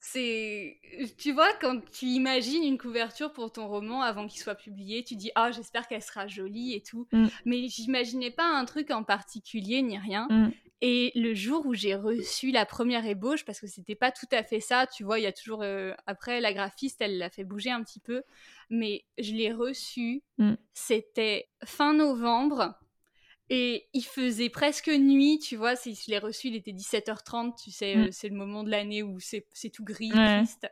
c'est. 0.00 0.76
Tu 1.16 1.32
vois, 1.32 1.48
quand 1.60 1.80
tu 1.90 2.06
imagines 2.06 2.62
une 2.64 2.78
couverture 2.78 3.32
pour 3.32 3.52
ton 3.52 3.68
roman 3.68 4.02
avant 4.02 4.26
qu'il 4.26 4.40
soit 4.40 4.54
publié, 4.54 5.04
tu 5.04 5.16
dis 5.16 5.30
Ah, 5.34 5.50
j'espère 5.50 5.88
qu'elle 5.88 6.02
sera 6.02 6.26
jolie 6.26 6.74
et 6.74 6.82
tout. 6.82 7.06
Mm. 7.12 7.26
Mais 7.44 7.68
j'imaginais 7.68 8.30
pas 8.30 8.46
un 8.46 8.64
truc 8.64 8.90
en 8.90 9.02
particulier 9.02 9.82
ni 9.82 9.98
rien. 9.98 10.26
Mm. 10.30 10.50
Et 10.80 11.10
le 11.16 11.34
jour 11.34 11.66
où 11.66 11.74
j'ai 11.74 11.96
reçu 11.96 12.52
la 12.52 12.64
première 12.64 13.04
ébauche, 13.04 13.44
parce 13.44 13.60
que 13.60 13.66
c'était 13.66 13.96
pas 13.96 14.12
tout 14.12 14.28
à 14.30 14.44
fait 14.44 14.60
ça, 14.60 14.86
tu 14.86 15.02
vois, 15.02 15.18
il 15.18 15.22
y 15.22 15.26
a 15.26 15.32
toujours. 15.32 15.62
euh, 15.62 15.92
après, 16.06 16.40
la 16.40 16.52
graphiste, 16.52 17.00
elle 17.00 17.18
l'a 17.18 17.30
fait 17.30 17.42
bouger 17.44 17.70
un 17.70 17.82
petit 17.82 17.98
peu. 18.00 18.22
Mais 18.70 19.04
je 19.18 19.32
l'ai 19.32 19.52
reçu, 19.52 20.22
Mm. 20.38 20.54
c'était 20.74 21.48
fin 21.64 21.94
novembre. 21.94 22.74
Et 23.50 23.88
il 23.94 24.04
faisait 24.04 24.50
presque 24.50 24.88
nuit, 24.88 25.38
tu 25.40 25.56
vois. 25.56 25.74
Si 25.74 25.94
je 25.94 26.10
l'ai 26.10 26.18
reçu, 26.18 26.48
il 26.48 26.54
était 26.54 26.72
17h30, 26.72 27.56
tu 27.56 27.70
sais, 27.72 27.96
Mm. 27.96 27.98
euh, 28.04 28.08
c'est 28.12 28.28
le 28.28 28.36
moment 28.36 28.62
de 28.62 28.70
l'année 28.70 29.02
où 29.02 29.18
c'est 29.20 29.46
tout 29.72 29.84
gris, 29.84 30.12
Ouais. 30.12 30.36
triste. 30.38 30.68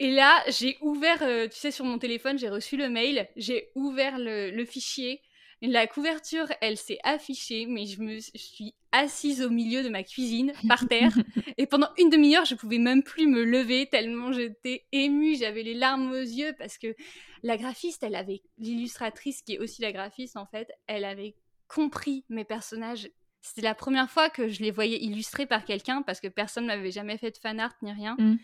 Et 0.00 0.10
là, 0.10 0.42
j'ai 0.48 0.76
ouvert, 0.82 1.22
euh, 1.22 1.48
tu 1.48 1.56
sais, 1.56 1.70
sur 1.70 1.84
mon 1.84 1.98
téléphone, 1.98 2.38
j'ai 2.38 2.48
reçu 2.48 2.76
le 2.76 2.88
mail, 2.88 3.28
j'ai 3.36 3.70
ouvert 3.74 4.18
le, 4.18 4.50
le 4.50 4.64
fichier. 4.64 5.22
La 5.62 5.86
couverture, 5.86 6.46
elle 6.60 6.76
s'est 6.76 6.98
affichée, 7.04 7.66
mais 7.66 7.86
je 7.86 8.00
me 8.02 8.18
suis 8.20 8.74
assise 8.92 9.42
au 9.42 9.50
milieu 9.50 9.82
de 9.82 9.88
ma 9.88 10.02
cuisine, 10.02 10.52
par 10.68 10.86
terre. 10.88 11.12
et 11.58 11.66
pendant 11.66 11.88
une 11.98 12.10
demi-heure, 12.10 12.44
je 12.44 12.54
pouvais 12.54 12.78
même 12.78 13.02
plus 13.02 13.26
me 13.26 13.44
lever 13.44 13.86
tellement 13.86 14.32
j'étais 14.32 14.86
émue, 14.92 15.36
j'avais 15.36 15.62
les 15.62 15.74
larmes 15.74 16.12
aux 16.12 16.20
yeux 16.20 16.54
parce 16.58 16.78
que 16.78 16.94
la 17.42 17.56
graphiste, 17.56 18.02
elle 18.02 18.14
avait, 18.14 18.42
l'illustratrice 18.58 19.42
qui 19.42 19.54
est 19.54 19.58
aussi 19.58 19.82
la 19.82 19.92
graphiste 19.92 20.36
en 20.36 20.46
fait, 20.46 20.70
elle 20.86 21.04
avait 21.04 21.36
compris 21.68 22.24
mes 22.28 22.44
personnages. 22.44 23.10
C'était 23.42 23.62
la 23.62 23.74
première 23.74 24.10
fois 24.10 24.30
que 24.30 24.48
je 24.48 24.62
les 24.62 24.70
voyais 24.70 25.02
illustrés 25.02 25.46
par 25.46 25.64
quelqu'un 25.64 26.02
parce 26.02 26.20
que 26.20 26.28
personne 26.28 26.66
m'avait 26.66 26.90
jamais 26.90 27.18
fait 27.18 27.30
de 27.30 27.36
fan 27.36 27.60
art 27.60 27.74
ni 27.82 27.92
rien. 27.92 28.16
Mm. 28.18 28.36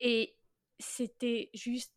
Et 0.00 0.36
c'était 0.78 1.50
juste 1.54 1.92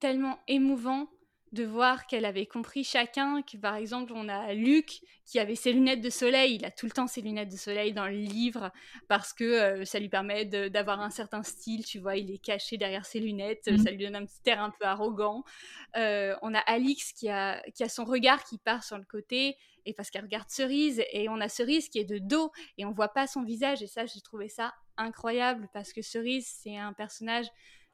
tellement 0.00 0.38
émouvant 0.46 1.08
de 1.52 1.64
voir 1.64 2.06
qu'elle 2.06 2.24
avait 2.24 2.46
compris 2.46 2.84
chacun, 2.84 3.42
que 3.42 3.56
par 3.56 3.74
exemple 3.76 4.12
on 4.14 4.28
a 4.28 4.52
Luc 4.54 5.00
qui 5.24 5.38
avait 5.38 5.54
ses 5.54 5.72
lunettes 5.72 6.00
de 6.00 6.10
soleil, 6.10 6.56
il 6.56 6.64
a 6.64 6.70
tout 6.70 6.86
le 6.86 6.92
temps 6.92 7.06
ses 7.06 7.20
lunettes 7.20 7.50
de 7.50 7.56
soleil 7.56 7.92
dans 7.92 8.06
le 8.06 8.16
livre 8.16 8.70
parce 9.08 9.32
que 9.32 9.44
euh, 9.44 9.84
ça 9.84 9.98
lui 9.98 10.08
permet 10.08 10.44
d'avoir 10.46 11.00
un 11.00 11.10
certain 11.10 11.42
style, 11.42 11.84
tu 11.84 11.98
vois, 11.98 12.16
il 12.16 12.30
est 12.30 12.38
caché 12.38 12.76
derrière 12.76 13.04
ses 13.06 13.20
lunettes, 13.20 13.66
Mhm. 13.66 13.78
ça 13.78 13.90
lui 13.90 13.98
donne 14.04 14.16
un 14.16 14.24
petit 14.24 14.40
air 14.46 14.62
un 14.62 14.70
peu 14.70 14.84
arrogant. 14.86 15.44
Euh, 15.96 16.34
on 16.42 16.54
a 16.54 16.60
Alix 16.60 17.12
qui 17.12 17.28
a, 17.28 17.62
qui 17.74 17.82
a 17.82 17.88
son 17.88 18.04
regard 18.04 18.44
qui 18.44 18.58
part 18.58 18.84
sur 18.84 18.98
le 18.98 19.04
côté 19.04 19.56
et 19.86 19.94
parce 19.94 20.10
qu'elle 20.10 20.24
regarde 20.24 20.50
Cerise 20.50 21.02
et 21.12 21.28
on 21.28 21.40
a 21.40 21.48
Cerise 21.48 21.88
qui 21.88 21.98
est 21.98 22.04
de 22.04 22.18
dos 22.18 22.50
et 22.76 22.84
on 22.84 22.92
voit 22.92 23.08
pas 23.08 23.26
son 23.26 23.42
visage 23.42 23.82
et 23.82 23.86
ça 23.86 24.04
j'ai 24.06 24.20
trouvé 24.20 24.48
ça 24.48 24.74
incroyable 24.98 25.68
parce 25.72 25.92
que 25.92 26.02
Cerise 26.02 26.46
c'est 26.62 26.76
un 26.76 26.92
personnage 26.92 27.46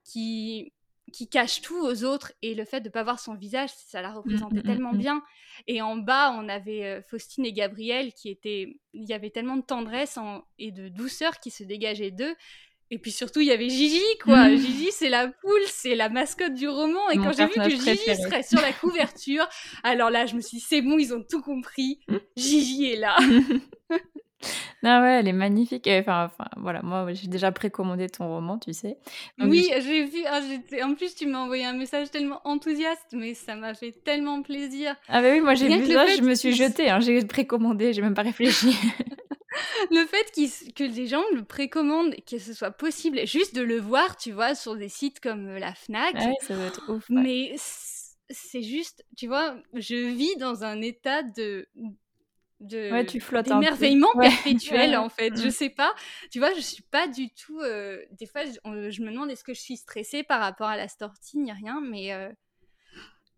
qui 0.05 0.73
qui 1.13 1.29
cache 1.29 1.61
tout 1.61 1.79
aux 1.79 2.05
autres 2.05 2.33
et 2.43 2.55
le 2.55 2.65
fait 2.65 2.81
de 2.81 2.89
pas 2.89 3.03
voir 3.05 3.21
son 3.21 3.35
visage 3.35 3.71
ça 3.87 4.01
la 4.03 4.13
représentait 4.13 4.61
mm, 4.61 4.63
tellement 4.63 4.93
mm. 4.95 4.99
bien 4.99 5.23
et 5.69 5.83
en 5.83 5.97
bas 5.97 6.33
on 6.33 6.49
avait 6.49 6.85
euh, 6.85 7.03
Faustine 7.03 7.45
et 7.47 7.53
Gabriel 7.53 8.13
qui 8.15 8.31
étaient 8.31 8.77
il 8.95 9.05
y 9.05 9.13
avait 9.13 9.31
tellement 9.31 9.57
de 9.57 9.63
tendresse 9.63 10.17
en- 10.19 10.43
et 10.59 10.71
de 10.73 10.89
douceur 10.89 11.39
qui 11.41 11.51
se 11.51 11.63
dégageait 11.63 12.11
d'eux 12.11 12.35
et 12.91 12.99
puis 12.99 13.13
surtout 13.13 13.41
il 13.41 13.47
y 13.47 13.53
avait 13.53 13.69
Gigi 13.69 14.03
quoi. 14.23 14.49
Gigi 14.55 14.91
c'est 14.93 15.09
la 15.09 15.29
poule 15.29 15.63
c'est 15.69 15.95
la 15.95 16.09
mascotte 16.09 16.55
du 16.55 16.69
roman 16.69 17.11
et 17.11 17.19
Mon 17.19 17.25
quand 17.25 17.33
j'ai 17.33 17.47
vu 17.47 17.53
que 17.55 17.69
Gigi 17.71 17.77
préféré. 17.79 18.17
serait 18.23 18.43
sur 18.43 18.61
la 18.61 18.73
couverture 18.73 19.47
alors 19.83 20.11
là 20.11 20.27
je 20.27 20.35
me 20.37 20.41
suis 20.41 20.59
dit 20.59 20.65
c'est 20.67 20.83
bon 20.83 20.99
ils 20.99 21.13
ont 21.15 21.23
tout 21.29 21.43
compris. 21.43 22.01
Gigi 22.37 22.87
est 22.93 22.97
là 22.97 23.17
Non, 24.83 25.01
ouais, 25.01 25.21
elle 25.21 25.29
est 25.29 25.33
magnifique. 25.33 25.87
Enfin, 25.89 26.25
enfin, 26.27 26.49
voilà, 26.59 26.83
moi, 26.83 27.13
j'ai 27.15 27.29
déjà 27.29 27.53
précommandé 27.53 28.09
ton 28.09 28.29
roman, 28.29 28.59
tu 28.59 28.75
sais. 28.75 28.99
Donc, 29.39 29.51
Oui, 29.51 29.71
j'ai 29.81 30.05
vu. 30.05 30.23
ah, 30.27 30.41
en 30.83 30.95
plus, 30.95 31.15
tu 31.15 31.27
m'as 31.27 31.39
envoyé 31.39 31.65
un 31.65 31.73
message 31.73 32.11
tellement 32.11 32.41
enthousiaste, 32.45 33.13
mais 33.13 33.33
ça 33.35 33.57
m'a 33.57 33.73
fait 33.75 33.93
tellement 34.05 34.43
plaisir. 34.43 34.95
Ah 35.09 35.23
bah 35.23 35.29
oui, 35.33 35.41
moi 35.41 35.55
j'ai 35.55 35.69
vu 35.69 35.87
ça, 35.87 36.07
fait 36.07 36.17
je 36.17 36.23
me 36.23 36.35
suis 36.35 36.53
jetée, 36.55 36.91
hein, 36.91 37.01
j'ai 37.01 37.25
précommandé, 37.25 37.93
j'ai 37.93 38.03
même 38.03 38.15
pas 38.15 38.23
réfléchi. 38.23 38.77
Le 39.91 40.05
fait 40.07 40.27
s- 40.39 40.65
que 40.75 40.85
les 40.85 41.07
gens 41.07 41.23
le 41.33 41.45
précommandent, 41.45 42.15
que 42.29 42.39
ce 42.39 42.53
soit 42.53 42.73
possible, 42.73 43.25
juste 43.27 43.55
de 43.55 43.63
le 43.63 43.79
voir, 43.79 44.17
tu 44.17 44.33
vois, 44.33 44.55
sur 44.55 44.77
des 44.77 44.89
sites 44.89 45.21
comme 45.21 45.47
euh, 45.47 45.59
la 45.59 45.75
Fnac. 45.75 46.15
ouais, 46.15 46.35
ça 46.41 46.55
doit 46.55 46.65
être 46.65 46.81
ouf. 46.89 47.09
ouais. 47.11 47.23
Mais 47.23 47.55
c'est 48.31 48.63
juste, 48.63 49.05
tu 49.17 49.27
vois, 49.29 49.57
je 49.75 49.95
vis 50.11 50.37
dans 50.37 50.65
un 50.65 50.81
état 50.83 51.23
de. 51.23 51.69
De 52.65 52.91
Ouais, 52.91 53.07
tu 53.07 53.21
flottes 53.21 53.47
d'émerveillement 53.47 54.09
Ouais. 54.17 54.29
perpétuel 54.29 54.91
Ouais. 54.91 54.97
en 54.97 55.09
fait 55.09 55.37
je 55.41 55.47
Mm. 55.49 55.51
sais 55.51 55.71
pas 55.71 55.95
tu 56.31 56.39
vois 56.39 56.53
je 56.55 56.61
suis 56.61 56.83
pas 56.83 57.07
du 57.09 57.31
tout 57.31 57.61
euh, 57.61 58.03
des 58.13 58.27
fois 58.27 58.45
je, 58.45 58.53
on- 58.65 58.91
je 58.91 59.03
me 59.03 59.11
demande 59.11 59.31
est-ce 59.31 59.45
que 59.45 59.55
je 59.55 59.61
suis 59.61 59.77
stressée 59.77 60.23
par 60.23 60.41
rapport 60.41 60.69
à 60.69 60.77
la 60.77 60.89
sortie 60.89 61.39
ni 61.39 61.53
rien 61.53 61.81
mais 61.81 62.13
euh, 62.13 62.31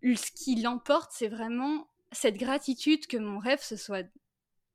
ce 0.02 0.30
qui 0.32 0.56
l'emporte 0.60 1.10
c'est 1.12 1.28
vraiment 1.28 1.88
cette 2.12 2.36
gratitude 2.38 3.06
que 3.06 3.16
mon 3.16 3.38
rêve 3.38 3.62
se 3.62 3.76
soit 3.76 4.06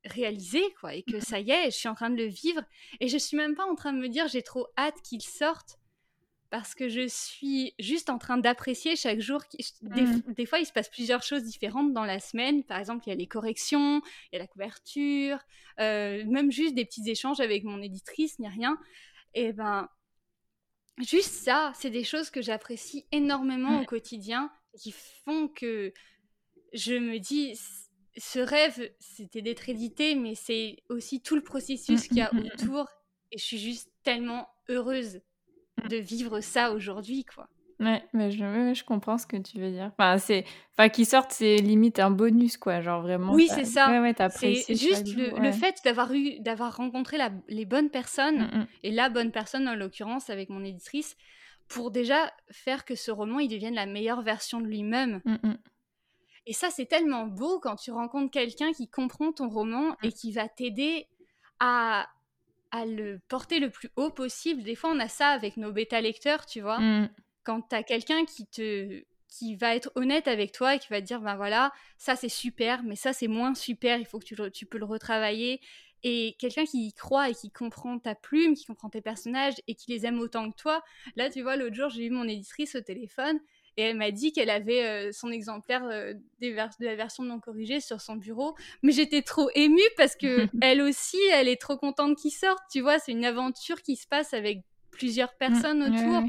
réalisé 0.05 0.61
quoi 0.79 0.93
et 0.95 1.03
que 1.03 1.19
ça 1.19 1.39
y 1.39 1.51
est 1.51 1.65
je 1.71 1.77
suis 1.77 1.87
en 1.87 1.93
train 1.95 2.09
de 2.09 2.15
le 2.17 2.25
vivre 2.25 2.63
et 2.99 3.07
je 3.07 3.17
suis 3.17 3.37
même 3.37 3.55
pas 3.55 3.65
en 3.65 3.75
train 3.75 3.93
de 3.93 3.99
me 3.99 4.09
dire 4.09 4.27
j'ai 4.27 4.41
trop 4.41 4.67
hâte 4.77 4.99
qu'il 5.03 5.21
sorte 5.21 5.77
parce 6.51 6.75
que 6.75 6.89
je 6.89 7.07
suis 7.07 7.73
juste 7.79 8.09
en 8.11 8.17
train 8.19 8.37
d'apprécier 8.37 8.95
chaque 8.95 9.19
jour. 9.21 9.43
qui- 9.47 9.57
Des, 9.81 10.03
des 10.33 10.45
fois, 10.45 10.59
il 10.59 10.65
se 10.65 10.73
passe 10.73 10.89
plusieurs 10.89 11.23
choses 11.23 11.43
différentes 11.43 11.93
dans 11.93 12.03
la 12.05 12.19
semaine. 12.19 12.63
Par 12.63 12.77
exemple, 12.77 13.03
il 13.07 13.09
y 13.09 13.13
a 13.13 13.15
les 13.15 13.25
corrections, 13.27 14.01
il 14.31 14.35
y 14.35 14.35
a 14.35 14.39
la 14.39 14.47
couverture, 14.47 15.39
euh, 15.79 16.23
même 16.25 16.51
juste 16.51 16.75
des 16.75 16.85
petits 16.85 17.09
échanges 17.09 17.39
avec 17.39 17.63
mon 17.63 17.81
éditrice, 17.81 18.37
ni 18.37 18.47
rien. 18.47 18.77
Et 19.33 19.53
ben, 19.53 19.87
juste 20.99 21.33
ça, 21.33 21.71
c'est 21.75 21.89
des 21.89 22.03
choses 22.03 22.29
que 22.29 22.41
j'apprécie 22.41 23.05
énormément 23.11 23.79
au 23.81 23.85
quotidien, 23.85 24.51
qui 24.77 24.91
font 25.25 25.47
que 25.47 25.93
je 26.73 26.93
me 26.93 27.17
dis, 27.19 27.57
ce 28.17 28.39
rêve, 28.39 28.91
c'était 28.99 29.41
d'être 29.41 29.69
édité, 29.69 30.15
mais 30.15 30.35
c'est 30.35 30.83
aussi 30.89 31.21
tout 31.21 31.35
le 31.35 31.43
processus 31.43 32.07
qu'il 32.07 32.17
y 32.17 32.21
a 32.21 32.29
Mm, 32.33 32.37
mm, 32.37 32.41
mm, 32.41 32.43
mm. 32.43 32.51
autour. 32.67 32.87
Et 33.31 33.37
je 33.37 33.43
suis 33.43 33.57
juste 33.57 33.89
tellement 34.03 34.49
heureuse 34.67 35.21
de 35.89 35.97
vivre 35.97 36.39
ça 36.41 36.71
aujourd'hui, 36.71 37.25
quoi. 37.25 37.47
Ouais, 37.79 38.03
mais 38.13 38.29
je, 38.29 38.43
ouais, 38.43 38.65
ouais, 38.67 38.75
je 38.75 38.83
comprends 38.83 39.17
ce 39.17 39.25
que 39.25 39.37
tu 39.37 39.59
veux 39.59 39.71
dire. 39.71 39.91
Enfin, 39.97 40.19
c'est, 40.19 40.45
enfin, 40.77 40.89
qu'ils 40.89 41.07
sortent, 41.07 41.31
c'est 41.31 41.55
limite 41.57 41.97
un 41.97 42.11
bonus, 42.11 42.57
quoi. 42.57 42.79
Genre 42.81 43.01
vraiment. 43.01 43.33
Oui, 43.33 43.47
c'est 43.49 43.65
ça. 43.65 43.89
Ouais, 43.89 43.99
ouais, 43.99 44.13
C'est 44.29 44.75
juste 44.75 45.15
le, 45.15 45.51
fait 45.51 45.75
d'avoir 45.83 46.13
eu, 46.13 46.39
d'avoir 46.41 46.77
rencontré 46.77 47.17
la- 47.17 47.31
les 47.47 47.65
bonnes 47.65 47.89
personnes, 47.89 48.43
Mm, 48.53 48.57
mm. 48.59 48.67
et 48.83 48.91
la 48.91 49.09
bonne 49.09 49.31
personne 49.31 49.67
en 49.67 49.73
l'occurrence 49.73 50.29
avec 50.29 50.49
mon 50.49 50.63
éditrice, 50.63 51.17
pour 51.69 51.89
déjà 51.89 52.31
faire 52.51 52.85
que 52.85 52.93
ce 52.95 53.09
roman 53.09 53.39
il 53.39 53.47
devienne 53.47 53.73
la 53.73 53.87
meilleure 53.87 54.21
version 54.21 54.59
de 54.61 54.67
lui-même. 54.67 55.21
Mm, 55.25 55.37
mm. 55.41 55.57
Et 56.45 56.53
ça, 56.53 56.69
c'est 56.69 56.85
tellement 56.85 57.25
beau 57.25 57.59
quand 57.59 57.77
tu 57.77 57.91
rencontres 57.91 58.31
quelqu'un 58.31 58.73
qui 58.73 58.87
comprend 58.89 59.31
ton 59.31 59.49
roman 59.49 59.95
et 60.03 60.11
qui 60.11 60.31
va 60.31 60.47
t'aider 60.47 61.07
à, 61.59 62.07
à 62.71 62.85
le 62.85 63.19
porter 63.27 63.59
le 63.59 63.69
plus 63.69 63.89
haut 63.95 64.09
possible. 64.09 64.63
Des 64.63 64.75
fois, 64.75 64.91
on 64.91 64.99
a 64.99 65.07
ça 65.07 65.27
avec 65.29 65.57
nos 65.57 65.71
bêta-lecteurs, 65.71 66.45
tu 66.45 66.61
vois. 66.61 66.79
Mm. 66.79 67.09
Quand 67.43 67.61
tu 67.69 67.75
as 67.75 67.83
quelqu'un 67.83 68.25
qui 68.25 68.47
te 68.47 69.03
qui 69.27 69.55
va 69.55 69.75
être 69.75 69.91
honnête 69.95 70.27
avec 70.27 70.51
toi 70.51 70.75
et 70.75 70.79
qui 70.79 70.89
va 70.89 70.99
te 70.99 71.05
dire 71.05 71.21
ben 71.21 71.37
voilà 71.37 71.71
ça 71.97 72.17
c'est 72.17 72.27
super 72.27 72.83
mais 72.83 72.97
ça 72.97 73.13
c'est 73.13 73.29
moins 73.29 73.55
super 73.55 73.97
il 73.97 74.05
faut 74.05 74.19
que 74.19 74.25
tu, 74.25 74.35
le- 74.35 74.51
tu 74.51 74.65
peux 74.65 74.77
le 74.77 74.83
retravailler 74.83 75.61
et 76.03 76.35
quelqu'un 76.37 76.65
qui 76.65 76.87
y 76.87 76.93
croit 76.93 77.29
et 77.29 77.33
qui 77.33 77.49
comprend 77.49 77.97
ta 77.97 78.13
plume 78.13 78.55
qui 78.55 78.65
comprend 78.65 78.89
tes 78.89 78.99
personnages 78.99 79.53
et 79.69 79.75
qui 79.75 79.89
les 79.89 80.05
aime 80.05 80.19
autant 80.19 80.51
que 80.51 80.55
toi 80.57 80.83
là 81.15 81.29
tu 81.29 81.41
vois 81.43 81.55
l'autre 81.55 81.75
jour 81.75 81.89
j'ai 81.89 82.07
eu 82.07 82.09
mon 82.09 82.27
éditrice 82.27 82.75
au 82.75 82.81
téléphone 82.81 83.39
et 83.77 83.83
elle 83.83 83.97
m'a 83.97 84.11
dit 84.11 84.33
qu'elle 84.33 84.49
avait 84.49 84.83
euh, 84.85 85.11
son 85.11 85.31
exemplaire 85.31 85.83
euh, 85.85 86.13
des 86.39 86.51
vers- 86.51 86.69
de 86.79 86.85
la 86.85 86.95
version 86.95 87.23
non 87.23 87.39
corrigée 87.39 87.79
sur 87.79 88.01
son 88.01 88.15
bureau 88.15 88.55
mais 88.83 88.91
j'étais 88.91 89.21
trop 89.21 89.49
émue 89.55 89.79
parce 89.97 90.15
que 90.15 90.47
elle 90.61 90.81
aussi 90.81 91.17
elle 91.31 91.47
est 91.47 91.59
trop 91.61 91.77
contente 91.77 92.17
qu'il 92.17 92.31
sorte 92.31 92.59
tu 92.71 92.81
vois 92.81 92.99
c'est 92.99 93.11
une 93.13 93.25
aventure 93.25 93.81
qui 93.81 93.95
se 93.95 94.07
passe 94.07 94.33
avec 94.33 94.63
plusieurs 94.91 95.35
personnes 95.37 95.81
autour 95.83 96.23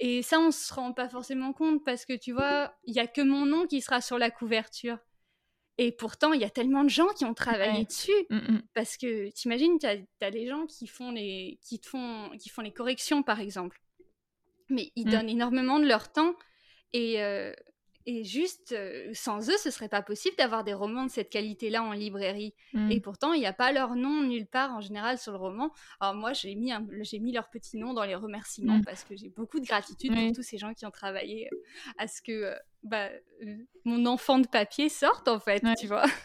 et 0.00 0.22
ça, 0.22 0.38
on 0.38 0.52
se 0.52 0.72
rend 0.72 0.92
pas 0.92 1.08
forcément 1.08 1.52
compte 1.52 1.84
parce 1.84 2.04
que 2.06 2.12
tu 2.16 2.30
vois, 2.30 2.72
il 2.84 2.94
y 2.94 3.00
a 3.00 3.08
que 3.08 3.20
mon 3.20 3.46
nom 3.46 3.66
qui 3.66 3.80
sera 3.80 4.00
sur 4.00 4.16
la 4.16 4.30
couverture. 4.30 4.96
Et 5.76 5.90
pourtant, 5.90 6.32
il 6.32 6.40
y 6.40 6.44
a 6.44 6.50
tellement 6.50 6.84
de 6.84 6.88
gens 6.88 7.08
qui 7.16 7.24
ont 7.24 7.34
travaillé 7.34 7.80
Ouais. 7.80 7.84
dessus. 7.84 8.12
Mm, 8.30 8.36
mm. 8.36 8.62
Parce 8.74 8.96
que 8.96 9.28
t'imagines, 9.30 9.76
t'as 9.80 9.96
as 10.20 10.30
des 10.30 10.46
gens 10.46 10.66
qui 10.66 10.86
font 10.86 11.10
les, 11.10 11.58
qui 11.62 11.80
font, 11.84 12.30
qui 12.38 12.48
font 12.48 12.62
les 12.62 12.70
corrections, 12.72 13.24
par 13.24 13.40
exemple. 13.40 13.80
Mais 14.70 14.92
ils 14.94 15.08
Mm. 15.08 15.10
donnent 15.10 15.28
énormément 15.30 15.80
de 15.80 15.86
leur 15.88 16.12
temps. 16.12 16.34
Et, 16.92 17.22
euh, 17.22 17.52
et 18.06 18.24
juste, 18.24 18.74
sans 19.12 19.50
eux, 19.50 19.56
ce 19.58 19.70
serait 19.70 19.90
pas 19.90 20.00
possible 20.00 20.34
d'avoir 20.36 20.64
des 20.64 20.72
romans 20.72 21.04
de 21.04 21.10
cette 21.10 21.28
qualité-là 21.28 21.82
en 21.82 21.92
librairie. 21.92 22.54
Mmh. 22.72 22.90
Et 22.90 23.00
pourtant, 23.00 23.34
il 23.34 23.40
n'y 23.40 23.46
a 23.46 23.52
pas 23.52 23.70
leur 23.70 23.96
nom 23.96 24.22
nulle 24.22 24.46
part 24.46 24.74
en 24.74 24.80
général 24.80 25.18
sur 25.18 25.32
le 25.32 25.38
roman. 25.38 25.70
Alors 26.00 26.14
moi, 26.14 26.32
j'ai 26.32 26.54
mis, 26.54 26.72
j'ai 27.02 27.18
mis 27.18 27.32
leur 27.32 27.50
petit 27.50 27.76
nom 27.76 27.92
dans 27.92 28.04
les 28.04 28.14
remerciements 28.14 28.78
mmh. 28.78 28.84
parce 28.84 29.04
que 29.04 29.14
j'ai 29.14 29.28
beaucoup 29.28 29.60
de 29.60 29.66
gratitude 29.66 30.14
pour 30.14 30.32
tous 30.32 30.42
ces 30.42 30.56
gens 30.56 30.72
qui 30.72 30.86
ont 30.86 30.90
travaillé 30.90 31.50
à 31.98 32.08
ce 32.08 32.22
que 32.22 32.54
bah, 32.82 33.08
mon 33.84 34.06
enfant 34.06 34.38
de 34.38 34.46
papier 34.46 34.88
sorte, 34.88 35.28
en 35.28 35.38
fait, 35.38 35.62
tu 35.78 35.86
vois. 35.86 36.06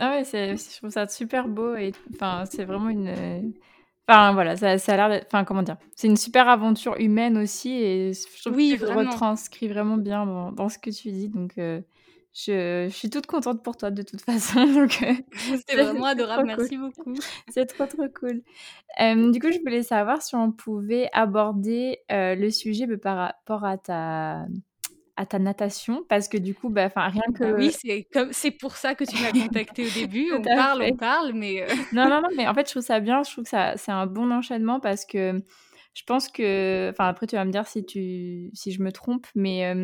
ah 0.00 0.10
ouais, 0.10 0.24
je 0.24 0.78
trouve 0.78 0.90
ça 0.90 1.06
super 1.06 1.46
beau 1.46 1.76
et 1.76 1.92
enfin, 2.12 2.44
c'est 2.46 2.64
vraiment 2.64 2.88
une 2.88 3.54
Enfin 4.08 4.32
voilà, 4.32 4.56
ça, 4.56 4.78
ça 4.78 4.94
a 4.94 5.08
l'air. 5.08 5.22
Enfin 5.26 5.44
comment 5.44 5.62
dire 5.62 5.76
C'est 5.94 6.06
une 6.06 6.16
super 6.16 6.48
aventure 6.48 6.96
humaine 6.98 7.36
aussi 7.36 7.72
et 7.72 8.12
je 8.14 8.42
trouve 8.42 8.56
oui, 8.56 8.78
que 8.78 8.86
tu 8.86 8.92
retranscris 8.92 9.68
vraiment 9.68 9.98
bien 9.98 10.24
dans, 10.52 10.68
ce 10.70 10.78
que 10.78 10.90
tu 10.90 11.10
dis. 11.10 11.28
Donc 11.28 11.58
euh, 11.58 11.82
je, 12.32 12.86
je, 12.88 12.94
suis 12.94 13.10
toute 13.10 13.26
contente 13.26 13.62
pour 13.62 13.76
toi 13.76 13.90
de 13.90 14.02
toute 14.02 14.20
façon. 14.22 14.64
Donc 14.66 15.02
euh, 15.02 15.12
c'était 15.56 15.82
vraiment 15.82 16.06
adorable. 16.06 16.46
Merci 16.46 16.78
beaucoup. 16.78 17.14
C'est 17.50 17.66
trop 17.66 17.84
trop 17.84 18.08
cool. 18.18 18.40
Euh, 19.00 19.30
du 19.30 19.40
coup, 19.40 19.52
je 19.52 19.58
voulais 19.58 19.82
savoir 19.82 20.22
si 20.22 20.34
on 20.34 20.52
pouvait 20.52 21.10
aborder 21.12 21.98
le 22.08 22.48
sujet 22.48 22.86
par 22.96 23.16
rapport 23.18 23.64
à 23.64 23.76
ta 23.76 24.46
à 25.18 25.26
ta 25.26 25.40
natation 25.40 26.04
parce 26.08 26.28
que 26.28 26.38
du 26.38 26.54
coup, 26.54 26.70
bah, 26.70 26.88
rien 26.94 27.22
que. 27.34 27.42
Bah 27.42 27.56
oui, 27.58 27.72
c'est 27.72 28.06
comme 28.12 28.32
c'est 28.32 28.52
pour 28.52 28.76
ça 28.76 28.94
que 28.94 29.04
tu 29.04 29.20
m'as 29.20 29.32
contacté 29.32 29.84
au 29.84 29.90
début. 29.94 30.32
on 30.32 30.42
parle, 30.42 30.82
on 30.82 30.96
parle, 30.96 31.32
mais. 31.34 31.62
Euh 31.62 31.66
non, 31.92 32.08
non, 32.08 32.22
non, 32.22 32.28
mais 32.36 32.46
en 32.46 32.54
fait, 32.54 32.66
je 32.66 32.70
trouve 32.70 32.84
ça 32.84 33.00
bien. 33.00 33.24
Je 33.24 33.32
trouve 33.32 33.44
que 33.44 33.50
ça, 33.50 33.76
c'est 33.76 33.90
un 33.90 34.06
bon 34.06 34.30
enchaînement 34.30 34.78
parce 34.78 35.04
que 35.04 35.42
je 35.92 36.02
pense 36.06 36.28
que. 36.28 36.90
Enfin, 36.90 37.08
après, 37.08 37.26
tu 37.26 37.34
vas 37.34 37.44
me 37.44 37.50
dire 37.50 37.66
si, 37.66 37.84
tu, 37.84 38.50
si 38.54 38.72
je 38.72 38.80
me 38.80 38.92
trompe, 38.92 39.26
mais. 39.34 39.74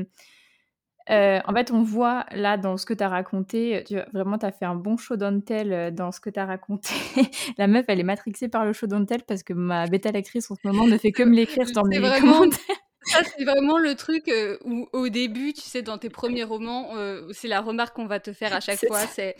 Euh, 1.11 1.39
en 1.45 1.53
fait, 1.53 1.71
on 1.71 1.83
voit 1.83 2.25
là 2.31 2.57
dans 2.57 2.79
ce 2.79 2.87
que 2.87 2.95
tu 2.95 3.05
as 3.05 3.11
raconté, 3.11 3.85
tu, 3.87 3.99
vraiment, 4.15 4.39
tu 4.39 4.47
as 4.47 4.53
fait 4.53 4.65
un 4.65 4.75
bon 4.75 4.97
show 4.97 5.17
tel 5.45 5.95
dans 5.95 6.13
ce 6.13 6.21
que 6.21 6.31
tu 6.31 6.41
as 6.41 6.47
raconté. 6.47 6.95
La 7.59 7.67
meuf, 7.67 7.85
elle 7.89 8.01
est 8.01 8.05
matrixée 8.05 8.49
par 8.49 8.65
le 8.65 8.73
show 8.73 8.87
tel 8.87 9.23
parce 9.25 9.43
que 9.43 9.53
ma 9.53 9.87
bêta 9.87 10.13
lectrice 10.13 10.51
en 10.51 10.55
ce 10.55 10.67
moment 10.67 10.87
ne 10.87 10.97
fait 10.97 11.13
que 11.13 11.23
me 11.23 11.35
l'écrire 11.35 11.67
dans 11.75 11.85
mes 11.85 11.99
commentaires. 11.99 12.84
Ça, 13.07 13.21
c'est 13.25 13.45
vraiment 13.45 13.79
le 13.79 13.95
truc 13.95 14.29
euh, 14.29 14.59
où, 14.65 14.89
au 14.93 15.09
début, 15.09 15.53
tu 15.53 15.61
sais, 15.61 15.83
dans 15.83 15.99
tes 15.99 16.11
premiers 16.11 16.45
romans, 16.45 16.97
euh, 16.97 17.29
c'est 17.33 17.49
la 17.49 17.61
remarque 17.61 17.97
qu'on 17.97 18.07
va 18.07 18.21
te 18.21 18.33
faire 18.33 18.55
à 18.55 18.61
chaque 18.61 18.87
fois, 18.87 19.07
c'est 19.07 19.37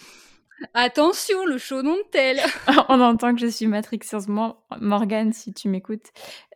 Attention, 0.73 1.45
le 1.47 1.59
chaudon 1.59 1.95
de 1.95 2.05
tel. 2.13 2.41
On 2.89 3.01
entend 3.01 3.35
que 3.35 3.41
je 3.41 3.47
suis 3.49 3.67
matrixeusement 3.67 4.65
Morgane, 4.81 5.33
si 5.33 5.53
tu 5.53 5.69
m'écoutes, 5.69 6.13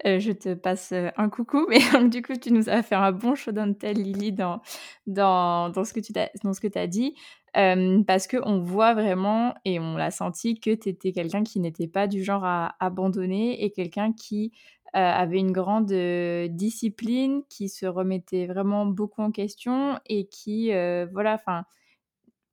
euh, 0.06 0.20
je 0.20 0.30
te 0.30 0.54
passe 0.54 0.92
un 0.92 1.28
coucou. 1.28 1.66
Mais 1.68 1.80
du 2.08 2.22
coup, 2.22 2.34
tu 2.36 2.52
nous 2.52 2.68
as 2.68 2.82
fait 2.82 2.94
un 2.94 3.10
bon 3.10 3.34
chaudon 3.34 3.66
de 3.66 3.72
tel, 3.72 3.96
Lily, 3.96 4.32
dans, 4.32 4.62
dans, 5.06 5.70
dans 5.70 5.84
ce 5.84 5.92
que 5.92 6.00
tu 6.00 6.12
as, 6.16 6.30
dans 6.44 6.54
ce 6.54 6.60
que 6.60 6.78
as 6.78 6.86
dit. 6.86 7.14
Parce 7.54 8.26
qu'on 8.26 8.60
voit 8.60 8.94
vraiment, 8.94 9.54
et 9.64 9.78
on 9.80 9.96
l'a 9.96 10.10
senti, 10.10 10.58
que 10.60 10.74
tu 10.74 10.88
étais 10.88 11.12
quelqu'un 11.12 11.42
qui 11.44 11.60
n'était 11.60 11.88
pas 11.88 12.06
du 12.06 12.22
genre 12.24 12.44
à 12.44 12.74
abandonner 12.80 13.64
et 13.64 13.70
quelqu'un 13.70 14.12
qui 14.12 14.52
euh, 14.96 14.98
avait 15.00 15.38
une 15.38 15.52
grande 15.52 15.92
euh, 15.92 16.48
discipline, 16.48 17.42
qui 17.50 17.68
se 17.68 17.84
remettait 17.86 18.46
vraiment 18.46 18.86
beaucoup 18.86 19.20
en 19.22 19.30
question 19.30 19.98
et 20.06 20.26
qui, 20.28 20.72
euh, 20.72 21.06
voilà, 21.12 21.34
enfin, 21.34 21.64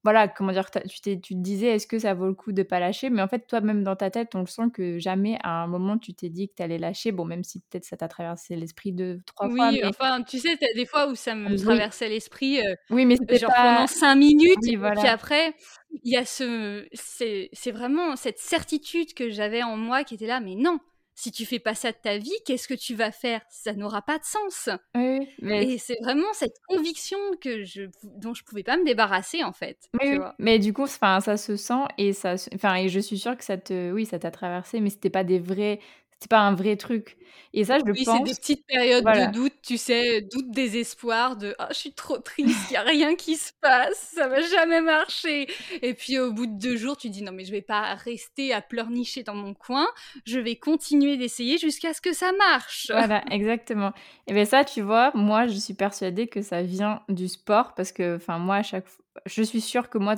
voilà, 0.05 0.27
comment 0.27 0.51
dire, 0.51 0.69
tu, 0.69 1.19
tu 1.19 1.33
te 1.33 1.33
disais, 1.33 1.69
est-ce 1.69 1.87
que 1.87 1.97
ça 1.97 2.13
vaut 2.13 2.27
le 2.27 2.35
coup 2.35 2.51
de 2.51 2.61
pas 2.61 2.79
lâcher? 2.79 3.09
Mais 3.09 3.23
en 3.23 3.27
fait, 3.27 3.47
toi-même 3.47 3.83
dans 3.83 3.95
ta 3.95 4.11
tête, 4.11 4.35
on 4.35 4.41
le 4.41 4.45
sent 4.45 4.69
que 4.71 4.99
jamais 4.99 5.39
à 5.41 5.63
un 5.63 5.67
moment 5.67 5.97
tu 5.97 6.13
t'es 6.13 6.29
dit 6.29 6.47
que 6.47 6.53
tu 6.55 6.61
allais 6.61 6.77
lâcher. 6.77 7.11
Bon, 7.11 7.25
même 7.25 7.43
si 7.43 7.59
peut-être 7.59 7.85
ça 7.85 7.97
t'a 7.97 8.07
traversé 8.07 8.55
l'esprit 8.55 8.91
deux, 8.91 9.21
trois 9.25 9.49
fois. 9.49 9.69
Oui, 9.71 9.81
enfin, 9.83 10.21
tu 10.21 10.37
sais, 10.37 10.59
des 10.75 10.85
fois 10.85 11.07
où 11.09 11.15
ça 11.15 11.33
me 11.33 11.57
traversait 11.57 12.07
l'esprit. 12.07 12.59
oui, 12.91 13.07
mais 13.07 13.15
c'était 13.15 13.39
genre 13.39 13.51
pendant 13.55 13.87
cinq 13.87 14.13
minutes. 14.13 14.63
et 14.67 14.77
Puis 14.77 15.07
après, 15.07 15.55
il 16.03 16.13
y 16.13 16.17
a 16.17 16.23
ce, 16.23 16.87
c'est 16.93 17.71
vraiment 17.71 18.15
cette 18.15 18.37
certitude 18.37 19.15
que 19.15 19.31
j'avais 19.31 19.63
en 19.63 19.75
moi 19.75 20.03
qui 20.03 20.13
était 20.13 20.27
là, 20.27 20.39
mais 20.39 20.53
non 20.53 20.77
si 21.15 21.31
tu 21.31 21.45
fais 21.45 21.59
pas 21.59 21.73
ça 21.73 21.91
de 21.91 21.97
ta 21.97 22.17
vie, 22.17 22.37
qu'est-ce 22.45 22.67
que 22.67 22.73
tu 22.73 22.93
vas 22.93 23.11
faire? 23.11 23.41
Ça 23.49 23.73
n'aura 23.73 24.01
pas 24.01 24.19
de 24.19 24.25
sens. 24.25 24.69
Oui, 24.95 25.27
mais... 25.41 25.63
Et 25.65 25.77
c'est 25.77 25.97
vraiment 26.03 26.31
cette 26.33 26.57
conviction 26.67 27.17
que 27.41 27.63
je, 27.63 27.83
dont 28.03 28.33
je 28.33 28.43
pouvais 28.43 28.63
pas 28.63 28.77
me 28.77 28.83
débarrasser 28.83 29.43
en 29.43 29.53
fait. 29.53 29.77
Oui, 30.01 30.19
mais 30.37 30.59
du 30.59 30.73
coup, 30.73 30.87
ça 30.87 31.37
se 31.37 31.55
sent 31.55 31.85
et 31.97 32.13
ça, 32.13 32.35
enfin, 32.53 32.75
et 32.75 32.89
je 32.89 32.99
suis 32.99 33.17
sûre 33.17 33.37
que 33.37 33.43
ça 33.43 33.57
te, 33.57 33.91
oui, 33.91 34.05
ça 34.05 34.19
t'a 34.19 34.31
traversé, 34.31 34.81
mais 34.81 34.89
c'était 34.89 35.09
pas 35.09 35.23
des 35.23 35.39
vrais, 35.39 35.79
c'est 36.19 36.29
pas 36.29 36.39
un 36.39 36.55
vrai 36.55 36.75
truc. 36.75 37.17
Et 37.53 37.63
ça, 37.63 37.79
je 37.79 37.85
le 37.85 37.93
oui, 37.93 38.03
pense. 38.03 38.17
c'est 38.17 38.23
des 38.23 38.35
petites 38.35 38.65
périodes 38.65 39.05
de 39.05 39.31
doute, 39.31 39.53
tu 39.61 39.77
sais, 39.77 40.21
doute, 40.21 40.51
désespoir, 40.51 41.37
de 41.37 41.55
ah, 41.57 41.67
je 41.71 41.75
suis 41.75 41.93
trop 41.93 42.17
triste, 42.17 42.69
il 42.69 42.73
y 42.73 42.77
a 42.77 42.81
rien 42.81 43.15
qui 43.15 43.37
se 43.37 43.51
passe, 43.61 44.13
ça 44.15 44.27
va 44.27 44.41
jamais 44.41 44.81
marcher. 44.81 45.47
Et 45.81 45.93
puis 45.93 46.19
au 46.19 46.33
bout 46.33 46.47
de 46.47 46.59
deux 46.59 46.75
jours, 46.75 46.97
tu 46.97 47.09
dis 47.09 47.23
non 47.23 47.31
mais 47.31 47.45
je 47.45 47.51
vais 47.51 47.61
pas 47.61 47.93
rester 47.95 48.53
à 48.53 48.61
pleurnicher 48.61 49.23
dans 49.23 49.35
mon 49.35 49.53
coin, 49.53 49.87
je 50.25 50.39
vais 50.39 50.57
continuer 50.57 51.17
d'essayer 51.17 51.57
jusqu'à 51.57 51.93
ce 51.93 52.01
que 52.01 52.13
ça 52.13 52.31
marche. 52.33 52.91
Voilà, 53.05 53.23
exactement. 53.29 53.93
Et 54.27 54.33
bien 54.33 54.45
ça, 54.45 54.63
tu 54.65 54.81
vois, 54.81 55.11
moi, 55.13 55.47
je 55.47 55.57
suis 55.57 55.73
persuadée 55.75 56.27
que 56.27 56.41
ça 56.41 56.63
vient 56.63 57.03
du 57.09 57.27
sport 57.27 57.75
parce 57.75 57.91
que, 57.91 58.15
enfin, 58.15 58.39
moi, 58.39 58.55
à 58.55 58.63
chaque 58.63 58.87
fois 58.87 59.04
je 59.25 59.41
suis 59.43 59.61
sûre 59.61 59.89
que 59.89 59.97
moi, 59.97 60.15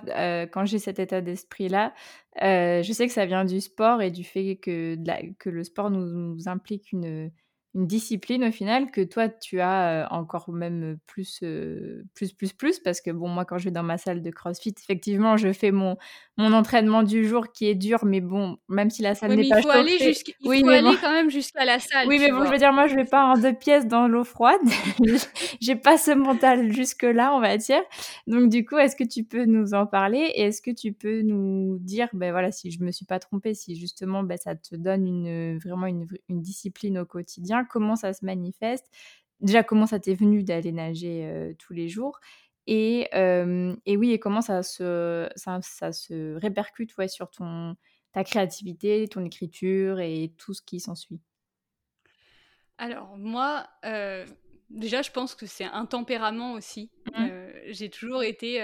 quand 0.51 0.65
j'ai 0.65 0.79
cet 0.79 0.99
état 0.99 1.21
d'esprit-là, 1.21 1.93
je 2.41 2.91
sais 2.93 3.07
que 3.07 3.13
ça 3.13 3.25
vient 3.25 3.45
du 3.45 3.61
sport 3.61 4.01
et 4.01 4.11
du 4.11 4.23
fait 4.23 4.57
que, 4.57 4.95
que 5.39 5.49
le 5.49 5.63
sport 5.63 5.89
nous 5.91 6.47
implique 6.47 6.91
une, 6.91 7.31
une 7.75 7.87
discipline 7.87 8.43
au 8.43 8.51
final 8.51 8.89
que 8.91 9.01
toi 9.01 9.29
tu 9.29 9.59
as 9.61 10.07
encore 10.11 10.49
même 10.51 10.97
plus 11.05 11.43
plus 12.15 12.33
plus 12.33 12.53
plus. 12.53 12.79
Parce 12.79 13.01
que 13.01 13.11
bon 13.11 13.29
moi 13.29 13.45
quand 13.45 13.57
je 13.57 13.65
vais 13.65 13.71
dans 13.71 13.83
ma 13.83 13.97
salle 13.97 14.21
de 14.21 14.31
CrossFit 14.31 14.73
effectivement 14.79 15.37
je 15.37 15.53
fais 15.53 15.71
mon 15.71 15.97
mon 16.37 16.53
entraînement 16.53 17.01
du 17.01 17.27
jour 17.27 17.51
qui 17.51 17.67
est 17.67 17.75
dur 17.75 18.05
mais 18.05 18.21
bon 18.21 18.57
même 18.69 18.89
si 18.91 19.01
la 19.01 19.15
salle 19.15 19.35
n'est 19.35 19.49
pas 19.49 19.61
chauffée. 19.61 20.13
il 20.39 20.47
oui, 20.47 20.61
faut 20.61 20.69
aller 20.69 20.95
quand 21.01 21.11
même 21.11 21.31
jusqu'à 21.31 21.65
la 21.65 21.79
salle 21.79 22.07
oui 22.07 22.19
mais 22.19 22.31
bon 22.31 22.45
je 22.45 22.51
veux 22.51 22.57
dire 22.57 22.71
moi 22.73 22.87
je 22.87 22.95
vais 22.95 23.05
pas 23.05 23.25
en 23.25 23.37
deux 23.37 23.53
pièces 23.53 23.87
dans 23.87 24.07
l'eau 24.07 24.23
froide. 24.23 24.61
J'ai 25.61 25.75
pas 25.75 25.97
ce 25.97 26.11
mental 26.11 26.71
jusque 26.71 27.03
là 27.03 27.33
on 27.33 27.39
va 27.39 27.57
dire. 27.57 27.81
Donc 28.27 28.49
du 28.49 28.65
coup 28.65 28.77
est-ce 28.77 28.95
que 28.95 29.03
tu 29.03 29.23
peux 29.23 29.45
nous 29.45 29.73
en 29.73 29.87
parler 29.87 30.31
et 30.35 30.43
est-ce 30.43 30.61
que 30.61 30.71
tu 30.71 30.93
peux 30.93 31.21
nous 31.21 31.79
dire 31.79 32.07
ben 32.13 32.31
voilà 32.31 32.51
si 32.51 32.71
je 32.71 32.83
me 32.83 32.91
suis 32.91 33.05
pas 33.05 33.19
trompée 33.19 33.53
si 33.55 33.75
justement 33.75 34.23
ben, 34.23 34.37
ça 34.37 34.55
te 34.55 34.75
donne 34.75 35.07
une 35.07 35.57
vraiment 35.57 35.87
une, 35.87 36.07
une 36.29 36.41
discipline 36.41 36.99
au 36.99 37.05
quotidien 37.05 37.65
comment 37.65 37.95
ça 37.95 38.13
se 38.13 38.23
manifeste? 38.23 38.85
Déjà, 39.39 39.61
comment 39.61 39.85
ça 39.85 39.99
t'est 39.99 40.15
venu 40.15 40.43
d'aller 40.43 40.71
nager 40.71 41.53
tous 41.59 41.71
les 41.71 41.89
jours? 41.89 42.19
Et, 42.67 43.09
et, 43.13 43.97
oui, 43.97 44.11
et 44.11 44.19
comment 44.19 44.41
ça 44.41 44.61
se, 44.63 45.27
ça, 45.35 45.61
se 45.61 46.35
répercute 46.35 46.95
ouais, 46.97 47.07
sur 47.07 47.29
ton, 47.31 47.75
ta 48.11 48.23
créativité, 48.23 49.07
ton 49.07 49.25
écriture 49.25 49.99
et 49.99 50.33
tout 50.37 50.53
ce 50.53 50.61
qui 50.61 50.79
s'ensuit? 50.79 51.19
Alors, 52.77 53.17
moi, 53.17 53.67
déjà, 54.69 55.01
je 55.01 55.11
pense 55.11 55.33
que 55.33 55.45
c'est 55.45 55.65
un 55.65 55.85
tempérament 55.85 56.53
aussi. 56.53 56.91
Mmh. 57.15 57.27
J'ai 57.67 57.89
toujours 57.89 58.23
été 58.23 58.61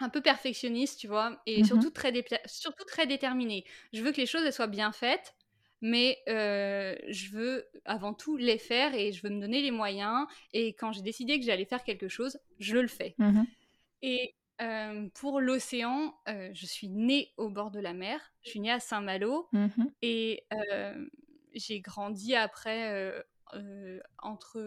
un 0.00 0.08
peu 0.08 0.20
perfectionniste, 0.20 1.00
tu 1.00 1.06
vois, 1.06 1.40
et 1.46 1.62
mmh 1.62 1.64
surtout, 1.64 1.90
très 1.90 2.12
surtout 2.46 2.84
très 2.84 3.06
déterminée. 3.06 3.64
Je 3.92 4.02
veux 4.02 4.12
que 4.12 4.18
les 4.18 4.26
choses 4.26 4.42
elles 4.44 4.52
soient 4.52 4.66
bien 4.66 4.92
faites, 4.92 5.34
mais 5.80 6.18
je 6.26 7.30
veux 7.30 7.66
avant 7.84 8.14
tout 8.14 8.36
les 8.36 8.58
faire 8.58 8.94
et 8.94 9.12
je 9.12 9.22
veux 9.22 9.30
me 9.30 9.40
donner 9.40 9.62
les 9.62 9.70
moyens. 9.70 10.26
Et 10.52 10.74
quand 10.74 10.92
j'ai 10.92 11.02
décidé 11.02 11.38
que 11.38 11.44
j'allais 11.44 11.64
faire 11.64 11.84
quelque 11.84 12.08
chose, 12.08 12.38
je 12.58 12.76
le 12.76 12.88
fais. 12.88 13.14
Mmh 13.18 13.42
et 14.02 14.34
pour 15.14 15.40
l'océan, 15.40 16.14
je 16.26 16.66
suis 16.66 16.88
née 16.88 17.32
au 17.36 17.50
bord 17.50 17.70
de 17.70 17.80
la 17.80 17.92
mer. 17.92 18.20
Je 18.42 18.50
suis 18.50 18.60
née 18.60 18.70
à 18.70 18.80
Saint-Malo 18.80 19.48
mmh 19.52 19.68
et 20.02 20.44
j'ai 21.54 21.80
grandi 21.80 22.34
après 22.34 23.24
entre 24.18 24.60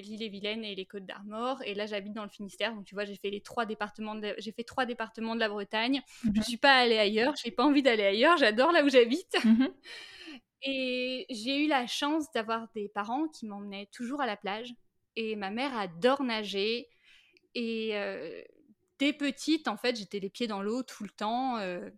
l'île-et-Vilaine 0.00 0.64
et 0.64 0.74
les 0.74 0.86
Côtes 0.86 1.06
d'Armor. 1.06 1.62
Et 1.64 1.74
là, 1.74 1.86
j'habite 1.86 2.14
dans 2.14 2.24
le 2.24 2.30
Finistère. 2.30 2.74
Donc, 2.74 2.84
tu 2.84 2.94
vois, 2.94 3.04
j'ai 3.04 3.16
fait 3.16 3.30
les 3.30 3.40
trois 3.40 3.66
départements. 3.66 4.14
De 4.14 4.34
J'ai 4.38 4.52
fait 4.52 4.64
trois 4.64 4.86
départements 4.86 5.34
de 5.34 5.40
la 5.40 5.48
Bretagne. 5.48 6.02
Je 6.22 6.28
ne 6.30 6.34
Je 6.36 6.42
suis 6.42 6.56
pas 6.56 6.74
allée 6.76 6.98
ailleurs. 6.98 7.34
J'ai 7.42 7.50
pas 7.50 7.64
envie 7.64 7.82
d'aller 7.82 8.04
ailleurs. 8.04 8.36
J'adore 8.36 8.72
là 8.72 8.84
où 8.84 8.88
j'habite. 8.88 9.34
Et 10.62 11.26
j'ai 11.28 11.64
eu 11.64 11.68
la 11.68 11.86
chance 11.86 12.32
d'avoir 12.32 12.68
des 12.74 12.88
parents 12.88 13.28
qui 13.28 13.46
m'emmenaient 13.46 13.88
toujours 13.92 14.22
à 14.22 14.26
la 14.26 14.36
plage. 14.36 14.74
Et 15.16 15.36
ma 15.36 15.50
mère 15.50 15.76
adore 15.76 16.22
nager. 16.22 16.88
Et 17.54 17.90
euh, 17.92 18.42
dès 18.98 19.12
petite, 19.12 19.68
en 19.68 19.76
fait, 19.76 19.96
j'étais 19.96 20.20
les 20.20 20.30
pieds 20.30 20.46
dans 20.46 20.62
l'eau 20.62 20.82
tout 20.82 21.04
le 21.04 21.10
temps. 21.10 21.58
Euh. 21.58 21.90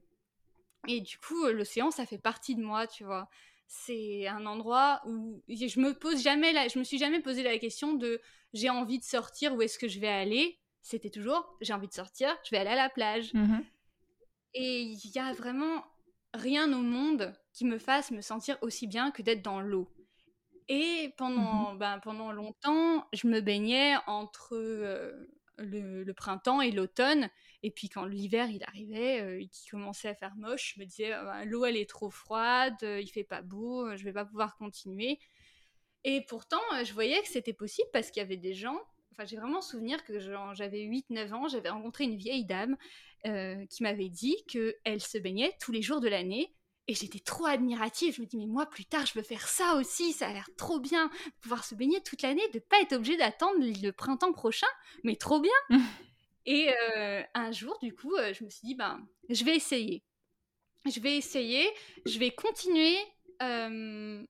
et 0.88 1.00
du 1.00 1.16
coup, 1.18 1.44
euh, 1.44 1.52
l'océan, 1.52 1.90
ça 1.90 2.06
fait 2.06 2.18
partie 2.18 2.56
de 2.56 2.62
moi, 2.62 2.86
tu 2.86 3.04
vois. 3.04 3.28
C'est 3.66 4.26
un 4.28 4.46
endroit 4.46 5.02
où 5.06 5.42
je 5.48 5.80
me 5.80 5.92
pose 5.92 6.22
jamais 6.22 6.52
la... 6.52 6.68
je 6.68 6.78
me 6.78 6.84
suis 6.84 6.98
jamais 6.98 7.20
posé 7.20 7.42
la 7.42 7.58
question 7.58 7.94
de 7.94 8.20
j'ai 8.52 8.70
envie 8.70 8.98
de 8.98 9.04
sortir, 9.04 9.54
où 9.54 9.62
est-ce 9.62 9.78
que 9.78 9.88
je 9.88 9.98
vais 9.98 10.08
aller? 10.08 10.58
C'était 10.82 11.10
toujours 11.10 11.56
j'ai 11.60 11.72
envie 11.72 11.88
de 11.88 11.92
sortir, 11.92 12.28
je 12.44 12.50
vais 12.50 12.58
aller 12.58 12.70
à 12.70 12.76
la 12.76 12.90
plage. 12.90 13.32
Mmh 13.34 13.58
et 14.58 14.80
il 14.80 15.10
y 15.14 15.18
a 15.18 15.34
vraiment 15.34 15.84
rien 16.32 16.72
au 16.72 16.80
monde 16.80 17.38
qui 17.52 17.66
me 17.66 17.78
fasse 17.78 18.10
me 18.10 18.22
sentir 18.22 18.56
aussi 18.62 18.86
bien 18.86 19.10
que 19.10 19.20
d'être 19.20 19.42
dans 19.42 19.60
l'eau. 19.60 19.86
Et 20.68 21.12
pendant, 21.18 21.74
mmh 21.74 21.78
ben, 21.78 22.00
pendant 22.02 22.32
longtemps, 22.32 23.06
je 23.12 23.26
me 23.26 23.42
baignais 23.42 23.96
entre 24.06 24.56
le, 25.58 26.10
printemps 26.12 26.60
et 26.60 26.70
l'automne. 26.70 27.28
Et 27.62 27.70
puis 27.70 27.88
quand 27.88 28.04
l'hiver 28.04 28.48
il 28.50 28.62
arrivait 28.64 29.40
et 29.42 29.48
qu'il 29.48 29.70
commençait 29.70 30.08
à 30.08 30.14
faire 30.14 30.34
moche, 30.36 30.74
je 30.74 30.80
me 30.80 30.86
disais 30.86 31.12
«Ah 31.12 31.24
ben, 31.24 31.44
l'eau 31.44 31.64
elle 31.64 31.76
est 31.76 31.88
trop 31.88 32.10
froide, 32.10 32.76
il 32.82 33.08
fait 33.08 33.24
pas 33.24 33.42
beau, 33.42 33.94
je 33.96 34.04
vais 34.04 34.12
pas 34.12 34.24
pouvoir 34.24 34.56
continuer. 34.56 35.18
Et 36.04 36.24
pourtant, 36.28 36.60
je 36.84 36.92
voyais 36.92 37.20
que 37.22 37.28
c'était 37.28 37.52
possible 37.52 37.88
parce 37.92 38.10
qu'il 38.10 38.20
y 38.20 38.24
avait 38.24 38.36
des 38.36 38.54
gens. 38.54 38.78
Enfin, 39.12 39.24
j'ai 39.24 39.36
vraiment 39.36 39.60
souvenir 39.60 40.04
que 40.04 40.20
j'avais 40.20 40.82
8-9 40.82 41.32
ans, 41.32 41.48
j'avais 41.48 41.70
rencontré 41.70 42.04
une 42.04 42.16
vieille 42.16 42.44
dame 42.44 42.76
qui 43.24 43.82
m'avait 43.82 44.08
dit 44.08 44.36
qu'elle 44.46 45.00
se 45.00 45.18
baignait 45.18 45.52
tous 45.60 45.72
les 45.72 45.82
jours 45.82 46.00
de 46.00 46.08
l'année 46.08 46.55
et 46.88 46.94
j'étais 46.94 47.18
trop 47.18 47.46
admirative. 47.46 48.14
Je 48.14 48.20
me 48.20 48.26
dis, 48.26 48.36
mais 48.36 48.46
moi, 48.46 48.66
plus 48.66 48.84
tard, 48.84 49.04
je 49.06 49.14
veux 49.14 49.24
faire 49.24 49.48
ça 49.48 49.74
aussi. 49.74 50.12
Ça 50.12 50.28
a 50.28 50.32
l'air 50.32 50.48
trop 50.56 50.78
bien. 50.78 51.08
De 51.08 51.32
pouvoir 51.40 51.64
se 51.64 51.74
baigner 51.74 52.00
toute 52.02 52.22
l'année, 52.22 52.48
de 52.54 52.60
pas 52.60 52.80
être 52.80 52.94
obligé 52.94 53.16
d'attendre 53.16 53.58
le 53.58 53.90
printemps 53.90 54.32
prochain. 54.32 54.68
Mais 55.02 55.16
trop 55.16 55.40
bien. 55.40 55.50
et 56.46 56.70
euh, 56.70 57.22
un 57.34 57.50
jour, 57.50 57.76
du 57.82 57.92
coup, 57.94 58.14
euh, 58.14 58.32
je 58.32 58.44
me 58.44 58.50
suis 58.50 58.66
dit, 58.66 58.74
ben, 58.74 59.04
je 59.28 59.44
vais 59.44 59.56
essayer. 59.56 60.04
Je 60.84 61.00
vais 61.00 61.16
essayer. 61.16 61.68
Je 62.04 62.18
vais 62.20 62.30
continuer 62.30 62.96
euh, 63.42 64.24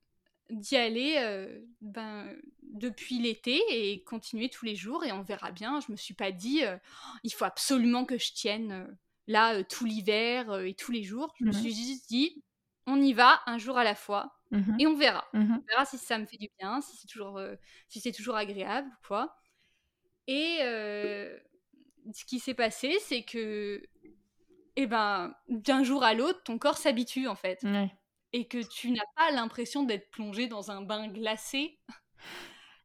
d'y 0.49 0.77
aller 0.77 1.47
ben, 1.81 2.35
depuis 2.63 3.19
l'été 3.19 3.61
et 3.69 4.03
continuer 4.03 4.49
tous 4.49 4.65
les 4.65 4.75
jours. 4.75 5.05
Et 5.05 5.11
on 5.11 5.21
verra 5.21 5.51
bien. 5.51 5.79
Je 5.79 5.91
me 5.91 5.95
suis 5.95 6.15
pas 6.15 6.31
dit, 6.31 6.63
il 7.23 7.33
faut 7.33 7.45
absolument 7.45 8.03
que 8.03 8.17
je 8.17 8.33
tienne 8.33 8.97
là 9.27 9.63
tout 9.63 9.85
l'hiver 9.85 10.61
et 10.61 10.73
tous 10.73 10.91
les 10.91 11.03
jours. 11.03 11.35
Je 11.39 11.45
me 11.45 11.51
suis 11.51 11.75
juste 11.75 12.07
dit, 12.09 12.41
on 12.87 13.01
y 13.01 13.13
va 13.13 13.41
un 13.45 13.57
jour 13.57 13.77
à 13.77 13.83
la 13.83 13.95
fois 13.95 14.33
mmh 14.51 14.77
et 14.79 14.87
on 14.87 14.95
verra. 14.95 15.25
Mmh 15.33 15.57
on 15.57 15.65
verra 15.69 15.85
si 15.85 15.97
ça 15.97 16.17
me 16.17 16.25
fait 16.25 16.37
du 16.37 16.47
bien, 16.59 16.81
si 16.81 16.97
c'est 16.97 17.07
toujours, 17.07 17.37
euh, 17.37 17.55
si 17.89 17.99
c'est 17.99 18.13
toujours 18.13 18.35
agréable 18.35 18.89
ou 18.89 19.07
quoi. 19.07 19.35
Et 20.27 20.59
euh, 20.61 21.37
ce 22.13 22.25
qui 22.25 22.39
s'est 22.39 22.53
passé, 22.53 22.97
c'est 23.01 23.23
que, 23.23 23.83
eh 24.75 24.87
ben, 24.87 25.35
d'un 25.49 25.83
jour 25.83 26.03
à 26.03 26.13
l'autre, 26.13 26.43
ton 26.43 26.57
corps 26.57 26.77
s'habitue 26.77 27.27
en 27.27 27.35
fait. 27.35 27.61
Et 28.33 28.47
que 28.47 28.59
tu 28.59 28.91
n'as 28.91 29.05
pas 29.15 29.31
l'impression 29.31 29.83
d'être 29.83 30.09
plongé 30.11 30.47
dans 30.47 30.71
un 30.71 30.81
bain 30.81 31.07
glacé. 31.07 31.79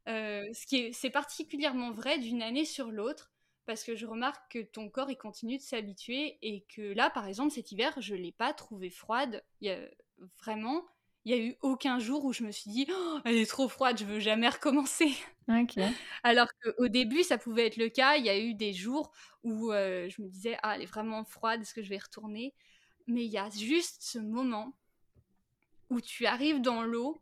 Euh, 0.09 0.43
ce 0.53 0.65
qui 0.65 0.77
est, 0.77 0.93
c'est 0.93 1.09
particulièrement 1.09 1.91
vrai 1.91 2.19
d'une 2.19 2.41
année 2.41 2.65
sur 2.65 2.91
l'autre 2.91 3.32
parce 3.65 3.83
que 3.83 3.95
je 3.95 4.05
remarque 4.05 4.51
que 4.51 4.59
ton 4.59 4.89
corps 4.89 5.09
il 5.09 5.17
continue 5.17 5.57
de 5.57 5.61
s'habituer 5.61 6.37
et 6.41 6.65
que 6.75 6.81
là 6.93 7.09
par 7.09 7.27
exemple 7.27 7.51
cet 7.51 7.71
hiver 7.71 7.93
je 7.99 8.15
l'ai 8.15 8.31
pas 8.31 8.53
trouvé 8.53 8.89
froide. 8.89 9.43
Il 9.61 9.67
y 9.67 9.71
a, 9.71 9.79
vraiment 10.39 10.85
il 11.25 11.31
y 11.31 11.39
a 11.39 11.41
eu 11.41 11.55
aucun 11.61 11.99
jour 11.99 12.25
où 12.25 12.33
je 12.33 12.43
me 12.43 12.51
suis 12.51 12.69
dit 12.69 12.87
oh, 12.91 13.19
elle 13.23 13.37
est 13.37 13.49
trop 13.49 13.69
froide 13.69 13.97
je 13.97 14.05
veux 14.05 14.19
jamais 14.19 14.49
recommencer. 14.49 15.13
Alors 16.23 16.47
qu'au 16.61 16.87
début 16.87 17.23
ça 17.23 17.37
pouvait 17.37 17.67
être 17.67 17.77
le 17.77 17.89
cas. 17.89 18.15
Il 18.17 18.25
y 18.25 18.29
a 18.29 18.37
eu 18.37 18.53
des 18.53 18.73
jours 18.73 19.11
où 19.43 19.71
euh, 19.71 20.09
je 20.09 20.21
me 20.21 20.27
disais 20.27 20.57
ah 20.63 20.75
elle 20.75 20.83
est 20.83 20.87
vraiment 20.87 21.23
froide 21.23 21.61
est-ce 21.61 21.73
que 21.73 21.83
je 21.83 21.89
vais 21.89 21.97
retourner? 21.97 22.53
Mais 23.07 23.25
il 23.25 23.31
y 23.31 23.37
a 23.37 23.49
juste 23.49 24.01
ce 24.01 24.19
moment 24.19 24.77
où 25.89 26.01
tu 26.01 26.25
arrives 26.25 26.61
dans 26.61 26.83
l'eau 26.83 27.21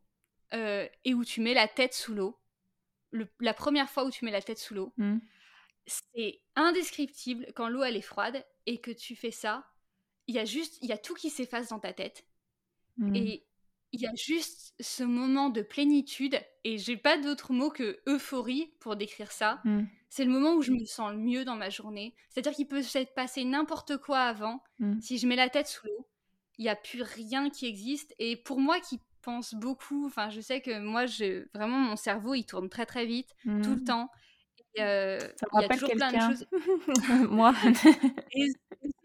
euh, 0.53 0.87
et 1.05 1.13
où 1.13 1.25
tu 1.25 1.41
mets 1.41 1.53
la 1.53 1.67
tête 1.67 1.93
sous 1.93 2.13
l'eau. 2.13 2.37
La 3.39 3.53
première 3.53 3.89
fois 3.89 4.05
où 4.05 4.11
tu 4.11 4.23
mets 4.23 4.31
la 4.31 4.41
tête 4.41 4.59
sous 4.59 4.73
l'eau 4.73 4.93
mmh 4.97 5.17
c'est 5.85 6.41
indescriptible 6.55 7.47
quand 7.55 7.69
l'eau 7.69 7.83
elle 7.83 7.97
est 7.97 8.01
froide 8.01 8.45
et 8.65 8.79
que 8.79 8.91
tu 8.91 9.15
fais 9.15 9.31
ça. 9.31 9.65
Il 10.27 10.35
y 10.35 10.39
a 10.39 10.45
juste, 10.45 10.77
il 10.81 10.89
y 10.89 10.93
a 10.93 10.97
tout 10.97 11.13
qui 11.13 11.29
s'efface 11.29 11.69
dans 11.69 11.79
ta 11.79 11.93
tête. 11.93 12.25
Mmh. 12.97 13.15
Et 13.15 13.45
il 13.93 14.01
y 14.01 14.07
a 14.07 14.15
juste 14.15 14.73
ce 14.79 15.03
moment 15.03 15.49
de 15.49 15.61
plénitude 15.61 16.39
et 16.63 16.77
j'ai 16.77 16.95
pas 16.95 17.17
d'autre 17.17 17.51
mot 17.51 17.69
que 17.69 17.99
euphorie 18.07 18.71
pour 18.79 18.95
décrire 18.95 19.31
ça. 19.31 19.61
Mmh. 19.65 19.83
C'est 20.09 20.25
le 20.25 20.31
moment 20.31 20.53
où 20.53 20.61
je 20.61 20.71
me 20.71 20.85
sens 20.85 21.11
le 21.11 21.17
mieux 21.17 21.45
dans 21.45 21.55
ma 21.55 21.69
journée. 21.69 22.15
C'est-à-dire 22.29 22.53
qu'il 22.53 22.67
peut 22.67 22.81
s'être 22.81 23.13
passé 23.13 23.43
n'importe 23.43 23.97
quoi 23.97 24.19
avant. 24.19 24.63
Mmh. 24.79 25.01
Si 25.01 25.17
je 25.17 25.27
mets 25.27 25.35
la 25.35 25.49
tête 25.49 25.67
sous 25.67 25.87
l'eau, 25.87 26.07
il 26.57 26.63
n'y 26.63 26.69
a 26.69 26.75
plus 26.75 27.01
rien 27.01 27.49
qui 27.49 27.65
existe. 27.65 28.13
Et 28.19 28.35
pour 28.35 28.59
moi 28.59 28.79
qui 28.79 28.99
pense 29.21 29.53
beaucoup, 29.53 30.05
enfin 30.05 30.29
je 30.29 30.41
sais 30.41 30.61
que 30.61 30.79
moi, 30.79 31.05
je, 31.05 31.47
vraiment 31.53 31.77
mon 31.77 31.95
cerveau 31.95 32.33
il 32.33 32.45
tourne 32.45 32.69
très 32.69 32.85
très 32.85 33.05
vite 33.05 33.35
tout 33.43 33.75
le 33.75 33.83
temps. 33.83 34.09
Euh, 34.79 35.19
ça 35.19 35.47
me 35.51 35.61
rappelle 35.61 35.81
quelqu'un. 35.81 36.33
Moi. 37.29 37.53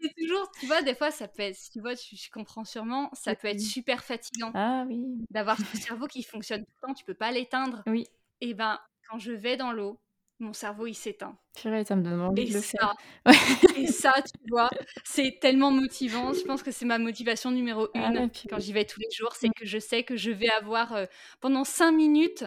c'est 0.01 0.13
toujours, 0.17 0.51
tu 0.59 0.65
vois, 0.65 0.81
des 0.81 0.95
fois, 0.95 1.11
ça 1.11 1.27
peut 1.27 1.43
être, 1.43 1.59
tu 1.71 1.81
vois, 1.81 1.93
je 1.93 2.29
comprends 2.31 2.63
sûrement, 2.63 3.09
ça 3.13 3.35
peut 3.35 3.47
être 3.47 3.59
super 3.59 4.03
fatigant. 4.03 4.51
Ah 4.53 4.85
oui. 4.87 5.03
D'avoir 5.29 5.57
ce 5.73 5.77
cerveau 5.77 6.07
qui 6.07 6.23
fonctionne 6.23 6.61
tout 6.61 6.71
le 6.81 6.87
temps, 6.87 6.93
tu 6.93 7.03
peux 7.03 7.13
pas 7.13 7.31
l'éteindre. 7.31 7.83
Oui. 7.87 8.07
Et 8.41 8.53
ben, 8.53 8.79
quand 9.09 9.19
je 9.19 9.31
vais 9.31 9.57
dans 9.57 9.71
l'eau, 9.71 9.99
mon 10.39 10.53
cerveau 10.53 10.85
il 10.85 10.93
s'éteint. 10.93 11.35
Purée, 11.55 11.83
ça 11.83 11.95
me 11.95 12.03
donne 12.03 12.21
envie 12.21 12.47
de 12.47 12.53
le 12.53 12.61
faire. 12.61 12.93
et 13.75 13.87
ça, 13.87 14.13
tu 14.21 14.49
vois, 14.49 14.69
c'est 15.03 15.39
tellement 15.41 15.71
motivant. 15.71 16.31
Je 16.33 16.43
pense 16.43 16.61
que 16.61 16.71
c'est 16.71 16.85
ma 16.85 16.99
motivation 16.99 17.49
numéro 17.49 17.87
ah 17.95 18.11
une 18.11 18.29
quand 18.47 18.59
j'y 18.59 18.71
vais 18.71 18.85
tous 18.85 18.99
les 18.99 19.09
jours, 19.11 19.33
c'est 19.35 19.47
mmh. 19.47 19.53
que 19.59 19.65
je 19.65 19.79
sais 19.79 20.03
que 20.03 20.15
je 20.15 20.29
vais 20.29 20.49
avoir 20.49 20.93
euh, 20.93 21.05
pendant 21.41 21.63
cinq 21.63 21.91
minutes 21.91 22.45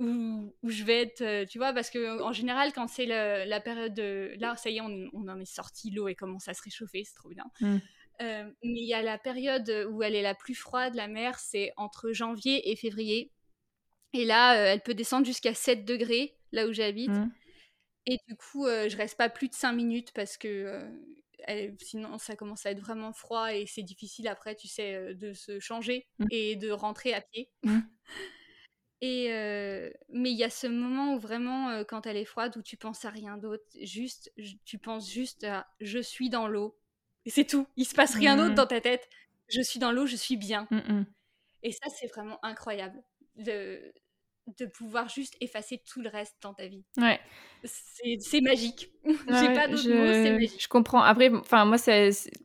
où, 0.00 0.52
je 0.64 0.84
vais 0.84 1.02
être, 1.02 1.20
euh, 1.20 1.46
tu 1.46 1.58
vois, 1.58 1.72
parce 1.72 1.90
que 1.90 2.20
en 2.20 2.32
général, 2.32 2.72
quand 2.72 2.88
c'est 2.88 3.06
la 3.06 3.60
période 3.60 3.94
de... 3.94 4.34
Là, 4.38 4.56
ça 4.56 4.70
y 4.70 4.78
est, 4.78 4.80
on, 4.80 5.10
en 5.28 5.40
est 5.40 5.44
sorti, 5.44 5.90
l'eau 5.90 6.08
et 6.08 6.14
commence 6.14 6.48
à 6.48 6.54
se 6.54 6.62
réchauffer, 6.62 7.04
c'est 7.04 7.14
trop 7.14 7.28
bien. 7.28 7.44
Mmh. 7.60 7.76
Euh, 8.22 8.44
mais 8.62 8.80
il 8.80 8.88
y 8.88 8.94
a 8.94 9.02
la 9.02 9.18
période 9.18 9.88
où 9.90 10.02
elle 10.02 10.14
est 10.14 10.22
la 10.22 10.34
plus 10.34 10.54
froide, 10.54 10.94
la 10.94 11.08
mer, 11.08 11.38
c'est 11.38 11.72
entre 11.76 12.12
janvier 12.12 12.70
et 12.70 12.76
février. 12.76 13.30
Et 14.12 14.24
là, 14.24 14.56
euh, 14.56 14.72
elle 14.72 14.80
peut 14.80 14.94
descendre 14.94 15.26
jusqu'à 15.26 15.54
7 15.54 15.84
degrés, 15.84 16.36
là 16.52 16.66
où 16.66 16.72
j'habite. 16.72 17.10
Mmh. 17.10 17.32
Et 18.06 18.18
du 18.28 18.36
coup, 18.36 18.66
je 18.66 18.96
reste 18.96 19.16
pas 19.16 19.30
plus 19.30 19.48
de 19.48 19.54
5 19.54 19.72
minutes 19.72 20.12
parce 20.12 20.36
que 20.36 20.82
sinon, 21.80 22.18
ça 22.18 22.36
commence 22.36 22.66
à 22.66 22.70
être 22.70 22.80
vraiment 22.80 23.12
froid 23.14 23.54
et 23.54 23.66
c'est 23.66 23.82
difficile 23.82 24.28
après, 24.28 24.54
tu 24.54 24.68
sais, 24.68 25.14
de 25.14 25.32
se 25.32 25.58
changer 25.58 26.06
mmh. 26.18 26.26
et 26.30 26.56
de 26.56 26.70
rentrer 26.70 27.14
à 27.14 27.22
pied. 27.22 27.50
Et 29.00 29.28
mais 30.08 30.30
il 30.30 30.36
y 30.36 30.44
a 30.44 30.50
ce 30.50 30.66
moment 30.66 31.14
où 31.14 31.18
vraiment, 31.18 31.84
quand 31.84 32.06
elle 32.06 32.16
est 32.16 32.24
froide, 32.24 32.56
où 32.56 32.62
tu 32.62 32.76
penses 32.76 33.04
à 33.04 33.10
rien 33.10 33.36
d'autre, 33.36 33.64
juste, 33.80 34.32
tu 34.64 34.78
penses 34.78 35.10
juste 35.10 35.44
à 35.44 35.66
je 35.80 35.98
suis 35.98 36.30
dans 36.30 36.48
l'eau. 36.48 36.78
Et 37.26 37.30
c'est 37.30 37.44
tout. 37.44 37.66
Il 37.76 37.86
se 37.86 37.94
passe 37.94 38.14
rien 38.14 38.36
d'autre 38.36 38.52
mmh. 38.52 38.56
dans 38.56 38.66
ta 38.66 38.80
tête. 38.80 39.08
Je 39.48 39.60
suis 39.60 39.78
dans 39.78 39.92
l'eau, 39.92 40.06
je 40.06 40.16
suis 40.16 40.36
bien. 40.36 40.66
Mmh 40.70 41.04
et 41.66 41.72
ça, 41.72 41.88
c'est 41.88 42.08
vraiment 42.08 42.38
incroyable 42.44 43.02
de, 43.36 43.80
de 44.58 44.66
pouvoir 44.66 45.08
juste 45.08 45.34
effacer 45.40 45.82
tout 45.90 46.02
le 46.02 46.10
reste 46.10 46.36
dans 46.42 46.52
ta 46.52 46.66
vie. 46.66 46.84
Ouais. 46.98 47.18
C'est 47.64 48.42
magique. 48.42 48.92
J'ai 49.04 49.54
pas 49.54 49.66
d'autres 49.68 49.88
mots, 49.88 50.12
c'est 50.12 50.32
magique. 50.32 50.62
Je 50.62 50.68
comprends. 50.68 51.00
Après, 51.00 51.30
enfin, 51.34 51.64
moi, 51.64 51.78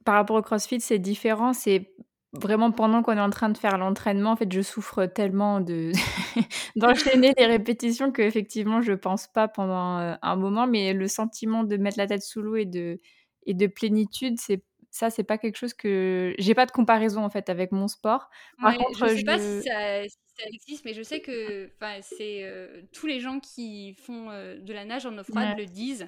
par 0.05 0.15
rapport 0.15 0.37
au 0.37 0.41
CrossFit, 0.41 0.79
c'est 0.79 0.99
différent. 0.99 1.51
C'est 1.51 1.93
vraiment 2.33 2.71
pendant 2.71 3.01
qu'on 3.01 3.17
est 3.17 3.21
en 3.21 3.29
train 3.29 3.49
de 3.49 3.57
faire 3.57 3.77
l'entraînement, 3.77 4.31
en 4.31 4.35
fait, 4.35 4.51
je 4.51 4.61
souffre 4.61 5.05
tellement 5.05 5.61
de 5.61 5.91
d'enchaîner 6.75 7.33
les 7.37 7.45
répétitions 7.45 8.11
que 8.11 8.21
effectivement, 8.21 8.81
je 8.81 8.93
pense 8.93 9.27
pas 9.27 9.47
pendant 9.47 9.99
euh, 9.99 10.15
un 10.21 10.35
moment. 10.35 10.67
Mais 10.67 10.93
le 10.93 11.07
sentiment 11.07 11.63
de 11.63 11.77
mettre 11.77 11.97
la 11.97 12.07
tête 12.07 12.23
sous 12.23 12.41
l'eau 12.41 12.55
et 12.55 12.65
de 12.65 12.99
et 13.45 13.53
de 13.53 13.67
plénitude, 13.67 14.39
c'est 14.39 14.63
ça, 14.91 15.09
c'est 15.09 15.23
pas 15.23 15.37
quelque 15.37 15.55
chose 15.55 15.73
que 15.73 16.33
j'ai 16.39 16.55
pas 16.55 16.65
de 16.65 16.71
comparaison 16.71 17.23
en 17.23 17.29
fait 17.29 17.49
avec 17.49 17.71
mon 17.71 17.87
sport. 17.87 18.29
Par 18.61 18.75
contre, 18.75 19.07
je 19.07 19.15
sais 19.15 19.23
pas 19.23 19.39
si 19.39 19.61
ça, 19.61 20.47
existe, 20.47 20.85
mais 20.85 20.93
je 20.93 21.03
sais 21.03 21.19
que 21.19 21.69
c'est 22.01 22.43
euh, 22.43 22.81
tous 22.93 23.07
les 23.07 23.19
gens 23.19 23.39
qui 23.39 23.93
font 23.95 24.29
euh, 24.29 24.57
de 24.59 24.73
la 24.73 24.85
nage 24.85 25.05
en 25.05 25.17
eau 25.17 25.23
froide 25.23 25.57
le 25.57 25.65
disent 25.65 26.07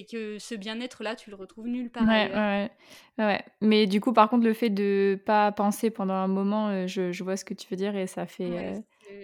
et 0.00 0.06
que 0.06 0.38
ce 0.38 0.54
bien-être-là, 0.54 1.14
tu 1.14 1.28
le 1.28 1.36
retrouves 1.36 1.68
nulle 1.68 1.90
part 1.90 2.06
ouais, 2.06 2.30
Ouais, 2.34 2.70
ouais. 3.18 3.44
Mais 3.60 3.86
du 3.86 4.00
coup, 4.00 4.14
par 4.14 4.30
contre, 4.30 4.46
le 4.46 4.54
fait 4.54 4.70
de 4.70 5.20
pas 5.26 5.52
penser 5.52 5.90
pendant 5.90 6.14
un 6.14 6.28
moment, 6.28 6.68
euh, 6.68 6.86
je, 6.86 7.12
je 7.12 7.22
vois 7.22 7.36
ce 7.36 7.44
que 7.44 7.52
tu 7.52 7.66
veux 7.70 7.76
dire 7.76 7.94
et 7.96 8.06
ça 8.06 8.26
fait. 8.26 8.44
Euh 8.44 8.80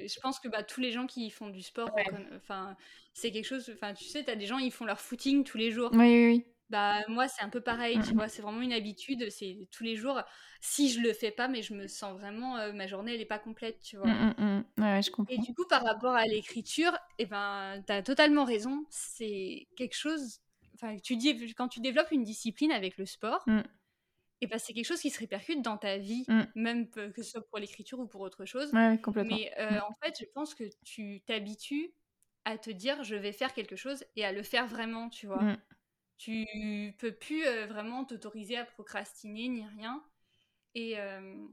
je 0.06 0.20
pense 0.20 0.40
que 0.40 0.48
bah, 0.48 0.62
tous 0.62 0.80
les 0.80 0.92
gens 0.92 1.06
qui 1.06 1.30
font 1.30 1.48
du 1.48 1.62
sport, 1.62 1.90
enfin, 2.34 2.76
c'est 3.14 3.30
quelque 3.30 3.44
chose. 3.44 3.70
Enfin, 3.74 3.94
tu 3.94 4.04
sais, 4.04 4.24
tu 4.24 4.30
as 4.30 4.36
des 4.36 4.46
gens, 4.46 4.58
ils 4.58 4.72
font 4.72 4.84
leur 4.84 5.00
footing 5.00 5.44
tous 5.44 5.58
les 5.58 5.70
jours. 5.70 5.90
Oui, 5.92 5.98
oui, 5.98 6.26
oui. 6.26 6.44
Bah 6.68 6.98
moi 7.06 7.28
c'est 7.28 7.44
un 7.44 7.48
peu 7.48 7.60
pareil, 7.60 8.00
tu 8.00 8.10
mmh 8.10 8.16
vois, 8.16 8.28
c'est 8.28 8.42
vraiment 8.42 8.60
une 8.60 8.72
habitude, 8.72 9.30
c'est 9.30 9.68
tous 9.70 9.84
les 9.84 9.94
jours. 9.94 10.20
Si 10.60 10.90
je 10.90 10.98
le 10.98 11.12
fais 11.12 11.30
pas, 11.30 11.46
mais 11.46 11.62
je 11.62 11.74
me 11.74 11.86
sens 11.86 12.18
vraiment, 12.18 12.56
euh, 12.56 12.72
ma 12.72 12.88
journée 12.88 13.14
elle 13.14 13.20
est 13.20 13.24
pas 13.24 13.38
complète, 13.38 13.78
tu 13.78 13.96
vois. 13.96 14.08
Mmh, 14.08 14.64
ouais, 14.78 15.00
je 15.00 15.10
comprends. 15.12 15.32
Et 15.32 15.38
du 15.38 15.54
coup 15.54 15.64
par 15.68 15.84
rapport 15.84 16.14
à 16.14 16.26
l'écriture, 16.26 16.92
et 17.18 17.22
eh 17.22 17.26
ben 17.26 17.84
t'as 17.86 18.02
totalement 18.02 18.44
raison, 18.44 18.84
c'est 18.90 19.68
quelque 19.76 19.94
chose 19.94 20.40
tu 21.02 21.16
dis, 21.16 21.54
quand 21.54 21.68
tu 21.68 21.80
développes 21.80 22.10
une 22.10 22.24
discipline 22.24 22.72
avec 22.72 22.96
le 22.98 23.06
sport, 23.06 23.42
mm. 23.46 23.62
et 24.40 24.46
ben 24.46 24.58
c'est 24.58 24.72
quelque 24.72 24.86
chose 24.86 25.00
qui 25.00 25.10
se 25.10 25.18
répercute 25.18 25.62
dans 25.62 25.76
ta 25.76 25.98
vie, 25.98 26.24
mm. 26.28 26.42
même 26.54 26.90
que 26.90 27.22
ce 27.22 27.30
soit 27.30 27.46
pour 27.48 27.58
l'écriture 27.58 27.98
ou 27.98 28.06
pour 28.06 28.20
autre 28.20 28.44
chose. 28.44 28.70
complètement. 29.02 29.36
Mais 29.36 29.52
euh, 29.58 29.70
mm. 29.70 29.82
en 29.88 29.94
fait, 30.02 30.14
je 30.20 30.26
pense 30.34 30.54
que 30.54 30.64
tu 30.84 31.22
t'habitues 31.26 31.92
à 32.44 32.58
te 32.58 32.70
dire 32.70 33.02
je 33.02 33.16
vais 33.16 33.32
faire 33.32 33.52
quelque 33.52 33.76
chose 33.76 34.04
et 34.14 34.24
à 34.24 34.32
le 34.32 34.42
faire 34.42 34.66
vraiment, 34.66 35.08
tu 35.10 35.26
vois. 35.26 35.56
Tu 36.18 36.46
peux 36.98 37.12
plus 37.12 37.44
euh, 37.44 37.66
vraiment 37.66 38.04
t'autoriser 38.04 38.56
à 38.56 38.64
procrastiner 38.64 39.48
ni 39.48 39.66
rien. 39.66 40.02
Et, 40.74 40.98
euh, 40.98 41.46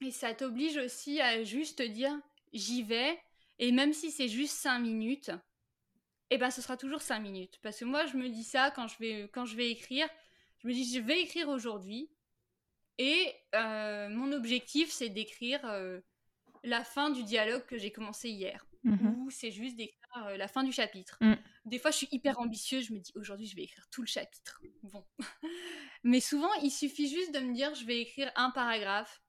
et 0.00 0.10
ça 0.10 0.34
t'oblige 0.34 0.78
aussi 0.78 1.20
à 1.20 1.42
juste 1.44 1.82
dire 1.82 2.18
j'y 2.52 2.82
vais 2.82 3.18
Et 3.58 3.72
même 3.72 3.92
si 3.92 4.10
c'est 4.10 4.28
juste 4.28 4.54
5 4.54 4.78
minutes, 4.78 5.30
eh 6.30 6.38
ben 6.38 6.50
ce 6.50 6.60
sera 6.60 6.76
toujours 6.76 7.02
5 7.02 7.20
minutes. 7.20 7.58
Parce 7.62 7.78
que 7.78 7.84
moi, 7.84 8.06
je 8.06 8.16
me 8.16 8.28
dis 8.28 8.44
ça 8.44 8.70
quand 8.70 8.88
je 8.88 8.98
vais, 8.98 9.30
quand 9.32 9.46
je 9.46 9.56
vais 9.56 9.70
écrire. 9.70 10.08
Je 10.58 10.68
me 10.68 10.72
dis, 10.72 10.92
je 10.92 11.00
vais 11.00 11.20
écrire 11.20 11.48
aujourd'hui. 11.48 12.10
Et 12.98 13.32
euh, 13.54 14.08
mon 14.08 14.32
objectif, 14.32 14.90
c'est 14.90 15.08
d'écrire 15.08 15.60
euh, 15.64 16.00
la 16.64 16.82
fin 16.82 17.10
du 17.10 17.22
dialogue 17.22 17.64
que 17.66 17.78
j'ai 17.78 17.92
commencé 17.92 18.28
hier. 18.28 18.66
Mhm. 18.84 19.22
Ou 19.22 19.30
c'est 19.30 19.50
juste 19.50 19.76
d'écrire 19.76 19.98
euh, 20.26 20.36
la 20.36 20.48
fin 20.48 20.64
du 20.64 20.72
chapitre. 20.72 21.18
Mm. 21.20 21.34
Des 21.64 21.78
fois, 21.78 21.90
je 21.90 21.96
suis 21.98 22.08
hyper 22.12 22.38
ambitieuse. 22.38 22.86
Je 22.86 22.92
me 22.92 22.98
dis, 22.98 23.12
aujourd'hui, 23.14 23.46
je 23.46 23.56
vais 23.56 23.62
écrire 23.62 23.86
tout 23.90 24.00
le 24.00 24.06
chapitre. 24.06 24.60
Bon. 24.82 25.04
Mais 26.02 26.20
souvent, 26.20 26.52
il 26.62 26.70
suffit 26.70 27.08
juste 27.08 27.34
de 27.34 27.40
me 27.40 27.54
dire, 27.54 27.74
je 27.74 27.84
vais 27.84 28.00
écrire 28.00 28.30
un 28.36 28.50
paragraphe. 28.50 29.20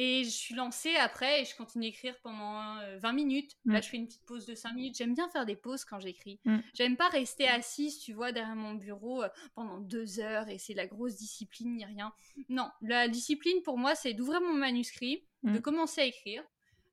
Et 0.00 0.22
je 0.22 0.30
suis 0.30 0.54
lancée 0.54 0.94
après 0.94 1.42
et 1.42 1.44
je 1.44 1.56
continue 1.56 1.86
d'écrire 1.86 2.14
pendant 2.22 2.76
20 2.98 3.12
minutes. 3.14 3.56
Mm. 3.64 3.72
Là, 3.72 3.80
je 3.80 3.88
fais 3.88 3.96
une 3.96 4.06
petite 4.06 4.24
pause 4.26 4.46
de 4.46 4.54
5 4.54 4.72
minutes. 4.74 4.96
J'aime 4.96 5.12
bien 5.12 5.28
faire 5.28 5.44
des 5.44 5.56
pauses 5.56 5.84
quand 5.84 5.98
j'écris. 5.98 6.38
Mm. 6.44 6.58
J'aime 6.72 6.96
pas 6.96 7.08
rester 7.08 7.48
assise, 7.48 7.98
tu 7.98 8.12
vois, 8.12 8.30
derrière 8.30 8.54
mon 8.54 8.74
bureau 8.74 9.24
pendant 9.56 9.78
deux 9.78 10.20
heures 10.20 10.48
et 10.48 10.58
c'est 10.58 10.74
la 10.74 10.86
grosse 10.86 11.16
discipline 11.16 11.74
ni 11.74 11.84
rien. 11.84 12.12
Non, 12.48 12.70
la 12.80 13.08
discipline 13.08 13.60
pour 13.64 13.76
moi, 13.76 13.96
c'est 13.96 14.14
d'ouvrir 14.14 14.40
mon 14.40 14.54
manuscrit, 14.54 15.24
de 15.42 15.58
commencer 15.58 16.02
à 16.02 16.04
écrire, 16.04 16.44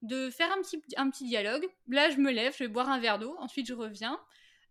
de 0.02 0.32
faire 0.32 0.52
un 0.52 0.62
petit, 0.64 0.82
un 0.98 1.12
petit 1.12 1.26
dialogue. 1.26 1.68
Là, 1.88 2.10
je 2.10 2.18
me 2.18 2.32
lève, 2.32 2.54
je 2.54 2.64
vais 2.64 2.68
boire 2.68 2.90
un 2.90 3.00
verre 3.00 3.20
d'eau, 3.20 3.36
ensuite 3.38 3.68
je 3.68 3.76
reviens, 3.76 4.20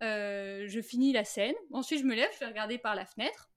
euh, 0.03 0.65
je 0.67 0.81
finis 0.81 1.13
la 1.13 1.25
scène, 1.25 1.55
ensuite 1.71 2.01
je 2.01 2.05
me 2.05 2.17
lève, 2.17 2.31
je 2.35 2.41
vais 2.41 2.47
regarder 2.47 2.79
par 2.79 2.97
la 2.97 3.07
fenêtre, 3.07 3.49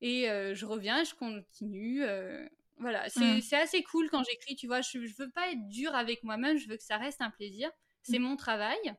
et 0.00 0.28
euh, 0.28 0.52
je 0.54 0.66
reviens, 0.66 1.04
je 1.04 1.14
continue. 1.14 2.02
Euh, 2.04 2.44
voilà, 2.78 3.06
mm. 3.06 3.40
c'est 3.40 3.56
assez 3.56 3.82
cool 3.82 4.10
quand 4.10 4.22
j'écris, 4.24 4.56
tu 4.56 4.66
vois, 4.66 4.80
je, 4.80 5.06
je 5.06 5.14
veux 5.16 5.30
pas 5.30 5.50
être 5.50 5.68
dur 5.68 5.94
avec 5.94 6.22
moi-même, 6.22 6.58
je 6.58 6.68
veux 6.68 6.76
que 6.76 6.82
ça 6.82 6.98
reste 6.98 7.22
un 7.22 7.30
plaisir. 7.30 7.70
C'est 8.02 8.18
mm. 8.18 8.22
mon 8.22 8.36
travail. 8.36 8.94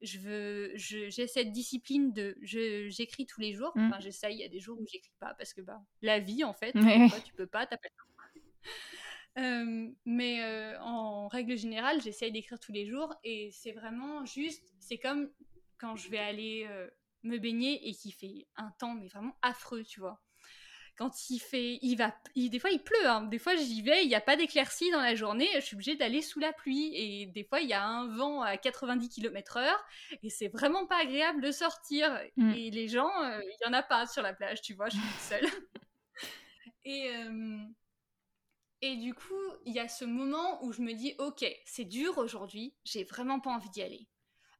Je 0.00 0.18
veux, 0.18 0.72
j'ai 0.76 1.26
cette 1.26 1.50
discipline 1.50 2.12
de, 2.12 2.36
j'écris 2.40 3.26
tous 3.26 3.40
les 3.40 3.52
jours. 3.52 3.72
Mm. 3.74 3.86
Enfin, 3.86 4.00
j'essaye. 4.00 4.36
Il 4.36 4.40
y 4.40 4.44
a 4.44 4.48
des 4.48 4.60
jours 4.60 4.80
où 4.80 4.86
j'écris 4.86 5.14
pas 5.18 5.34
parce 5.34 5.52
que 5.52 5.60
bah, 5.60 5.80
la 6.02 6.20
vie 6.20 6.44
en 6.44 6.54
fait, 6.54 6.72
tu 7.24 7.32
peux 7.34 7.46
pas, 7.46 7.66
t'as 7.66 7.76
pas 7.76 7.88
euh, 9.38 9.90
mais 10.04 10.42
euh, 10.42 10.80
en 10.80 11.28
règle 11.28 11.56
générale, 11.56 12.00
j'essaye 12.02 12.32
d'écrire 12.32 12.58
tous 12.60 12.72
les 12.72 12.86
jours 12.86 13.14
et 13.24 13.50
c'est 13.52 13.72
vraiment 13.72 14.24
juste, 14.24 14.74
c'est 14.78 14.98
comme 14.98 15.30
quand 15.78 15.96
je 15.96 16.08
vais 16.10 16.18
aller 16.18 16.66
euh, 16.68 16.88
me 17.22 17.38
baigner 17.38 17.88
et 17.88 17.92
qu'il 17.92 18.12
fait 18.12 18.46
un 18.56 18.70
temps 18.78 18.94
mais 18.94 19.08
vraiment 19.08 19.36
affreux, 19.42 19.84
tu 19.84 20.00
vois. 20.00 20.20
Quand 20.98 21.30
il 21.30 21.38
fait, 21.38 21.78
il 21.80 21.94
va, 21.94 22.12
des 22.34 22.58
fois 22.58 22.70
il 22.70 22.82
pleut, 22.82 23.06
hein. 23.06 23.22
des 23.22 23.38
fois 23.38 23.54
j'y 23.54 23.82
vais, 23.82 24.02
il 24.02 24.08
n'y 24.08 24.16
a 24.16 24.20
pas 24.20 24.36
d'éclaircie 24.36 24.90
dans 24.90 25.00
la 25.00 25.14
journée, 25.14 25.48
je 25.54 25.60
suis 25.60 25.76
obligée 25.76 25.94
d'aller 25.94 26.22
sous 26.22 26.40
la 26.40 26.52
pluie 26.52 26.90
et 26.94 27.26
des 27.26 27.44
fois 27.44 27.60
il 27.60 27.68
y 27.68 27.72
a 27.72 27.86
un 27.86 28.08
vent 28.16 28.42
à 28.42 28.56
90 28.56 29.08
km/h 29.08 29.72
et 30.22 30.28
c'est 30.28 30.48
vraiment 30.48 30.86
pas 30.86 31.00
agréable 31.00 31.40
de 31.40 31.52
sortir. 31.52 32.20
Mm. 32.36 32.52
Et 32.52 32.70
les 32.70 32.88
gens, 32.88 33.10
il 33.40 33.56
y 33.64 33.68
en 33.68 33.72
a 33.72 33.82
pas 33.82 34.06
sur 34.06 34.22
la 34.22 34.34
plage, 34.34 34.60
tu 34.60 34.74
vois, 34.74 34.88
je 34.88 34.96
suis 34.96 35.08
toute 35.08 35.20
seule. 35.20 35.46
et 36.84 37.12
et 38.80 38.96
du 38.96 39.12
coup, 39.14 39.34
il 39.64 39.74
y 39.74 39.80
a 39.80 39.88
ce 39.88 40.04
moment 40.04 40.62
où 40.64 40.72
je 40.72 40.82
me 40.82 40.92
dis, 40.92 41.14
ok, 41.18 41.44
c'est 41.64 41.84
dur 41.84 42.16
aujourd'hui, 42.18 42.74
j'ai 42.84 43.04
vraiment 43.04 43.40
pas 43.40 43.50
envie 43.50 43.70
d'y 43.70 43.82
aller. 43.82 44.06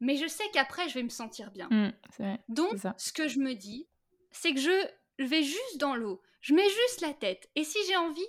Mais 0.01 0.17
je 0.17 0.27
sais 0.27 0.45
qu'après, 0.53 0.89
je 0.89 0.95
vais 0.95 1.03
me 1.03 1.09
sentir 1.09 1.51
bien. 1.51 1.69
Mmh, 1.71 2.37
Donc, 2.49 2.75
ce 2.97 3.13
que 3.13 3.29
je 3.29 3.39
me 3.39 3.55
dis, 3.55 3.89
c'est 4.31 4.55
que 4.55 4.61
je, 4.61 5.25
vais 5.25 5.43
juste 5.43 5.79
dans 5.79 5.95
l'eau, 5.95 6.21
je 6.41 6.55
mets 6.55 6.69
juste 6.69 7.01
la 7.01 7.15
tête. 7.15 7.51
Et 7.55 7.65
si 7.65 7.79
j'ai 7.87 7.97
envie, 7.97 8.27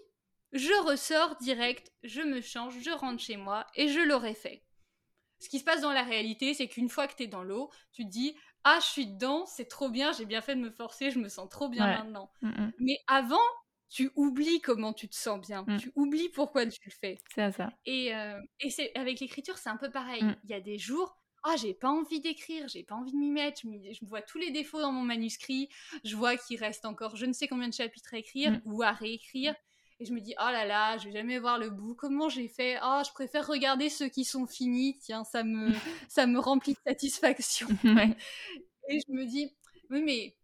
je 0.52 0.74
ressors 0.84 1.36
direct, 1.38 1.92
je 2.04 2.22
me 2.22 2.42
change, 2.42 2.80
je 2.82 2.92
rentre 2.92 3.22
chez 3.22 3.38
moi 3.38 3.66
et 3.76 3.88
je 3.88 4.00
l'aurai 4.00 4.34
fait. 4.34 4.64
Ce 5.40 5.48
qui 5.48 5.60
se 5.60 5.64
passe 5.64 5.82
dans 5.82 5.94
la 5.94 6.04
réalité, 6.04 6.54
c'est 6.54 6.68
qu'une 6.68 6.90
fois 6.90 7.08
que 7.08 7.16
tu 7.16 7.24
es 7.24 7.28
dans 7.28 7.44
l'eau, 7.44 7.70
tu 7.94 8.04
te 8.04 8.10
dis 8.10 8.36
Ah, 8.64 8.80
je 8.82 8.88
suis 8.88 9.08
dedans, 9.08 9.46
c'est 9.46 9.68
trop 9.68 9.90
bien, 9.90 10.12
j'ai 10.12 10.26
bien 10.26 10.42
fait 10.42 10.56
de 10.56 10.62
me 10.62 10.72
forcer, 10.72 11.12
je 11.12 11.20
me 11.20 11.30
sens 11.30 11.50
trop 11.50 11.70
bien 11.70 11.88
maintenant. 11.88 12.32
Mmh, 12.42 12.50
mmh. 12.50 12.72
Mais 12.80 12.98
avant, 13.08 13.38
tu 13.90 14.12
oublies 14.16 14.60
comment 14.60 14.92
tu 14.92 15.08
te 15.08 15.16
sens 15.16 15.40
bien, 15.40 15.64
mmh. 15.66 15.78
tu 15.78 15.92
oublies 15.96 16.30
pourquoi 16.30 16.66
tu 16.66 16.80
le 16.86 16.92
fais. 16.92 17.20
C'est 17.34 17.52
ça. 17.52 17.72
Et, 17.86 18.14
euh, 18.14 18.40
et 18.60 18.70
c'est 18.70 18.92
avec 18.96 19.20
l'écriture, 19.20 19.58
c'est 19.58 19.70
un 19.70 19.78
peu 19.78 19.90
pareil. 19.90 20.24
Mmh. 20.24 20.36
Il 20.44 20.50
y 20.50 20.54
a 20.54 20.60
des 20.60 20.78
jours, 20.78 21.19
ah, 21.44 21.56
j'ai 21.56 21.74
pas 21.74 21.90
envie 21.90 22.20
d'écrire, 22.20 22.68
j'ai 22.68 22.84
pas 22.84 22.96
envie 22.96 23.12
de 23.12 23.18
m'y 23.18 23.32
mettre, 23.32 23.62
je, 23.64 24.06
vois 24.06 24.22
tous 24.22 24.38
les 24.38 24.52
défauts 24.52 24.82
dans 24.82 24.92
mon 24.92 25.04
manuscrit, 25.04 25.70
je 26.04 26.16
vois 26.16 26.38
qu'il 26.38 26.60
reste 26.60 26.86
encore 26.86 27.16
je 27.16 27.26
ne 27.26 27.34
sais 27.34 27.48
combien 27.48 27.68
de 27.68 27.74
chapitres 27.74 28.14
à 28.14 28.18
écrire 28.18 28.52
mmh. 28.52 28.62
ou 28.66 28.84
à 28.84 28.92
réécrire. 28.92 29.56
Et 30.02 30.06
je 30.06 30.14
me 30.14 30.22
dis, 30.22 30.34
oh 30.40 30.50
là 30.50 30.66
là, 30.66 30.98
je 30.98 31.06
vais 31.06 31.12
jamais 31.12 31.40
voir 31.40 31.60
le 31.60 31.70
bout. 31.70 31.94
Comment 31.94 32.30
j'ai 32.30 32.48
fait? 32.48 32.78
Oh, 32.82 33.02
je 33.06 33.12
préfère 33.12 33.46
regarder 33.46 33.90
ceux 33.90 34.08
qui 34.08 34.24
sont 34.24 34.48
finis. 34.48 34.98
Tiens, 34.98 35.26
ça 35.26 35.44
me, 35.44 35.74
ça 36.08 36.26
me 36.26 36.40
remplit 36.40 36.74
de 36.74 36.80
satisfaction. 36.88 37.68
Et 38.88 39.00
je 39.06 39.12
me 39.12 39.26
dis, 39.26 39.54
oui, 39.90 40.02
mais 40.02 40.38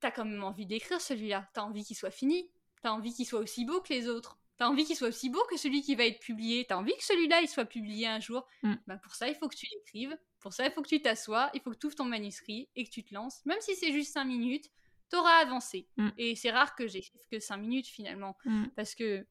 t'as 0.00 0.10
quand 0.10 0.24
même 0.24 0.42
envie 0.42 0.64
d'écrire 0.64 1.00
celui-là. 1.00 1.46
T'as 1.52 1.62
envie 1.62 1.84
qu'il 1.84 1.96
soit 1.96 2.10
fini. 2.10 2.48
T'as 2.82 2.92
envie 2.92 3.12
qu'il 3.12 3.26
soit 3.26 3.40
aussi 3.40 3.66
beau 3.66 3.82
que 3.82 3.92
les 3.92 4.08
autres. 4.08 4.38
T'as 4.58 4.68
envie 4.68 4.84
qu'il 4.84 4.96
soit 4.96 5.08
aussi 5.08 5.28
beau 5.28 5.42
que 5.50 5.56
celui 5.56 5.82
qui 5.82 5.94
va 5.94 6.04
être 6.04 6.18
publié. 6.18 6.64
T'as 6.66 6.76
envie 6.76 6.96
que 6.96 7.04
celui-là, 7.04 7.40
il 7.42 7.48
soit 7.48 7.66
publié 7.66 8.06
un 8.06 8.20
jour. 8.20 8.46
Mm. 8.62 8.74
Bah 8.86 8.96
pour 8.96 9.14
ça, 9.14 9.28
il 9.28 9.34
faut 9.34 9.48
que 9.48 9.56
tu 9.56 9.66
l'écrives. 9.72 10.16
Pour 10.40 10.52
ça, 10.52 10.64
il 10.64 10.72
faut 10.72 10.82
que 10.82 10.88
tu 10.88 11.00
t'assoies. 11.02 11.50
Il 11.54 11.60
faut 11.60 11.70
que 11.70 11.76
tu 11.76 11.86
ouvres 11.86 11.96
ton 11.96 12.04
manuscrit 12.04 12.68
et 12.74 12.84
que 12.84 12.90
tu 12.90 13.04
te 13.04 13.14
lances. 13.14 13.44
Même 13.44 13.60
si 13.60 13.74
c'est 13.76 13.92
juste 13.92 14.12
5 14.12 14.24
minutes, 14.24 14.70
t'auras 15.10 15.42
avancé. 15.42 15.88
Mm. 15.96 16.08
Et 16.16 16.36
c'est 16.36 16.50
rare 16.50 16.74
que 16.74 16.86
j'écrive 16.86 17.20
que 17.30 17.38
5 17.38 17.58
minutes 17.58 17.86
finalement. 17.86 18.36
Mm. 18.46 18.66
Parce 18.76 18.94
que 18.94 19.26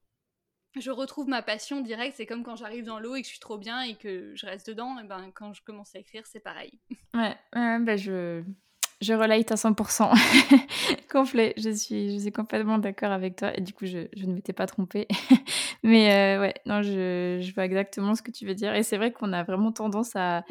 je 0.76 0.91
retrouve 0.91 1.28
ma 1.28 1.41
passion 1.41 1.82
directe. 1.82 2.17
C'est 2.17 2.28
comme 2.28 2.43
quand 2.43 2.55
j'arrive 2.55 2.86
dans 2.86 2.99
l'eau 2.99 3.15
et 3.15 3.21
que 3.21 3.28
je 3.28 3.32
suis 3.32 3.39
trop 3.39 3.57
bien 3.57 3.82
et 3.82 3.95
que 3.95 4.36
je 4.36 4.45
reste 4.45 4.67
dedans. 4.67 4.99
Et 4.99 5.03
ben, 5.05 5.32
quand 5.34 5.53
je 5.53 5.63
commence 5.63 5.95
à 5.95 5.99
écrire, 5.99 6.28
c'est 6.28 6.39
pareil. 6.39 6.80
Ouais, 7.15 7.38
bah 7.53 7.95
je, 7.95 8.43
je 9.02 9.14
relate 9.14 9.52
à 9.52 9.56
100%. 9.56 10.12
Complet. 11.12 11.54
Je 11.58 11.70
suis, 11.70 12.14
je 12.14 12.20
suis 12.20 12.32
complètement 12.32 12.78
d'accord 12.78 13.12
avec 13.12 13.36
toi. 13.36 13.56
Et 13.58 13.62
du 13.62 13.74
coup, 13.74 13.86
je, 13.86 14.08
je 14.16 14.26
ne 14.26 14.34
m'étais 14.34 14.54
pas 14.54 14.68
trompée. 14.68 15.08
Mais 15.84 16.14
euh, 16.14 16.41
ouais, 16.41 16.54
non, 16.66 16.82
je, 16.82 17.39
je, 17.41 17.54
vois 17.54 17.66
exactement 17.66 18.16
ce 18.16 18.22
que 18.22 18.32
tu 18.32 18.46
veux 18.46 18.56
dire. 18.56 18.74
Et 18.74 18.84
c'est 18.84 18.98
vrai 18.98 19.12
qu'on 19.12 19.34
a 19.34 19.43
vraiment 19.43 19.72
tendance 19.72 20.16
à, 20.16 20.43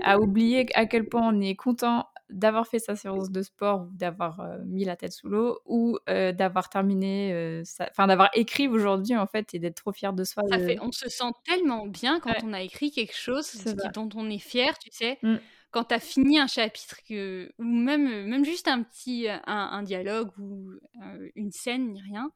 à, 0.00 0.18
oublier 0.20 0.66
à 0.74 0.86
quel 0.86 1.08
point 1.08 1.22
on 1.28 1.40
est 1.40 1.56
content 1.56 2.06
d'avoir 2.30 2.66
fait 2.66 2.78
sa 2.78 2.94
séance 2.94 3.30
de 3.30 3.40
sport 3.42 3.82
ou 3.82 3.96
d'avoir 3.96 4.40
euh, 4.40 4.58
mis 4.66 4.84
la 4.84 4.96
tête 4.96 5.12
sous 5.12 5.28
l'eau 5.28 5.60
ou 5.64 5.98
euh, 6.10 6.30
d'avoir 6.30 6.68
terminé, 6.68 7.62
enfin 7.80 8.06
d'avoir 8.06 8.28
écrit 8.34 8.68
aujourd'hui 8.68 9.16
en 9.16 9.26
fait 9.26 9.54
et 9.54 9.58
d'être 9.58 9.76
trop 9.76 9.92
fier 9.92 10.12
de 10.12 10.24
soi. 10.24 10.42
Ça 10.50 10.58
fait, 10.58 10.78
on 10.82 10.92
se 10.92 11.08
sent 11.08 11.32
tellement 11.46 11.86
bien 11.86 12.20
quand 12.20 12.34
on 12.44 12.52
a 12.52 12.60
écrit 12.60 12.90
quelque 12.90 13.16
chose 13.16 13.50
dont 13.94 14.10
on 14.14 14.28
est 14.28 14.38
fier, 14.38 14.78
tu 14.78 14.90
sais. 14.92 15.18
Mmh 15.22 15.36
quand 15.78 15.84
tu 15.84 15.94
as 15.94 16.00
fini 16.00 16.40
un 16.40 16.48
chapitre 16.48 16.96
que, 17.08 17.52
ou 17.60 17.62
même, 17.62 18.26
même 18.26 18.44
juste 18.44 18.66
un 18.66 18.82
petit 18.82 19.28
un, 19.46 19.82
dialogue 19.84 20.36
ou 20.36 20.72
euh, 20.72 21.30
une 21.36 21.52
scène, 21.52 21.92
ni 21.92 22.02
rien, 22.02 22.32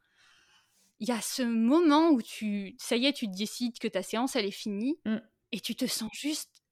il 1.00 1.08
y 1.08 1.10
a 1.10 1.20
ce 1.20 1.42
moment 1.42 2.10
où 2.10 2.22
tu, 2.22 2.76
ça 2.78 2.94
y 2.94 3.06
est, 3.06 3.12
tu 3.12 3.26
décides 3.26 3.80
que 3.80 3.88
ta 3.88 4.04
séance, 4.04 4.36
elle 4.36 4.44
est 4.44 4.52
finie 4.52 4.96
mmh. 5.06 5.16
et 5.50 5.58
tu 5.58 5.74
te 5.74 5.86
sens 5.86 6.08
juste, 6.12 6.62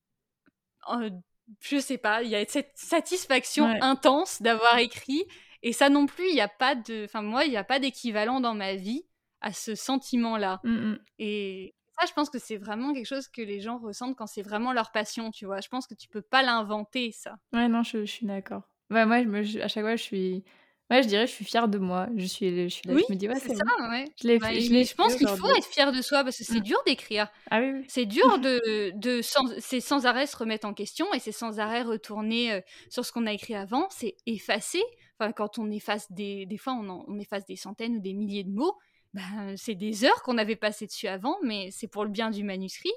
euh, 0.92 1.10
je 1.58 1.78
sais 1.78 1.98
pas, 1.98 2.22
il 2.22 2.30
y 2.30 2.36
a 2.36 2.46
cette 2.46 2.70
satisfaction 2.76 3.66
intense 3.82 4.40
d'avoir 4.40 4.78
écrit 4.78 5.24
et 5.62 5.72
ça 5.72 5.88
non 5.88 6.06
plus, 6.06 6.28
il 6.28 6.34
n'y 6.34 6.40
a 6.40 6.46
pas 6.46 6.76
de, 6.76 7.04
enfin 7.04 7.22
moi, 7.22 7.46
il 7.46 7.50
n'y 7.50 7.56
a 7.56 7.64
pas 7.64 7.80
d'équivalent 7.80 8.40
dans 8.40 8.54
ma 8.54 8.76
vie 8.76 9.02
à 9.40 9.52
ce 9.52 9.74
sentiment-là. 9.74 10.60
Mmh, 10.62 10.70
mmh. 10.70 10.98
Et 11.18 11.74
je 12.06 12.12
pense 12.12 12.30
que 12.30 12.38
c'est 12.38 12.56
vraiment 12.56 12.92
quelque 12.92 13.06
chose 13.06 13.28
que 13.28 13.42
les 13.42 13.60
gens 13.60 13.78
ressentent 13.78 14.16
quand 14.16 14.26
c'est 14.26 14.42
vraiment 14.42 14.72
leur 14.72 14.90
passion, 14.92 15.30
tu 15.30 15.46
vois. 15.46 15.60
Je 15.60 15.68
pense 15.68 15.86
que 15.86 15.94
tu 15.94 16.08
peux 16.08 16.22
pas 16.22 16.42
l'inventer, 16.42 17.12
ça. 17.12 17.36
Ouais, 17.52 17.68
non, 17.68 17.82
je, 17.82 18.04
suis 18.04 18.26
d'accord. 18.26 18.62
Ouais, 18.90 19.04
moi, 19.06 19.42
je 19.42 19.60
à 19.60 19.68
chaque 19.68 19.84
fois, 19.84 19.96
je 19.96 20.02
suis. 20.02 20.44
Ouais, 20.90 21.04
je 21.04 21.08
dirais, 21.08 21.28
je 21.28 21.32
suis 21.32 21.44
fière 21.44 21.68
de 21.68 21.78
moi. 21.78 22.08
Je 22.16 22.26
suis, 22.26 22.64
je 22.64 22.68
suis 22.68 22.88
là, 22.88 22.94
oui, 22.94 23.04
je 23.08 23.12
me 23.12 23.18
dis, 23.18 23.28
ouais, 23.28 23.38
c'est 23.38 23.54
ça, 23.54 23.64
ouais. 23.90 24.06
Je, 24.20 24.26
l'ai 24.26 24.38
bah, 24.40 24.52
je, 24.52 24.94
pense 24.96 25.14
qu'il 25.14 25.28
faut 25.28 25.54
être 25.54 25.66
fier 25.66 25.92
de 25.92 26.02
soi 26.02 26.24
parce 26.24 26.36
que 26.36 26.42
c'est 26.42 26.58
mmh. 26.58 26.62
dur 26.62 26.78
d'écrire. 26.84 27.28
Ah 27.48 27.60
oui, 27.60 27.70
oui. 27.74 27.84
C'est 27.86 28.06
dur 28.06 28.38
de, 28.40 28.90
de 28.96 29.22
sans, 29.22 29.46
c'est 29.58 29.78
sans 29.78 30.06
arrêt 30.06 30.26
se 30.26 30.36
remettre 30.36 30.66
en 30.66 30.74
question 30.74 31.06
et 31.14 31.20
c'est 31.20 31.30
sans 31.30 31.60
arrêt 31.60 31.82
retourner 31.82 32.52
euh, 32.52 32.60
sur 32.88 33.04
ce 33.04 33.12
qu'on 33.12 33.26
a 33.26 33.32
écrit 33.32 33.54
avant. 33.54 33.86
C'est 33.90 34.16
effacer. 34.26 34.82
Enfin, 35.18 35.30
quand 35.30 35.58
on 35.58 35.70
efface 35.70 36.10
des, 36.10 36.46
des 36.46 36.58
fois, 36.58 36.72
on, 36.72 37.04
on 37.06 37.18
efface 37.20 37.46
des 37.46 37.56
centaines 37.56 37.96
ou 37.96 38.00
des 38.00 38.14
milliers 38.14 38.44
de 38.44 38.50
mots. 38.50 38.76
Ben, 39.12 39.56
c'est 39.56 39.74
des 39.74 40.04
heures 40.04 40.22
qu'on 40.22 40.38
avait 40.38 40.56
passées 40.56 40.86
dessus 40.86 41.08
avant, 41.08 41.36
mais 41.42 41.70
c'est 41.72 41.88
pour 41.88 42.04
le 42.04 42.10
bien 42.10 42.30
du 42.30 42.44
manuscrit. 42.44 42.92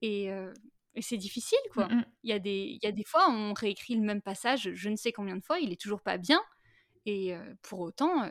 Et, 0.00 0.30
euh, 0.30 0.52
c'est 1.00 1.16
difficile, 1.16 1.58
quoi. 1.72 1.88
Mmh 1.88 2.04
il, 2.22 2.30
y 2.30 2.32
a 2.32 2.38
des, 2.38 2.78
il 2.80 2.80
y 2.82 2.86
a 2.86 2.92
des 2.92 3.04
fois, 3.04 3.28
on 3.28 3.52
réécrit 3.52 3.96
le 3.96 4.00
même 4.02 4.22
passage 4.22 4.72
je 4.74 4.88
ne 4.88 4.96
sais 4.96 5.12
combien 5.12 5.36
de 5.36 5.44
fois, 5.44 5.60
il 5.60 5.70
est 5.70 5.80
toujours 5.80 6.00
pas 6.00 6.16
bien. 6.16 6.40
Et 7.04 7.34
euh, 7.34 7.54
pour 7.62 7.80
autant, 7.80 8.24
euh, 8.24 8.30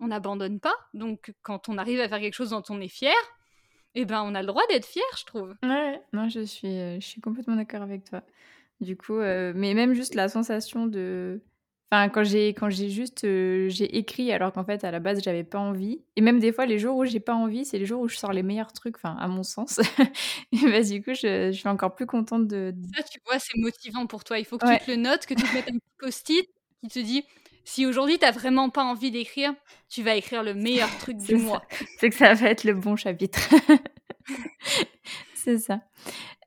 on 0.00 0.08
n'abandonne 0.08 0.60
pas. 0.60 0.74
Donc, 0.94 1.34
quand 1.42 1.68
on 1.68 1.76
arrive 1.76 2.00
à 2.00 2.08
faire 2.08 2.20
quelque 2.20 2.34
chose 2.34 2.50
dont 2.50 2.62
on 2.68 2.80
est 2.80 2.88
fier, 2.88 3.14
eh 3.94 4.04
ben, 4.04 4.22
on 4.22 4.34
a 4.34 4.40
le 4.42 4.46
droit 4.46 4.62
d'être 4.68 4.86
fier, 4.86 5.04
je 5.18 5.24
trouve. 5.24 5.54
Ouais, 5.62 6.00
non, 6.12 6.28
je 6.28 6.44
suis, 6.44 6.68
je 6.68 7.04
suis 7.04 7.20
complètement 7.20 7.56
d'accord 7.56 7.82
avec 7.82 8.04
toi. 8.04 8.22
Du 8.80 8.96
coup, 8.96 9.18
mais 9.18 9.74
même 9.74 9.94
juste 9.94 10.14
la 10.14 10.28
sensation 10.28 10.86
de 10.86 11.40
Enfin, 11.94 12.08
quand 12.08 12.24
j'ai 12.24 12.48
quand 12.48 12.70
j'ai 12.70 12.90
juste 12.90 13.20
j'ai 13.22 13.96
écrit 13.96 14.32
alors 14.32 14.52
qu'en 14.52 14.64
fait 14.64 14.82
à 14.82 14.90
la 14.90 14.98
base 14.98 15.22
j'avais 15.22 15.44
pas 15.44 15.58
envie. 15.58 16.02
Et 16.16 16.20
même 16.20 16.40
des 16.40 16.52
fois 16.52 16.66
les 16.66 16.78
jours 16.78 16.96
où 16.96 17.04
j'ai 17.04 17.20
pas 17.20 17.34
envie, 17.34 17.64
c'est 17.64 17.78
les 17.78 17.86
jours 17.86 18.00
où 18.00 18.08
je 18.08 18.16
sors 18.16 18.32
les 18.32 18.42
meilleurs 18.42 18.72
trucs. 18.72 18.96
Enfin, 18.96 19.16
à 19.20 19.28
mon 19.28 19.44
sens. 19.44 19.78
et 20.52 20.58
bah 20.62 20.82
du 20.82 21.02
coup 21.02 21.14
je, 21.14 21.52
je, 21.52 21.56
suis 21.56 21.68
encore 21.68 21.94
plus 21.94 22.06
contente 22.06 22.48
de. 22.48 22.74
Ça, 22.96 23.02
tu 23.04 23.20
vois, 23.24 23.38
c'est 23.38 23.56
motivant 23.58 24.06
pour 24.06 24.24
toi. 24.24 24.38
Il 24.38 24.44
faut 24.44 24.58
que 24.58 24.66
tu 24.66 24.84
te 24.84 24.90
le 24.90 24.96
notes, 24.96 25.26
que 25.26 25.34
tu 25.34 25.44
te 25.44 25.54
mettes 25.54 25.68
un 25.68 25.78
petit 25.78 25.94
post-it 25.98 26.48
qui 26.82 26.88
te 26.88 26.98
dit 26.98 27.24
si 27.64 27.86
aujourd'hui 27.86 28.18
tu 28.18 28.24
n'as 28.24 28.32
vraiment 28.32 28.70
pas 28.70 28.84
envie 28.84 29.10
d'écrire, 29.10 29.54
tu 29.88 30.02
vas 30.02 30.16
écrire 30.16 30.42
le 30.42 30.54
meilleur 30.54 30.90
truc 30.98 31.16
du 31.16 31.36
mois. 31.36 31.62
C'est 31.98 32.10
que 32.10 32.16
ça 32.16 32.34
va 32.34 32.50
être 32.50 32.64
le 32.64 32.74
bon 32.74 32.96
chapitre. 32.96 33.40
c'est 35.34 35.58
ça. 35.58 35.80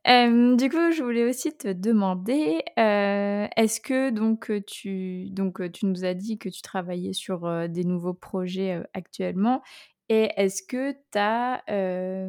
Du 0.07 0.69
coup, 0.69 0.91
je 0.91 1.03
voulais 1.03 1.25
aussi 1.25 1.55
te 1.57 1.67
demander, 1.73 2.63
est-ce 2.77 3.81
que 3.81 4.09
donc 4.09 4.51
tu 4.65 5.29
donc 5.31 5.71
tu 5.71 5.85
nous 5.85 6.05
as 6.05 6.13
dit 6.13 6.37
que 6.37 6.49
tu 6.49 6.61
travaillais 6.61 7.13
sur 7.13 7.67
des 7.67 7.83
nouveaux 7.83 8.13
projets 8.13 8.81
actuellement 8.93 9.61
et 10.09 10.29
est-ce 10.37 10.63
que 10.63 10.93
tu 10.93 11.17
as 11.17 11.61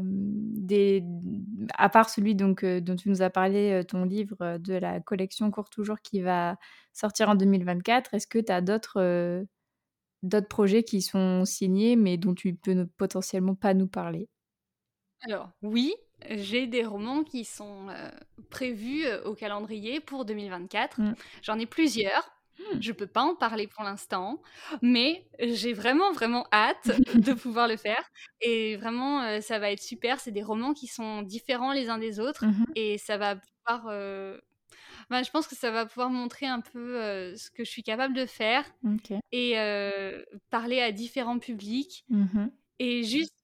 des 0.03 1.05
à 1.75 1.89
part 1.89 2.11
celui 2.11 2.35
donc 2.35 2.65
dont 2.65 2.97
tu 2.97 3.09
nous 3.11 3.23
as 3.23 3.31
parlé, 3.31 3.83
ton 3.87 4.05
livre 4.05 4.59
de 4.59 4.75
la 4.75 5.01
collection 5.01 5.51
Court 5.53 5.71
toujours 5.71 6.01
qui 6.01 6.21
va 6.21 6.57
sortir 6.93 7.29
en 7.29 7.37
2024, 7.37 8.15
est-ce 8.15 8.27
que 8.27 8.41
tu 8.41 8.51
as 8.53 8.61
d'autres 8.61 9.45
d'autres 10.25 10.49
projets 10.49 10.83
qui 10.85 11.03
sont 11.03 11.45
signés 11.45 11.97
mais 11.97 12.17
dont 12.17 12.35
tu 12.35 12.55
peux 12.55 12.87
potentiellement 12.97 13.55
pas 13.55 13.75
nous 13.75 13.89
parler? 13.89 14.29
Alors 15.23 15.51
oui, 15.63 15.95
j'ai 16.29 16.67
des 16.67 16.85
romans 16.85 17.25
qui 17.25 17.45
sont 17.45 17.87
prévus 18.51 19.05
au 19.25 19.35
calendrier 19.35 20.01
pour 20.01 20.25
2024. 20.25 21.01
Mmh. 21.01 21.15
J'en 21.43 21.59
ai 21.59 21.67
plusieurs. 21.67 22.31
Mmh. 22.59 22.81
Je 22.81 22.93
peux 22.93 23.07
pas 23.07 23.23
en 23.23 23.35
parler 23.35 23.69
pour 23.69 23.85
l'instant, 23.85 24.43
mais 24.83 25.25
j'ai 25.39 25.73
vraiment 25.73 26.13
vraiment 26.13 26.47
hâte 26.53 26.91
de 27.15 27.33
pouvoir 27.33 27.69
le 27.69 27.77
faire. 27.77 28.03
Et 28.41 28.77
vraiment, 28.77 29.41
ça 29.41 29.59
va 29.59 29.71
être 29.71 29.83
super. 29.83 30.19
C'est 30.21 30.33
des 30.33 30.43
romans 30.43 30.75
qui 30.75 30.87
sont 30.87 31.23
différents 31.23 31.73
les 31.73 31.89
uns 31.89 31.99
des 31.99 32.19
autres, 32.21 32.47
mmh 32.47 32.65
et 32.75 32.99
ça 32.99 33.17
va 33.17 33.37
pouvoir. 33.37 33.87
Ben, 35.11 35.23
je 35.23 35.31
pense 35.31 35.47
que 35.47 35.55
ça 35.55 35.71
va 35.71 35.87
pouvoir 35.87 36.11
montrer 36.11 36.47
un 36.47 36.61
peu 36.61 37.35
ce 37.37 37.51
que 37.51 37.65
je 37.65 37.71
suis 37.71 37.83
capable 37.83 38.13
de 38.15 38.27
faire 38.27 38.65
et 39.33 39.55
parler 40.51 40.81
à 40.81 40.91
différents 40.93 41.39
publics. 41.39 42.05
Et 42.81 43.03
juste 43.05 43.38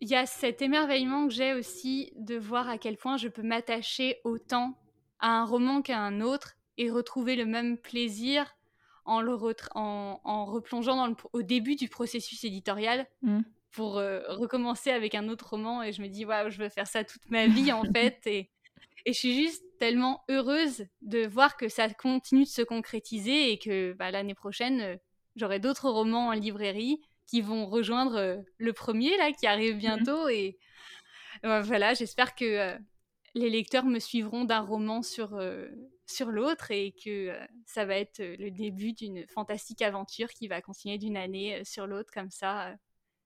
il 0.00 0.08
y 0.08 0.14
a 0.14 0.26
cet 0.26 0.62
émerveillement 0.62 1.26
que 1.26 1.32
j'ai 1.32 1.54
aussi 1.54 2.12
de 2.16 2.36
voir 2.36 2.68
à 2.68 2.78
quel 2.78 2.96
point 2.96 3.16
je 3.16 3.28
peux 3.28 3.42
m'attacher 3.42 4.20
autant 4.24 4.78
à 5.20 5.30
un 5.30 5.44
roman 5.44 5.82
qu'à 5.82 5.98
un 5.98 6.20
autre 6.20 6.56
et 6.76 6.90
retrouver 6.90 7.36
le 7.36 7.46
même 7.46 7.78
plaisir 7.78 8.56
en, 9.06 9.20
le 9.20 9.36
en, 9.74 10.20
en, 10.24 10.44
replongeant 10.44 10.96
dans 10.96 11.06
le, 11.06 11.14
au 11.32 11.42
début 11.42 11.76
du 11.76 11.88
processus 11.88 12.44
éditorial 12.44 13.06
mmh. 13.22 13.40
pour 13.70 13.98
euh, 13.98 14.20
recommencer 14.28 14.90
avec 14.90 15.14
un 15.14 15.28
autre 15.28 15.50
roman. 15.50 15.82
Et 15.82 15.92
je 15.92 16.02
me 16.02 16.08
dis, 16.08 16.24
waouh, 16.24 16.50
je 16.50 16.58
veux 16.58 16.68
faire 16.68 16.86
ça 16.86 17.04
toute 17.04 17.30
ma 17.30 17.46
vie 17.46 17.72
en 17.72 17.84
fait. 17.92 18.20
Et, 18.26 18.50
et 19.06 19.12
je 19.12 19.18
suis 19.18 19.34
juste 19.34 19.64
tellement 19.78 20.24
heureuse 20.28 20.86
de 21.02 21.26
voir 21.26 21.56
que 21.56 21.68
ça 21.68 21.88
continue 21.88 22.44
de 22.44 22.48
se 22.48 22.62
concrétiser 22.62 23.52
et 23.52 23.58
que 23.58 23.92
bah, 23.92 24.10
l'année 24.10 24.34
prochaine, 24.34 24.80
euh, 24.80 24.96
j'aurai 25.36 25.60
d'autres 25.60 25.88
romans 25.88 26.28
en 26.28 26.32
librairie 26.32 27.00
qui 27.26 27.40
vont 27.40 27.66
rejoindre 27.66 28.16
euh, 28.16 28.36
le 28.58 28.72
premier 28.72 29.16
là 29.16 29.32
qui 29.32 29.46
arrive 29.46 29.76
mmh 29.76 29.78
bientôt 29.78 30.28
et 30.28 30.58
voilà 31.42 31.94
j'espère 31.94 32.34
que 32.34 32.44
euh, 32.44 32.78
les 33.34 33.50
lecteurs 33.50 33.84
me 33.84 33.98
suivront 33.98 34.44
d'un 34.44 34.60
roman 34.60 35.02
sur 35.02 35.34
euh, 35.34 35.68
sur 36.06 36.30
l'autre 36.30 36.70
et 36.70 36.94
que 37.04 37.36
ça 37.66 37.84
va 37.84 37.96
être 37.96 38.20
le 38.20 38.50
début 38.50 38.92
d'une 38.92 39.26
fantastique 39.28 39.82
aventure 39.82 40.28
qui 40.28 40.48
va 40.48 40.62
continuer 40.62 40.98
d'une 40.98 41.16
année 41.16 41.62
sur 41.64 41.86
l'autre 41.86 42.10
comme 42.12 42.30
ça 42.30 42.76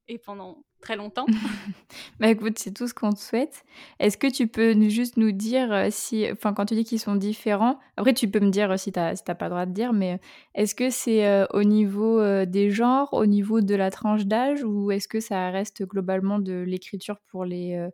et 0.08 0.18
pendant 0.18 0.58
très 0.80 0.96
longtemps. 0.96 1.26
bah 2.20 2.28
écoute, 2.28 2.58
c'est 2.58 2.72
tout 2.72 2.88
ce 2.88 2.94
qu'on 2.94 3.12
te 3.12 3.20
souhaite. 3.20 3.64
Est-ce 3.98 4.16
que 4.16 4.26
tu 4.26 4.46
peux 4.46 4.74
juste 4.88 5.16
nous 5.16 5.32
dire 5.32 5.72
euh, 5.72 5.88
si, 5.90 6.26
enfin 6.32 6.52
quand 6.52 6.66
tu 6.66 6.74
dis 6.74 6.84
qu'ils 6.84 7.00
sont 7.00 7.14
différents, 7.14 7.78
après 7.96 8.14
tu 8.14 8.28
peux 8.28 8.40
me 8.40 8.50
dire 8.50 8.78
si 8.78 8.92
tu 8.92 8.98
n'as 8.98 9.14
pas 9.14 9.44
le 9.44 9.50
droit 9.50 9.66
de 9.66 9.72
dire, 9.72 9.92
mais 9.92 10.18
est-ce 10.54 10.74
que 10.74 10.90
c'est 10.90 11.26
euh, 11.26 11.46
au 11.52 11.62
niveau 11.62 12.18
euh, 12.18 12.46
des 12.46 12.70
genres, 12.70 13.12
au 13.12 13.26
niveau 13.26 13.60
de 13.60 13.74
la 13.74 13.90
tranche 13.90 14.26
d'âge, 14.26 14.64
ou 14.64 14.90
est-ce 14.90 15.06
que 15.06 15.20
ça 15.20 15.50
reste 15.50 15.84
globalement 15.84 16.38
de 16.38 16.54
l'écriture 16.54 17.18
pour 17.30 17.44
les 17.44 17.88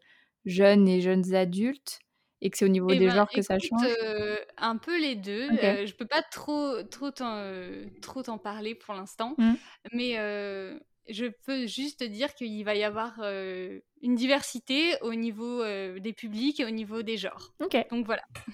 jeunes 0.44 0.88
et 0.88 1.00
jeunes 1.00 1.34
adultes 1.34 1.98
et 2.42 2.50
que 2.50 2.58
c'est 2.58 2.66
au 2.66 2.68
niveau 2.68 2.90
eh 2.90 2.98
des 2.98 3.06
ben, 3.06 3.14
genres 3.14 3.28
que 3.28 3.42
ça 3.42 3.58
change? 3.58 3.82
Un 4.58 4.76
peu 4.76 4.98
les 5.00 5.16
deux. 5.16 5.48
Je 5.50 5.86
je 5.86 5.94
peux 5.94 6.06
pas 6.06 6.22
trop 6.30 6.82
trop 6.84 7.10
t'en 7.10 8.38
parler 8.38 8.74
pour 8.74 8.94
l'instant, 8.94 9.34
mmh. 9.38 9.54
mais 9.92 10.16
je 11.08 11.26
peux 11.44 11.66
juste 11.66 12.02
dire 12.02 12.34
qu'il 12.34 12.64
va 12.64 12.74
y 12.74 12.84
avoir 12.84 13.14
euh, 13.20 13.80
une 14.02 14.14
diversité 14.14 14.94
au 15.02 15.14
niveau 15.14 15.62
euh, 15.62 15.98
des 15.98 16.12
publics 16.12 16.60
et 16.60 16.64
au 16.64 16.70
niveau 16.70 17.02
des 17.02 17.16
genres. 17.16 17.52
Ok. 17.62 17.76
Donc 17.90 18.06
voilà. 18.06 18.22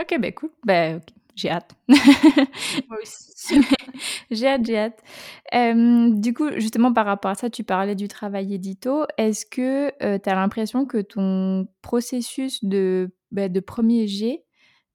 Ok, 0.00 0.18
bah 0.18 0.32
cool. 0.32 0.50
Bah, 0.64 0.98
J'ai 1.36 1.50
hâte. 1.50 1.76
Moi 1.88 2.98
aussi. 3.00 3.60
j'ai 4.30 4.46
hâte, 4.48 4.64
j'ai 4.64 4.78
hâte. 4.78 5.02
du 6.20 6.34
coup, 6.34 6.50
justement, 6.56 6.92
par 6.92 7.06
rapport 7.06 7.30
à 7.30 7.34
ça, 7.34 7.50
tu 7.50 7.62
parlais 7.62 7.94
du 7.94 8.08
travail 8.08 8.54
édito. 8.54 9.04
Est-ce 9.18 9.46
que 9.46 9.92
euh, 10.02 10.18
tu 10.18 10.28
as 10.28 10.34
l'impression 10.34 10.84
que 10.84 10.98
ton 10.98 11.68
processus 11.80 12.64
de, 12.64 13.14
bah, 13.30 13.48
de 13.48 13.60
premier 13.60 14.08
jet 14.08 14.43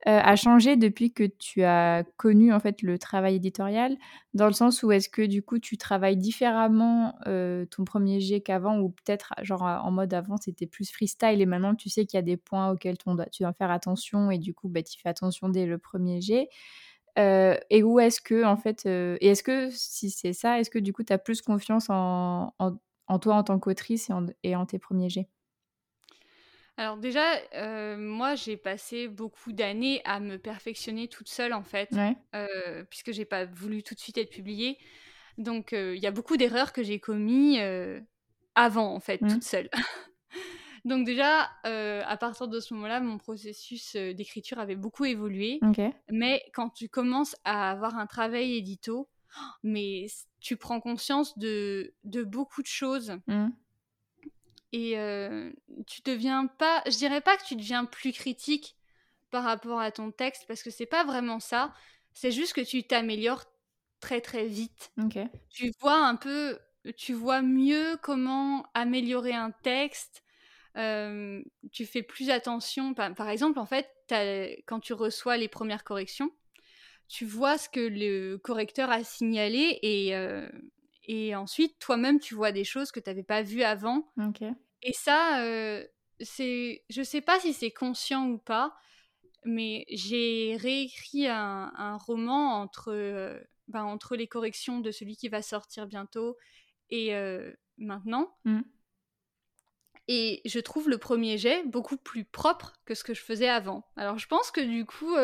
a 0.05 0.35
changé 0.35 0.77
depuis 0.77 1.11
que 1.13 1.23
tu 1.25 1.63
as 1.63 2.03
connu 2.17 2.53
en 2.53 2.59
fait 2.59 2.81
le 2.81 2.97
travail 2.97 3.35
éditorial? 3.35 3.97
Dans 4.33 4.47
le 4.47 4.53
sens 4.53 4.81
où 4.83 4.91
est-ce 4.91 5.09
que 5.09 5.21
du 5.21 5.43
coup 5.43 5.59
tu 5.59 5.77
travailles 5.77 6.17
différemment 6.17 7.15
ton 7.25 7.83
premier 7.85 8.19
jet 8.21 8.41
qu'avant 8.41 8.79
ou 8.79 8.89
peut-être 8.89 9.33
genre 9.41 9.63
en 9.63 9.91
mode 9.91 10.13
avant 10.13 10.37
c'était 10.37 10.67
plus 10.67 10.91
freestyle 10.91 11.41
et 11.41 11.45
maintenant 11.45 11.75
tu 11.75 11.89
sais 11.89 12.05
qu'il 12.05 12.17
y 12.17 12.19
a 12.19 12.21
des 12.23 12.37
points 12.37 12.71
auxquels 12.71 12.97
tu 12.97 13.43
dois 13.43 13.53
faire 13.53 13.71
attention 13.71 14.31
et 14.31 14.37
du 14.37 14.53
coup 14.53 14.69
bah, 14.69 14.83
tu 14.83 14.99
fais 15.01 15.09
attention 15.09 15.49
dès 15.49 15.65
le 15.65 15.77
premier 15.77 16.21
jet. 16.21 16.49
Et 17.17 17.83
où 17.83 17.99
est-ce 17.99 18.21
que 18.21 18.45
en 18.45 18.57
fait 18.57 18.85
et 18.85 19.27
est-ce 19.27 19.43
que 19.43 19.69
si 19.71 20.09
c'est 20.11 20.33
ça 20.33 20.59
est-ce 20.59 20.69
que 20.69 20.79
du 20.79 20.93
coup 20.93 21.03
tu 21.03 21.13
as 21.13 21.17
plus 21.17 21.41
confiance 21.41 21.87
en, 21.89 22.53
en, 22.59 23.19
toi 23.19 23.35
en 23.35 23.43
tant 23.43 23.59
qu'autrice 23.59 24.09
et 24.09 24.13
en, 24.13 24.25
et 24.43 24.55
en 24.55 24.65
tes 24.65 24.79
premiers 24.79 25.09
jets? 25.09 25.29
Alors 26.79 26.95
déjà, 26.95 27.35
euh, 27.55 27.97
moi 27.97 28.35
j'ai 28.35 28.55
passé 28.55 29.09
beaucoup 29.09 29.51
d'années 29.51 30.01
à 30.05 30.21
me 30.21 30.37
perfectionner 30.37 31.09
toute 31.09 31.27
seule 31.27 31.51
en 31.51 31.61
fait, 31.61 31.89
euh, 32.33 32.85
puisque 32.89 33.11
j'ai 33.11 33.25
pas 33.25 33.43
voulu 33.43 33.83
tout 33.83 33.95
de 33.95 33.99
suite 33.99 34.17
être 34.17 34.29
publiée. 34.29 34.77
Donc 35.37 35.73
euh, 35.73 35.93
il 35.97 36.01
y 36.01 36.07
a 36.07 36.11
beaucoup 36.11 36.37
d'erreurs 36.37 36.71
que 36.71 36.81
j'ai 36.81 36.97
commis 37.01 37.59
avant 38.55 38.95
en 38.95 39.01
fait, 39.01 39.21
mmh. 39.21 39.27
toute 39.27 39.43
seule. 39.43 39.69
Donc 40.85 41.05
déjà, 41.05 41.49
à 41.63 42.17
partir 42.17 42.47
de 42.47 42.61
ce 42.61 42.73
moment-là, 42.73 43.01
mon 43.01 43.17
processus 43.17 43.97
d'écriture 43.97 44.59
avait 44.59 44.77
beaucoup 44.77 45.03
évolué. 45.03 45.59
Mais 46.09 46.41
quand 46.53 46.69
tu 46.69 46.87
commences 46.87 47.35
à 47.43 47.71
avoir 47.71 47.97
un 47.97 48.05
travail 48.05 48.55
édito, 48.55 49.09
mais 49.63 50.05
tu 50.39 50.55
prends 50.55 50.79
conscience 50.79 51.37
de, 51.37 51.93
de 52.05 52.23
beaucoup 52.23 52.61
de 52.61 52.67
choses. 52.67 53.17
Mmh 53.27 53.49
et 54.71 54.95
tu 55.87 56.01
deviens 56.03 56.47
pas, 56.47 56.83
je 56.85 56.97
dirais 56.97 57.21
pas 57.21 57.37
que 57.37 57.45
tu 57.45 57.55
deviens 57.55 57.85
plus 57.85 58.11
critique 58.11 58.75
par 59.31 59.43
rapport 59.43 59.79
à 59.79 59.91
ton 59.91 60.11
texte 60.11 60.45
parce 60.47 60.63
que 60.63 60.69
c'est 60.69 60.85
pas 60.85 61.03
vraiment 61.03 61.39
ça. 61.39 61.73
C'est 62.13 62.31
juste 62.31 62.53
que 62.53 62.61
tu 62.61 62.83
t'améliores 62.83 63.45
très 63.99 64.21
très 64.21 64.45
vite. 64.45 64.91
Tu 65.49 65.71
vois 65.79 65.97
un 65.97 66.15
peu, 66.15 66.59
tu 66.97 67.13
vois 67.13 67.41
mieux 67.41 67.97
comment 68.01 68.65
améliorer 68.73 69.33
un 69.33 69.51
texte. 69.51 70.23
tu 70.75 71.85
fais 71.85 72.03
plus 72.03 72.29
attention. 72.29 72.93
Par, 72.93 73.29
exemple, 73.29 73.59
en 73.59 73.65
fait, 73.65 73.89
quand 74.65 74.79
tu 74.79 74.93
reçois 74.93 75.37
les 75.37 75.47
premières 75.47 75.83
corrections, 75.83 76.31
tu 77.07 77.25
vois 77.25 77.57
ce 77.57 77.69
que 77.69 77.79
le 77.79 78.37
correcteur 78.37 78.89
a 78.91 79.03
signalé 79.03 79.79
et, 79.81 80.15
et 81.11 81.35
ensuite, 81.35 81.79
toi-même, 81.79 82.19
tu 82.19 82.35
vois 82.35 82.51
des 82.51 82.63
choses 82.63 82.91
que 82.91 82.99
tu 82.99 83.09
n'avais 83.09 83.23
pas 83.23 83.41
vues 83.41 83.63
avant. 83.63 84.07
Et 84.83 84.93
ça, 84.93 85.41
euh, 85.43 85.83
c'est, 86.19 86.83
je 86.87 87.01
sais 87.01 87.21
pas 87.21 87.39
si 87.39 87.51
c'est 87.51 87.71
conscient 87.71 88.29
ou 88.29 88.37
pas, 88.37 88.75
mais 89.43 89.85
j'ai 89.89 90.55
réécrit 90.59 91.25
un, 91.25 91.97
roman 91.97 92.61
entre, 92.61 92.93
euh, 92.93 93.39
ben, 93.67 93.85
entre 93.85 94.15
les 94.15 94.27
corrections 94.27 94.81
de 94.81 94.91
celui 94.91 95.17
qui 95.17 95.29
va 95.29 95.41
sortir 95.41 95.87
bientôt 95.87 96.37
et 96.91 97.15
euh, 97.15 97.53
maintenant. 97.79 98.37
Mmh. 98.45 98.61
Et 100.09 100.43
je 100.45 100.59
trouve 100.59 100.89
le 100.89 100.99
premier 100.99 101.39
jet 101.39 101.63
beaucoup 101.65 101.97
plus 101.97 102.23
propre 102.23 102.73
que 102.85 102.93
ce 102.93 103.03
que 103.03 103.15
je 103.15 103.21
faisais 103.21 103.49
avant. 103.49 103.83
Alors 103.95 104.19
je 104.19 104.27
pense 104.27 104.51
que 104.51 104.61
du 104.61 104.85
coup, 104.85 105.15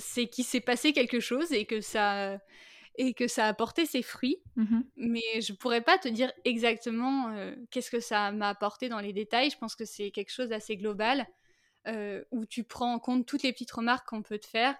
c'est 0.00 0.26
qu'il 0.26 0.44
s'est 0.44 0.60
passé 0.60 0.92
quelque 0.92 1.20
chose 1.20 1.52
et 1.52 1.66
que 1.66 1.80
ça 1.80 2.40
et 3.00 3.14
que 3.14 3.28
ça 3.28 3.46
a 3.46 3.48
apporté 3.48 3.86
ses 3.86 4.02
fruits. 4.02 4.36
Mmh 4.56 4.80
Mais 4.96 5.40
je 5.40 5.54
pourrais 5.54 5.80
pas 5.80 5.96
te 5.96 6.06
dire 6.06 6.30
exactement 6.44 7.30
euh, 7.30 7.56
qu'est-ce 7.70 7.90
que 7.90 7.98
ça 7.98 8.30
m'a 8.30 8.50
apporté 8.50 8.90
dans 8.90 9.00
les 9.00 9.14
détails. 9.14 9.48
Je 9.48 9.56
pense 9.56 9.74
que 9.74 9.86
c'est 9.86 10.10
quelque 10.10 10.30
chose 10.30 10.50
d'assez 10.50 10.76
global 10.76 11.26
euh, 11.88 12.22
où 12.30 12.44
tu 12.44 12.62
prends 12.62 12.92
en 12.92 12.98
compte 12.98 13.26
toutes 13.26 13.42
les 13.42 13.52
petites 13.52 13.70
remarques 13.70 14.06
qu'on 14.06 14.22
peut 14.22 14.38
te 14.38 14.46
faire. 14.46 14.76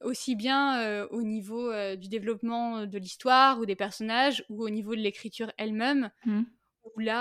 aussi 0.00 0.34
bien 0.34 1.04
au 1.10 1.22
niveau 1.22 1.70
du 1.96 2.08
développement 2.08 2.86
de 2.86 2.98
l'histoire 2.98 3.60
ou 3.60 3.66
des 3.66 3.76
personnages 3.76 4.44
ou 4.48 4.64
au 4.64 4.70
niveau 4.70 4.96
de 4.96 5.00
l'écriture 5.00 5.52
elle-même, 5.58 6.10
mmh. 6.24 6.42
où 6.84 6.98
là, 6.98 7.20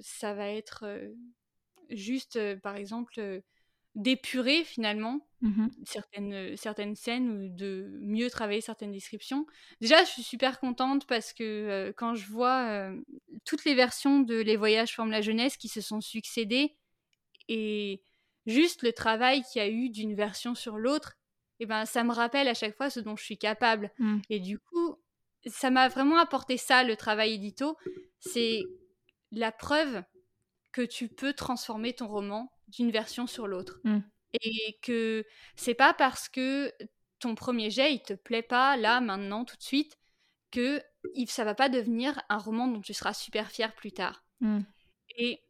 ça 0.00 0.32
va 0.34 0.48
être 0.48 0.84
juste, 1.90 2.38
par 2.62 2.74
exemple, 2.74 3.42
d'épurer 3.94 4.64
finalement 4.64 5.26
mmh 5.40 5.66
certaines, 5.84 6.56
certaines 6.56 6.96
scènes 6.96 7.28
ou 7.30 7.48
de 7.48 7.98
mieux 8.00 8.30
travailler 8.30 8.60
certaines 8.60 8.92
descriptions. 8.92 9.46
Déjà, 9.80 10.02
je 10.04 10.10
suis 10.10 10.22
super 10.22 10.58
contente 10.58 11.06
parce 11.06 11.32
que 11.32 11.92
quand 11.96 12.14
je 12.14 12.26
vois 12.26 12.90
toutes 13.44 13.64
les 13.64 13.74
versions 13.74 14.20
de 14.20 14.36
Les 14.36 14.56
Voyages 14.56 14.94
forment 14.94 15.10
la 15.10 15.20
jeunesse 15.20 15.56
qui 15.56 15.68
se 15.68 15.80
sont 15.80 16.00
succédées 16.00 16.76
et 17.48 18.02
juste 18.46 18.82
le 18.82 18.92
travail 18.92 19.42
qu'il 19.42 19.62
y 19.62 19.64
a 19.64 19.68
eu 19.68 19.90
d'une 19.90 20.14
version 20.14 20.54
sur 20.54 20.78
l'autre, 20.78 21.16
et 21.60 21.64
eh 21.64 21.66
ben 21.66 21.84
ça 21.84 22.02
me 22.02 22.12
rappelle 22.12 22.48
à 22.48 22.54
chaque 22.54 22.76
fois 22.76 22.90
ce 22.90 23.00
dont 23.00 23.16
je 23.16 23.24
suis 23.24 23.38
capable. 23.38 23.92
Mmh. 23.98 24.18
Et 24.30 24.40
du 24.40 24.58
coup, 24.58 24.96
ça 25.46 25.70
m'a 25.70 25.88
vraiment 25.88 26.18
apporté 26.18 26.56
ça, 26.56 26.82
le 26.82 26.96
travail 26.96 27.34
édito. 27.34 27.76
C'est 28.18 28.62
la 29.30 29.52
preuve 29.52 30.02
que 30.72 30.82
tu 30.82 31.08
peux 31.08 31.32
transformer 31.32 31.92
ton 31.92 32.08
roman 32.08 32.50
d'une 32.76 32.90
version 32.90 33.26
sur 33.26 33.46
l'autre. 33.46 33.80
Mmh. 33.84 33.98
Et 34.42 34.78
que 34.82 35.24
c'est 35.56 35.74
pas 35.74 35.94
parce 35.94 36.28
que 36.28 36.72
ton 37.20 37.34
premier 37.34 37.70
jet, 37.70 37.94
il 37.94 38.02
te 38.02 38.14
plaît 38.14 38.42
pas 38.42 38.76
là, 38.76 39.00
maintenant, 39.00 39.44
tout 39.44 39.56
de 39.56 39.62
suite, 39.62 39.96
que 40.50 40.82
ça 41.26 41.44
va 41.44 41.54
pas 41.54 41.68
devenir 41.68 42.20
un 42.28 42.38
roman 42.38 42.66
dont 42.66 42.80
tu 42.80 42.94
seras 42.94 43.14
super 43.14 43.50
fier 43.50 43.74
plus 43.74 43.92
tard. 43.92 44.24
Mmh. 44.40 44.60
Et 45.16 45.40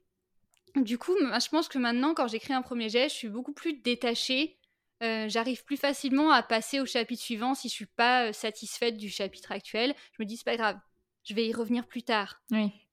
du 0.76 0.98
coup, 0.98 1.16
je 1.18 1.48
pense 1.48 1.68
que 1.68 1.78
maintenant, 1.78 2.14
quand 2.14 2.28
j'écris 2.28 2.52
un 2.52 2.62
premier 2.62 2.88
jet, 2.88 3.08
je 3.08 3.14
suis 3.14 3.28
beaucoup 3.28 3.52
plus 3.52 3.74
détachée. 3.74 4.58
Euh, 5.02 5.28
j'arrive 5.28 5.64
plus 5.64 5.76
facilement 5.76 6.30
à 6.30 6.42
passer 6.42 6.80
au 6.80 6.86
chapitre 6.86 7.22
suivant 7.22 7.54
si 7.54 7.68
je 7.68 7.74
suis 7.74 7.86
pas 7.86 8.28
euh, 8.28 8.32
satisfaite 8.32 8.96
du 8.96 9.08
chapitre 9.08 9.52
actuel. 9.52 9.94
Je 10.12 10.22
me 10.22 10.26
dis, 10.26 10.36
c'est 10.36 10.44
pas 10.44 10.56
grave, 10.56 10.78
je 11.24 11.34
vais 11.34 11.46
y 11.46 11.52
revenir 11.52 11.86
plus 11.86 12.02
tard. 12.02 12.42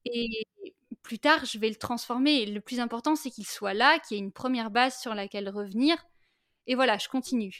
Et 0.05 0.47
plus 1.11 1.19
tard, 1.19 1.43
je 1.43 1.59
vais 1.59 1.67
le 1.67 1.75
transformer. 1.75 2.35
Et 2.35 2.45
le 2.45 2.61
plus 2.61 2.79
important, 2.79 3.17
c'est 3.17 3.31
qu'il 3.31 3.45
soit 3.45 3.73
là, 3.73 3.99
qu'il 3.99 4.15
y 4.15 4.19
ait 4.21 4.23
une 4.23 4.31
première 4.31 4.71
base 4.71 4.97
sur 4.97 5.13
laquelle 5.13 5.49
revenir. 5.49 5.97
Et 6.67 6.75
voilà, 6.75 6.97
je 6.97 7.09
continue. 7.09 7.59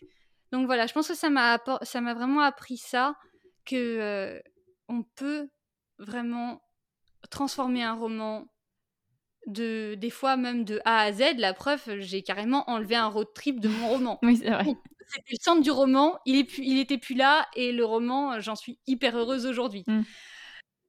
Donc 0.54 0.68
voilà, 0.68 0.88
je 0.88 0.94
pense 0.94 1.10
que 1.10 1.16
ça 1.16 1.30
m'a 1.30 2.14
vraiment 2.14 2.40
appris 2.40 2.78
ça 2.78 3.18
que 3.66 3.76
euh, 3.76 4.40
on 4.88 5.04
peut 5.04 5.50
vraiment 6.00 6.62
transformer 7.30 7.84
un 7.84 7.94
roman 7.94 8.48
de 9.48 9.96
des 9.96 10.10
fois 10.10 10.38
même 10.38 10.64
de 10.64 10.80
A 10.86 11.02
à 11.02 11.12
Z. 11.12 11.36
La 11.38 11.54
preuve, 11.54 12.00
j'ai 12.00 12.24
carrément 12.24 12.70
enlevé 12.70 12.96
un 12.96 13.08
road 13.08 13.28
trip 13.36 13.60
de 13.60 13.68
mon 13.68 13.90
roman. 13.90 14.18
oui, 14.24 14.38
c'est 14.38 14.50
vrai. 14.50 14.64
C'était 15.10 15.32
le 15.32 15.38
centre 15.42 15.62
du 15.62 15.72
roman, 15.72 16.20
il, 16.26 16.38
est 16.38 16.58
il 16.58 16.80
était 16.80 16.98
plus 16.98 17.16
là 17.16 17.50
et 17.58 17.74
le 17.74 17.84
roman, 17.84 18.40
j'en 18.40 18.56
suis 18.56 18.80
hyper 18.88 19.18
heureuse 19.18 19.46
aujourd'hui. 19.46 19.84
Mm. 19.88 20.04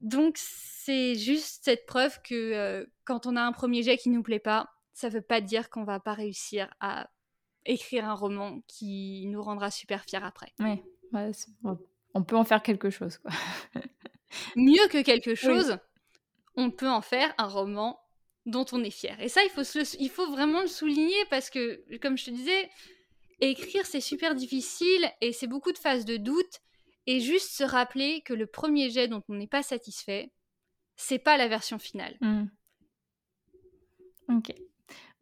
Donc 0.03 0.37
c'est 0.37 1.15
juste 1.15 1.65
cette 1.65 1.87
preuve 1.87 2.21
que 2.23 2.35
euh, 2.35 2.87
quand 3.05 3.27
on 3.27 3.37
a 3.37 3.43
un 3.43 3.53
premier 3.53 3.83
jet 3.83 3.97
qui 3.97 4.11
nous 4.11 4.23
plaît 4.23 4.41
pas, 4.41 4.69
ça 4.93 5.09
veut 5.09 5.23
pas 5.23 5.41
dire 5.41 5.71
qu'on 5.71 5.85
va 5.85 6.01
pas 6.01 6.13
réussir 6.13 6.69
à 6.81 7.09
écrire 7.65 8.05
un 8.05 8.15
roman 8.15 8.61
qui 8.67 9.27
nous 9.29 9.43
rendra 9.43 9.71
super 9.71 10.05
fiers 10.05 10.23
après. 10.23 10.53
Oui, 10.59 10.83
on 12.15 12.25
peut 12.25 12.37
en 12.37 12.45
faire 12.45 12.63
quelque 12.63 12.91
chose. 12.91 13.19
Quoi. 13.19 13.31
Mieux 14.57 14.87
que 14.89 15.03
quelque 15.03 15.35
chose, 15.35 15.79
on 16.57 16.71
peut 16.71 16.89
en 16.89 17.01
faire 17.01 17.33
un 17.39 17.47
roman 17.47 17.99
dont 18.45 18.67
on 18.73 18.83
est 18.83 18.91
fier. 18.91 19.19
Et 19.21 19.29
ça, 19.29 19.41
il 19.45 19.51
faut, 19.51 19.63
il 19.99 20.11
faut 20.11 20.31
vraiment 20.31 20.61
le 20.61 20.67
souligner 20.67 21.25
parce 21.31 21.49
que, 21.49 21.81
comme 21.99 22.19
je 22.19 22.27
te 22.27 22.31
disais, 22.31 22.71
écrire, 23.41 23.87
c'est 23.87 24.01
super 24.01 24.35
difficile 24.35 25.11
et 25.21 25.33
c'est 25.33 25.47
beaucoup 25.47 25.73
de 25.73 25.79
phases 25.79 26.05
de 26.05 26.17
doute. 26.17 26.61
Et 27.07 27.21
juste 27.21 27.51
se 27.51 27.65
rappeler 27.65 28.23
que 28.23 28.33
le 28.33 28.47
premier 28.47 28.91
jet 28.91 29.09
dont 29.09 29.23
on 29.29 29.35
n'est 29.35 29.47
pas 29.47 29.63
satisfait, 29.63 30.33
c'est 30.97 31.19
pas 31.19 31.37
la 31.37 31.49
version 31.49 31.79
finale. 31.79 32.17
Mmh. 32.21 32.45
Ok. 34.29 34.53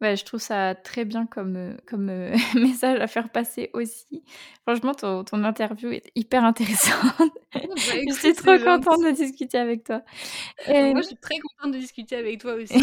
Ouais, 0.01 0.17
je 0.17 0.25
trouve 0.25 0.39
ça 0.39 0.73
très 0.73 1.05
bien 1.05 1.27
comme, 1.27 1.55
euh, 1.55 1.73
comme 1.85 2.09
euh, 2.09 2.35
message 2.55 2.99
à 2.99 3.05
faire 3.05 3.29
passer 3.29 3.69
aussi. 3.73 4.23
Franchement, 4.63 4.95
ton, 4.95 5.23
ton 5.23 5.43
interview 5.43 5.91
est 5.91 6.11
hyper 6.15 6.43
intéressante. 6.43 7.31
Bah, 7.53 7.59
je 8.07 8.13
suis 8.13 8.33
trop 8.33 8.57
contente 8.57 9.03
de 9.03 9.11
discuter 9.11 9.57
avec 9.57 9.83
toi. 9.83 10.03
Et... 10.67 10.93
Moi, 10.93 11.01
je 11.01 11.07
suis 11.07 11.17
très 11.17 11.37
contente 11.37 11.73
de 11.73 11.79
discuter 11.79 12.15
avec 12.15 12.39
toi 12.39 12.53
aussi. 12.61 12.73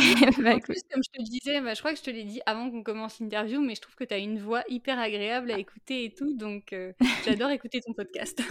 bah, 0.42 0.56
en 0.56 0.58
plus, 0.58 0.82
comme 0.92 1.02
je 1.02 1.18
te 1.18 1.22
disais, 1.22 1.60
bah, 1.62 1.72
je 1.72 1.78
crois 1.80 1.92
que 1.92 1.98
je 1.98 2.02
te 2.02 2.10
l'ai 2.10 2.24
dit 2.24 2.40
avant 2.44 2.70
qu'on 2.70 2.82
commence 2.82 3.18
l'interview, 3.18 3.62
mais 3.62 3.74
je 3.74 3.80
trouve 3.80 3.94
que 3.94 4.04
tu 4.04 4.12
as 4.12 4.18
une 4.18 4.38
voix 4.38 4.62
hyper 4.68 4.98
agréable 4.98 5.50
à 5.50 5.58
écouter 5.58 6.04
et 6.04 6.14
tout, 6.14 6.34
donc 6.34 6.74
euh, 6.74 6.92
j'adore 7.24 7.50
écouter 7.50 7.80
ton 7.80 7.94
podcast. 7.94 8.42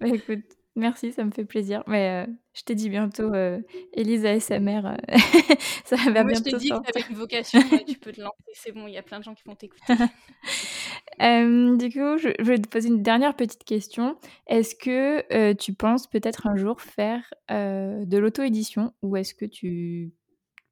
bah 0.00 0.08
écoute, 0.08 0.44
Merci, 0.76 1.12
ça 1.12 1.24
me 1.24 1.30
fait 1.30 1.46
plaisir. 1.46 1.82
Mais 1.86 2.26
euh, 2.26 2.32
je 2.52 2.62
t'ai 2.62 2.74
dit 2.74 2.90
bientôt, 2.90 3.32
euh, 3.34 3.60
Elisa 3.94 4.34
et 4.34 4.40
sa 4.40 4.60
mère, 4.60 4.86
euh, 4.86 4.96
ça 5.86 5.96
va 5.96 6.22
Moi, 6.22 6.24
bientôt 6.24 6.50
je 6.50 6.50
t'ai 6.50 6.56
dit 6.58 6.68
que 6.68 6.98
tu 7.00 7.10
une 7.10 7.16
vocation, 7.16 7.60
tu 7.86 7.98
peux 7.98 8.12
te 8.12 8.20
lancer, 8.22 8.36
c'est 8.52 8.72
bon, 8.72 8.86
il 8.86 8.92
y 8.92 8.98
a 8.98 9.02
plein 9.02 9.18
de 9.18 9.24
gens 9.24 9.34
qui 9.34 9.42
vont 9.46 9.54
t'écouter. 9.54 9.84
du 11.18 11.88
coup, 11.90 12.18
je, 12.18 12.42
vais 12.42 12.58
te 12.58 12.68
poser 12.68 12.88
une 12.88 13.02
dernière 13.02 13.34
petite 13.34 13.64
question. 13.64 14.18
Est-ce 14.46 14.74
que 14.74 15.52
tu 15.54 15.72
penses 15.72 16.06
peut-être 16.08 16.46
un 16.46 16.56
jour 16.56 16.82
faire 16.82 17.32
de 17.48 18.18
l'auto-édition 18.18 18.92
ou 19.00 19.16
est-ce 19.16 19.34
que 19.34 19.46
tu 19.46 20.12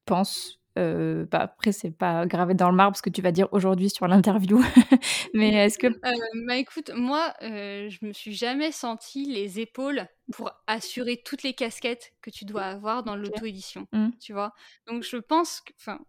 penses 0.05 0.61
euh, 0.77 1.27
bah 1.31 1.41
après, 1.41 1.73
c'est 1.73 1.91
pas 1.91 2.27
gravé 2.27 2.55
dans 2.55 2.69
le 2.69 2.77
marbre 2.77 2.97
ce 2.97 3.03
que 3.03 3.11
tu 3.11 3.23
vas 3.23 3.31
dire 3.31 3.49
aujourd'hui 3.53 3.91
sur 3.91 4.09
l'interview. 4.09 4.59
Mais 5.35 5.53
est-ce 5.55 5.79
que. 5.79 5.87
Euh, 5.87 6.47
bah 6.47 6.57
écoute, 6.57 6.91
moi, 6.97 7.33
euh, 7.43 7.89
je 7.89 8.05
me 8.05 8.13
suis 8.13 8.35
jamais 8.35 8.73
senti 8.73 9.25
les 9.27 9.61
épaules 9.61 10.07
pour 10.33 10.51
assurer 10.67 11.21
toutes 11.25 11.43
les 11.43 11.55
casquettes 11.55 12.13
que 12.23 12.31
tu 12.31 12.45
dois 12.45 12.63
avoir 12.63 13.05
dans 13.05 13.15
l'auto-édition. 13.15 13.87
Mmh. 13.93 14.09
Tu 14.21 14.33
vois? 14.33 14.53
Donc, 14.87 15.05
je 15.05 15.17
pense 15.17 15.61
que. 15.61 15.73
Enfin, 15.79 16.01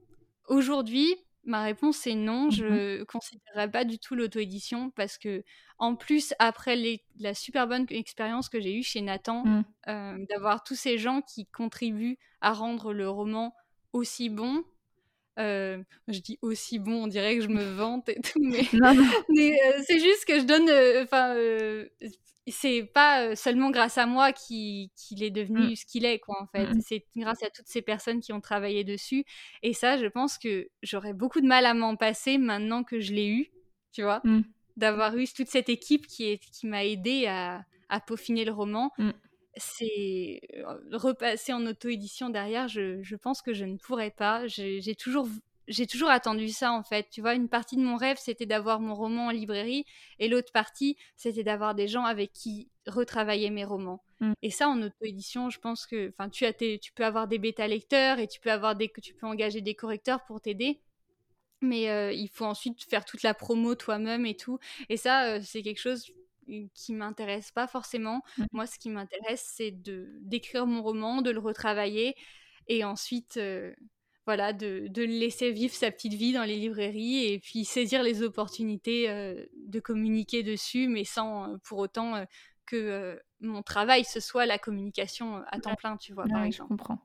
aujourd'hui, 0.48 1.14
ma 1.44 1.64
réponse 1.64 2.08
est 2.08 2.16
non. 2.16 2.48
Mmh 2.48 2.52
je 2.52 3.04
considérerais 3.04 3.70
pas 3.70 3.86
du 3.86 4.00
tout 4.00 4.16
l'auto-édition 4.16 4.90
parce 4.90 5.20
que, 5.20 5.44
en 5.78 5.96
plus, 5.96 6.34
après 6.40 6.76
les, 6.76 7.04
la 7.20 7.36
super 7.36 7.68
bonne 7.68 7.86
expérience 7.90 8.50
que 8.50 8.60
j'ai 8.60 8.76
eue 8.76 8.84
chez 8.84 9.02
Nathan, 9.02 9.44
mmh. 9.46 10.26
d'avoir 10.28 10.64
tous 10.64 10.76
ces 10.76 10.98
gens 10.98 11.22
qui 11.22 11.46
contribuent 11.46 12.18
à 12.42 12.54
rendre 12.54 12.94
le 12.94 13.08
roman 13.08 13.54
aussi 13.96 14.30
bon. 14.30 14.64
Euh, 15.38 15.84
je 16.08 16.20
dis 16.20 16.38
aussi 16.42 16.80
bon, 16.80 17.04
on 17.04 17.08
dirait 17.08 17.36
que 17.36 17.44
je 17.44 17.50
me 17.50 17.64
vante 17.64 18.08
et 18.08 18.22
tout, 18.22 18.40
mais, 18.40 18.64
euh, 18.74 19.82
c'est 19.86 20.00
juste 20.00 20.26
que 20.26 20.40
je 20.40 20.46
donne. 20.46 20.70
Euh, 20.70 21.04
enfin, 21.04 21.36
c'est 22.48 22.84
pas 22.84 23.36
seulement 23.36 23.72
grâce 23.72 23.98
à 23.98 24.06
moi 24.06 24.32
qu'il 24.32 24.90
est 25.20 25.32
devenu 25.32 25.72
mmh. 25.72 25.76
ce 25.76 25.86
qu'il 25.86 26.06
est, 26.06 26.20
quoi, 26.20 26.42
en 26.42 26.48
fait. 26.48 26.68
Mmh. 26.68 26.82
C'est 26.82 27.06
grâce 27.18 27.44
à 27.44 27.50
toutes 27.50 27.68
ces 27.68 27.82
personnes 27.82 28.22
qui 28.22 28.34
ont 28.34 28.40
travaillé 28.40 28.84
dessus. 28.84 29.26
Et 29.64 29.74
ça, 29.74 29.98
je 29.98 30.06
pense 30.06 30.38
que 30.38 30.70
j'aurais 30.84 31.14
beaucoup 31.14 31.42
de 31.42 31.48
mal 31.48 31.66
à 31.66 31.74
m'en 31.74 31.96
passer 31.96 32.38
maintenant 32.38 32.84
que 32.84 33.00
je 33.00 33.14
l'ai 33.14 33.28
eu, 33.28 33.52
tu 33.92 34.04
vois, 34.04 34.22
mmh. 34.24 34.42
d'avoir 34.78 35.18
eu 35.18 35.28
toute 35.28 35.48
cette 35.48 35.70
équipe 35.70 36.06
qui, 36.08 36.30
est, 36.30 36.38
qui 36.38 36.68
m'a 36.68 36.86
aidé 36.86 37.26
à, 37.26 37.66
à, 37.90 38.00
peaufiner 38.00 38.46
le 38.46 38.52
roman 38.52 38.92
c'est 39.58 40.42
repasser 40.92 41.54
en 41.54 41.66
auto-édition 41.66 42.30
derrière, 42.30 42.68
je, 42.68 43.16
pense 43.16 43.42
que 43.42 43.54
je 43.54 43.66
ne 43.66 43.78
pourrais 43.78 44.12
pas. 44.12 44.48
J'ai 44.48 44.96
toujours 44.96 45.28
j'ai 45.68 45.88
toujours 45.88 46.10
attendu 46.10 46.50
ça 46.50 46.72
en 46.72 46.84
fait. 46.84 47.08
Tu 47.10 47.22
vois, 47.22 47.34
une 47.34 47.50
partie 47.50 47.76
de 47.76 47.82
mon 47.82 47.98
rêve, 47.98 48.18
c'était 48.20 48.46
d'avoir 48.46 48.80
mon 48.80 48.94
roman 48.94 49.28
en 49.28 49.32
librairie 49.32 49.86
et 50.20 50.28
l'autre 50.28 50.52
partie, 50.52 50.96
c'était 51.16 51.44
d'avoir 51.44 51.74
des 51.74 51.88
gens 51.88 52.04
avec 52.04 52.34
qui 52.34 52.70
retravailler 52.86 53.50
mes 53.50 53.66
romans. 53.66 54.04
Mmh. 54.20 54.34
Et 54.44 54.52
ça, 54.52 54.68
en 54.70 54.80
auto-édition, 54.82 55.50
je 55.50 55.60
pense 55.60 55.88
que, 55.88 56.10
enfin, 56.10 56.30
tu 56.30 56.46
as 56.46 56.54
tu 56.54 56.92
peux 56.94 57.04
avoir 57.04 57.28
des 57.28 57.40
bêta 57.40 57.68
lecteurs 57.68 58.20
et 58.20 58.28
tu 58.28 58.40
peux 58.40 58.52
avoir 58.52 58.76
des, 58.76 58.92
tu 59.02 59.16
peux 59.16 59.26
engager 59.26 59.62
des 59.62 59.74
correcteurs 59.74 60.24
pour 60.26 60.40
t'aider. 60.40 60.82
Mais 61.62 62.16
il 62.16 62.30
faut 62.30 62.46
ensuite 62.46 62.84
faire 62.84 63.06
toute 63.06 63.24
la 63.24 63.34
promo 63.34 63.74
toi-même 63.74 64.26
et 64.28 64.36
tout. 64.36 64.60
Et 64.90 64.98
ça, 64.98 65.42
c'est 65.42 65.64
quelque 65.64 65.80
chose 65.80 66.12
qui 66.74 66.94
m'intéresse 66.94 67.52
pas 67.52 67.68
forcément. 67.68 68.22
Mmh. 68.38 68.46
Moi, 68.52 68.68
ce 68.68 68.80
qui 68.80 68.90
m'intéresse, 68.90 69.52
c'est 69.56 69.72
de 69.72 70.10
d'écrire 70.22 70.66
mon 70.66 70.82
roman, 70.82 71.22
de 71.22 71.32
le 71.32 71.40
retravailler 71.40 72.16
et 72.68 72.84
ensuite, 72.84 73.38
euh, 73.38 73.74
voilà, 74.26 74.54
de, 74.54 74.88
de, 74.88 75.04
laisser 75.04 75.52
vivre 75.52 75.74
sa 75.74 75.92
petite 75.92 76.14
vie 76.14 76.34
dans 76.34 76.44
les 76.44 76.56
librairies 76.56 77.26
et 77.26 77.40
puis 77.40 77.64
saisir 77.64 78.02
les 78.02 78.24
opportunités 78.24 79.10
euh, 79.10 79.46
de 79.68 79.80
communiquer 79.80 80.42
dessus, 80.42 80.88
mais 80.88 81.04
sans 81.04 81.54
euh, 81.54 81.58
pour 81.64 81.78
autant 81.80 82.26
que 82.66 83.22
mon 83.42 83.62
travail 83.62 84.04
ce 84.04 84.20
soit 84.20 84.48
la 84.48 84.58
communication 84.58 85.44
à 85.52 85.60
temps 85.60 85.76
plein, 85.76 85.98
tu 85.98 86.14
vois, 86.14 86.26
par 86.26 86.44
exemple. 86.44 86.74
Je 86.74 86.78
comprends. 86.78 87.00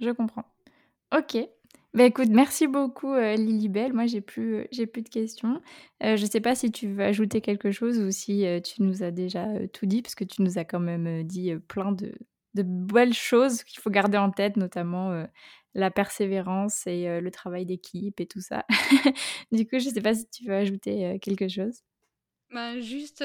Je 0.00 0.10
comprends. 0.10 0.44
Ok, 1.16 1.36
bah, 1.96 2.04
écoute, 2.04 2.28
merci 2.28 2.66
beaucoup 2.66 3.14
euh, 3.14 3.36
Lily 3.36 3.70
Moi, 3.70 4.04
j'ai 4.04 4.20
plus, 4.20 4.56
euh, 4.56 4.64
j'ai 4.70 4.86
plus 4.86 5.00
de 5.00 5.08
questions. 5.08 5.62
Euh, 6.02 6.16
je 6.18 6.26
ne 6.26 6.30
sais 6.30 6.42
pas 6.42 6.54
si 6.54 6.70
tu 6.70 6.88
veux 6.88 7.02
ajouter 7.02 7.40
quelque 7.40 7.70
chose 7.70 7.98
ou 7.98 8.10
si 8.10 8.44
tu 8.62 8.82
nous 8.82 9.02
as 9.02 9.10
déjà 9.10 9.46
tout 9.68 9.86
dit, 9.86 10.02
parce 10.02 10.14
que 10.14 10.24
tu 10.24 10.42
nous 10.42 10.58
as 10.58 10.66
quand 10.66 10.78
même 10.78 11.22
dit 11.22 11.54
plein 11.68 11.92
de, 11.92 12.12
de 12.52 12.62
belles 12.62 13.14
choses 13.14 13.64
qu'il 13.64 13.80
faut 13.80 13.88
garder 13.88 14.18
en 14.18 14.30
tête, 14.30 14.58
notamment 14.58 15.26
la 15.72 15.90
persévérance 15.90 16.86
et 16.86 17.18
le 17.18 17.30
travail 17.30 17.64
d'équipe 17.64 18.20
et 18.20 18.26
tout 18.26 18.42
ça. 18.42 18.66
du 19.50 19.66
coup, 19.66 19.78
je 19.78 19.88
ne 19.88 19.94
sais 19.94 20.02
pas 20.02 20.14
si 20.14 20.28
tu 20.28 20.44
veux 20.44 20.54
ajouter 20.54 21.18
quelque 21.22 21.48
chose. 21.48 21.80
ben, 22.50 22.78
Juste 22.80 23.24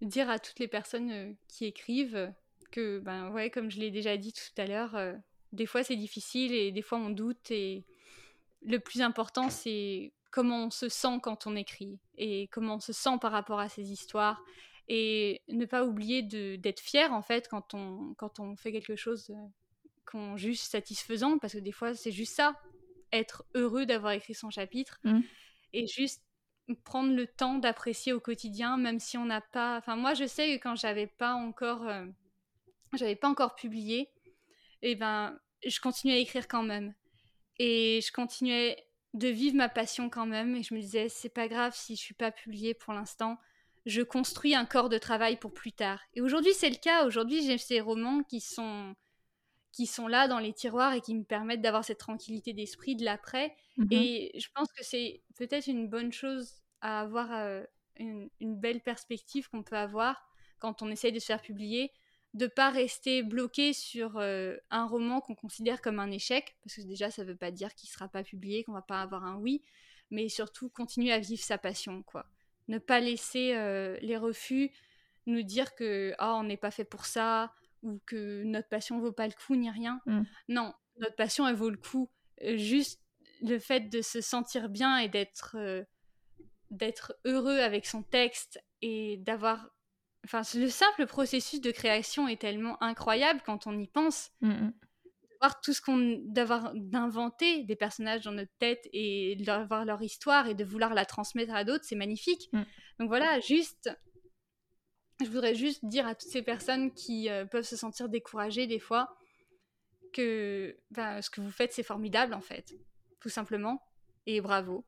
dire 0.00 0.30
à 0.30 0.38
toutes 0.38 0.58
les 0.58 0.68
personnes 0.68 1.36
qui 1.48 1.66
écrivent 1.66 2.32
que, 2.72 2.98
ben 3.00 3.30
ouais, 3.30 3.50
comme 3.50 3.70
je 3.70 3.78
l'ai 3.78 3.90
déjà 3.90 4.16
dit 4.16 4.32
tout 4.32 4.58
à 4.58 4.64
l'heure, 4.64 4.96
des 5.52 5.66
fois 5.66 5.82
c'est 5.82 5.96
difficile 5.96 6.52
et 6.52 6.72
des 6.72 6.82
fois 6.82 6.98
on 6.98 7.10
doute 7.10 7.50
et 7.50 7.84
le 8.62 8.78
plus 8.78 9.00
important 9.00 9.50
c'est 9.50 10.12
comment 10.30 10.66
on 10.66 10.70
se 10.70 10.88
sent 10.88 11.18
quand 11.22 11.46
on 11.46 11.56
écrit 11.56 11.98
et 12.16 12.48
comment 12.48 12.76
on 12.76 12.80
se 12.80 12.92
sent 12.92 13.18
par 13.20 13.32
rapport 13.32 13.58
à 13.58 13.68
ces 13.68 13.90
histoires 13.90 14.42
et 14.88 15.42
ne 15.48 15.64
pas 15.66 15.84
oublier 15.84 16.22
d'être 16.22 16.80
fier 16.80 17.12
en 17.12 17.22
fait 17.22 17.48
quand 17.48 17.74
on, 17.74 18.14
quand 18.14 18.40
on 18.40 18.56
fait 18.56 18.72
quelque 18.72 18.96
chose 18.96 19.32
qu'on 20.06 20.36
juge 20.36 20.58
satisfaisant 20.58 21.38
parce 21.38 21.54
que 21.54 21.58
des 21.58 21.72
fois 21.72 21.94
c'est 21.94 22.12
juste 22.12 22.34
ça 22.34 22.56
être 23.12 23.44
heureux 23.54 23.86
d'avoir 23.86 24.12
écrit 24.12 24.34
son 24.34 24.50
chapitre 24.50 25.00
mmh. 25.04 25.20
et 25.72 25.86
juste 25.86 26.22
prendre 26.84 27.12
le 27.12 27.26
temps 27.26 27.58
d'apprécier 27.58 28.12
au 28.12 28.20
quotidien 28.20 28.76
même 28.76 29.00
si 29.00 29.18
on 29.18 29.24
n'a 29.24 29.40
pas 29.40 29.78
enfin 29.78 29.96
moi 29.96 30.14
je 30.14 30.26
sais 30.26 30.56
que 30.56 30.62
quand 30.62 30.76
j'avais 30.76 31.08
pas 31.08 31.34
encore 31.34 31.84
j'avais 32.94 33.16
pas 33.16 33.28
encore 33.28 33.54
publié 33.54 34.08
et 34.82 34.94
ben 34.94 35.38
je 35.66 35.80
continuais 35.80 36.14
à 36.14 36.18
écrire 36.18 36.48
quand 36.48 36.62
même. 36.62 36.94
Et 37.58 38.00
je 38.02 38.12
continuais 38.12 38.76
de 39.14 39.28
vivre 39.28 39.56
ma 39.56 39.68
passion 39.68 40.08
quand 40.08 40.26
même. 40.26 40.56
Et 40.56 40.62
je 40.62 40.74
me 40.74 40.80
disais 40.80 41.08
c'est 41.08 41.28
pas 41.28 41.48
grave 41.48 41.74
si 41.74 41.96
je 41.96 42.00
suis 42.00 42.14
pas 42.14 42.30
publiée 42.30 42.74
pour 42.74 42.92
l'instant. 42.92 43.38
Je 43.86 44.02
construis 44.02 44.54
un 44.54 44.66
corps 44.66 44.88
de 44.88 44.98
travail 44.98 45.38
pour 45.38 45.52
plus 45.52 45.72
tard. 45.72 46.00
Et 46.14 46.20
aujourd'hui 46.20 46.54
c'est 46.54 46.70
le 46.70 46.76
cas. 46.76 47.06
Aujourd'hui 47.06 47.44
j'ai 47.44 47.58
ces 47.58 47.80
romans 47.80 48.22
qui 48.22 48.40
sont 48.40 48.94
qui 49.72 49.86
sont 49.86 50.08
là 50.08 50.26
dans 50.26 50.40
les 50.40 50.52
tiroirs 50.52 50.94
et 50.94 51.00
qui 51.00 51.14
me 51.14 51.22
permettent 51.22 51.62
d'avoir 51.62 51.84
cette 51.84 51.98
tranquillité 51.98 52.52
d'esprit 52.52 52.96
de 52.96 53.04
l'après. 53.04 53.54
Mmh 53.76 53.86
et 53.92 54.32
je 54.38 54.48
pense 54.54 54.68
que 54.72 54.84
c'est 54.84 55.22
peut-être 55.36 55.68
une 55.68 55.88
bonne 55.88 56.12
chose 56.12 56.62
à 56.80 57.00
avoir 57.00 57.32
euh, 57.32 57.62
une, 57.96 58.28
une, 58.40 58.58
belle 58.58 58.80
perspective 58.80 59.48
qu'on 59.48 59.62
peut 59.62 59.76
avoir 59.76 60.28
quand 60.58 60.82
on 60.82 60.90
essaye 60.90 61.12
de 61.12 61.18
se 61.18 61.26
faire 61.26 61.40
publier 61.40 61.92
de 62.34 62.46
pas 62.46 62.70
rester 62.70 63.22
bloqué 63.22 63.72
sur 63.72 64.18
euh, 64.18 64.56
un 64.70 64.86
roman 64.86 65.20
qu'on 65.20 65.34
considère 65.34 65.80
comme 65.80 65.98
un 65.98 66.10
échec, 66.10 66.56
parce 66.62 66.76
que 66.76 66.82
déjà 66.82 67.10
ça 67.10 67.24
veut 67.24 67.36
pas 67.36 67.50
dire 67.50 67.74
qu'il 67.74 67.88
sera 67.88 68.08
pas 68.08 68.22
publié, 68.22 68.62
qu'on 68.64 68.72
va 68.72 68.82
pas 68.82 69.02
avoir 69.02 69.24
un 69.24 69.36
oui, 69.36 69.62
mais 70.10 70.28
surtout 70.28 70.68
continuer 70.68 71.12
à 71.12 71.18
vivre 71.18 71.42
sa 71.42 71.58
passion, 71.58 72.02
quoi. 72.02 72.26
Ne 72.68 72.78
pas 72.78 73.00
laisser 73.00 73.54
euh, 73.54 73.96
les 74.00 74.16
refus 74.16 74.70
nous 75.26 75.42
dire 75.42 75.74
que 75.74 76.14
oh, 76.20 76.36
on 76.36 76.44
n'est 76.44 76.56
pas 76.56 76.70
fait 76.70 76.84
pour 76.84 77.04
ça 77.04 77.52
ou 77.82 78.00
que 78.06 78.44
notre 78.44 78.68
passion 78.68 79.00
vaut 79.00 79.12
pas 79.12 79.26
le 79.26 79.32
coup 79.32 79.56
ni 79.56 79.70
rien. 79.70 80.00
Mm. 80.06 80.22
Non, 80.48 80.74
notre 80.98 81.16
passion 81.16 81.48
elle 81.48 81.56
vaut 81.56 81.70
le 81.70 81.76
coup. 81.76 82.08
Euh, 82.42 82.56
juste 82.56 83.00
le 83.42 83.58
fait 83.58 83.88
de 83.88 84.02
se 84.02 84.20
sentir 84.20 84.68
bien 84.68 84.98
et 84.98 85.08
d'être 85.08 85.56
d'être 86.70 87.14
heureux 87.24 87.58
avec 87.58 87.86
son 87.86 88.02
texte 88.02 88.62
et 88.82 89.16
d'avoir 89.18 89.70
Enfin, 90.24 90.42
le 90.54 90.68
simple 90.68 91.06
processus 91.06 91.60
de 91.60 91.70
création 91.70 92.28
est 92.28 92.40
tellement 92.40 92.82
incroyable 92.82 93.40
quand 93.44 93.66
on 93.66 93.78
y 93.78 93.86
pense. 93.86 94.30
Mm, 94.40 94.50
mm. 94.50 94.72
Voir 95.40 95.60
tout 95.60 95.72
ce 95.72 95.80
qu'on. 95.80 96.20
d'avoir. 96.26 96.72
d'inventer 96.74 97.64
des 97.64 97.76
personnages 97.76 98.22
dans 98.22 98.32
notre 98.32 98.52
tête 98.58 98.88
et 98.92 99.36
d'avoir 99.36 99.84
leur 99.84 100.02
histoire 100.02 100.48
et 100.48 100.54
de 100.54 100.64
vouloir 100.64 100.92
la 100.94 101.06
transmettre 101.06 101.54
à 101.54 101.64
d'autres, 101.64 101.84
c'est 101.84 101.96
magnifique. 101.96 102.50
Mm. 102.52 102.62
Donc 102.98 103.08
voilà, 103.08 103.40
juste. 103.40 103.90
Je 105.22 105.28
voudrais 105.28 105.54
juste 105.54 105.84
dire 105.84 106.06
à 106.06 106.14
toutes 106.14 106.30
ces 106.30 106.42
personnes 106.42 106.92
qui 106.92 107.28
euh, 107.28 107.44
peuvent 107.44 107.64
se 107.64 107.76
sentir 107.76 108.08
découragées 108.08 108.66
des 108.66 108.78
fois 108.78 109.14
que 110.12 110.76
ben, 110.90 111.20
ce 111.20 111.30
que 111.30 111.40
vous 111.40 111.50
faites, 111.50 111.72
c'est 111.72 111.82
formidable 111.82 112.34
en 112.34 112.40
fait. 112.40 112.74
Tout 113.20 113.28
simplement. 113.28 113.82
Et 114.26 114.40
bravo. 114.40 114.84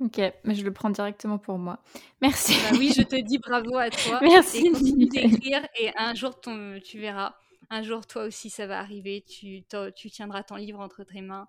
Ok, 0.00 0.20
mais 0.44 0.54
je 0.54 0.64
le 0.64 0.72
prends 0.72 0.90
directement 0.90 1.38
pour 1.38 1.58
moi. 1.58 1.82
Merci. 2.20 2.54
Bah 2.70 2.76
oui, 2.78 2.92
je 2.96 3.02
te 3.02 3.16
dis 3.16 3.38
bravo 3.38 3.76
à 3.76 3.90
toi. 3.90 4.20
Merci. 4.22 4.66
Et 4.66 4.70
continue 4.70 5.06
d'écrire 5.06 5.66
et 5.80 5.90
un 5.96 6.14
jour 6.14 6.40
ton, 6.40 6.78
tu 6.84 7.00
verras. 7.00 7.34
Un 7.70 7.82
jour, 7.82 8.06
toi 8.06 8.24
aussi, 8.24 8.48
ça 8.48 8.66
va 8.66 8.78
arriver. 8.78 9.24
Tu, 9.28 9.64
tu 9.96 10.10
tiendras 10.10 10.42
ton 10.42 10.56
livre 10.56 10.80
entre 10.80 11.04
tes 11.04 11.20
mains 11.20 11.48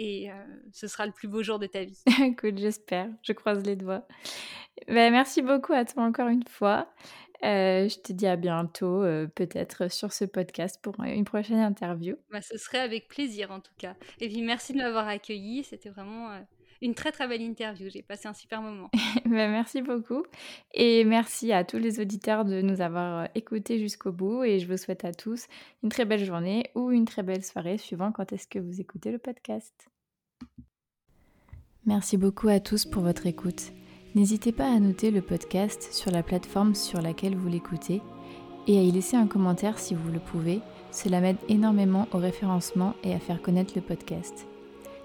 et 0.00 0.30
euh, 0.30 0.34
ce 0.72 0.88
sera 0.88 1.04
le 1.04 1.12
plus 1.12 1.28
beau 1.28 1.42
jour 1.42 1.58
de 1.58 1.66
ta 1.66 1.84
vie. 1.84 2.02
Écoute, 2.24 2.56
j'espère. 2.56 3.08
Je 3.22 3.34
croise 3.34 3.62
les 3.64 3.76
doigts. 3.76 4.06
Bah, 4.88 5.10
merci 5.10 5.42
beaucoup 5.42 5.74
à 5.74 5.84
toi 5.84 6.04
encore 6.04 6.28
une 6.28 6.46
fois. 6.48 6.88
Euh, 7.44 7.86
je 7.86 7.98
te 7.98 8.12
dis 8.12 8.26
à 8.26 8.36
bientôt, 8.36 9.02
euh, 9.02 9.26
peut-être 9.26 9.90
sur 9.92 10.12
ce 10.14 10.24
podcast 10.24 10.78
pour 10.82 10.98
une 11.04 11.26
prochaine 11.26 11.58
interview. 11.58 12.16
Bah, 12.30 12.40
ce 12.40 12.56
serait 12.56 12.80
avec 12.80 13.08
plaisir 13.08 13.50
en 13.50 13.60
tout 13.60 13.74
cas. 13.76 13.94
Et 14.20 14.28
puis 14.28 14.40
merci 14.40 14.72
de 14.72 14.78
m'avoir 14.78 15.06
accueilli. 15.06 15.64
C'était 15.64 15.90
vraiment 15.90 16.30
une 16.82 16.94
très 16.94 17.12
très 17.12 17.28
belle 17.28 17.42
interview. 17.42 17.88
J'ai 17.90 18.02
passé 18.02 18.28
un 18.28 18.34
super 18.34 18.62
moment. 18.62 18.90
Ben, 19.24 19.50
merci 19.50 19.82
beaucoup. 19.82 20.24
Et 20.74 21.04
merci 21.04 21.52
à 21.52 21.64
tous 21.64 21.78
les 21.78 22.00
auditeurs 22.00 22.44
de 22.44 22.62
nous 22.62 22.80
avoir 22.80 23.22
euh, 23.22 23.26
écoutés 23.34 23.78
jusqu'au 23.78 24.12
bout. 24.12 24.42
Et 24.44 24.58
je 24.58 24.66
vous 24.66 24.76
souhaite 24.76 25.04
à 25.04 25.12
tous 25.12 25.46
une 25.82 25.88
très 25.88 26.04
belle 26.04 26.24
journée 26.24 26.64
ou 26.74 26.90
une 26.90 27.04
très 27.04 27.22
belle 27.22 27.44
soirée, 27.44 27.78
suivant 27.78 28.12
quand 28.12 28.32
est-ce 28.32 28.48
que 28.48 28.58
vous 28.58 28.80
écoutez 28.80 29.12
le 29.12 29.18
podcast. 29.18 29.88
Merci 31.86 32.16
beaucoup 32.16 32.48
à 32.48 32.60
tous 32.60 32.84
pour 32.86 33.02
votre 33.02 33.26
écoute. 33.26 33.72
N'hésitez 34.14 34.52
pas 34.52 34.70
à 34.70 34.80
noter 34.80 35.10
le 35.10 35.22
podcast 35.22 35.92
sur 35.92 36.10
la 36.10 36.22
plateforme 36.22 36.74
sur 36.74 37.00
laquelle 37.00 37.36
vous 37.36 37.48
l'écoutez 37.48 38.02
et 38.66 38.78
à 38.78 38.82
y 38.82 38.90
laisser 38.90 39.16
un 39.16 39.26
commentaire 39.26 39.78
si 39.78 39.94
vous 39.94 40.10
le 40.10 40.18
pouvez. 40.18 40.60
Cela 40.90 41.20
m'aide 41.20 41.38
énormément 41.48 42.08
au 42.12 42.18
référencement 42.18 42.94
et 43.04 43.14
à 43.14 43.20
faire 43.20 43.40
connaître 43.40 43.74
le 43.76 43.82
podcast. 43.82 44.49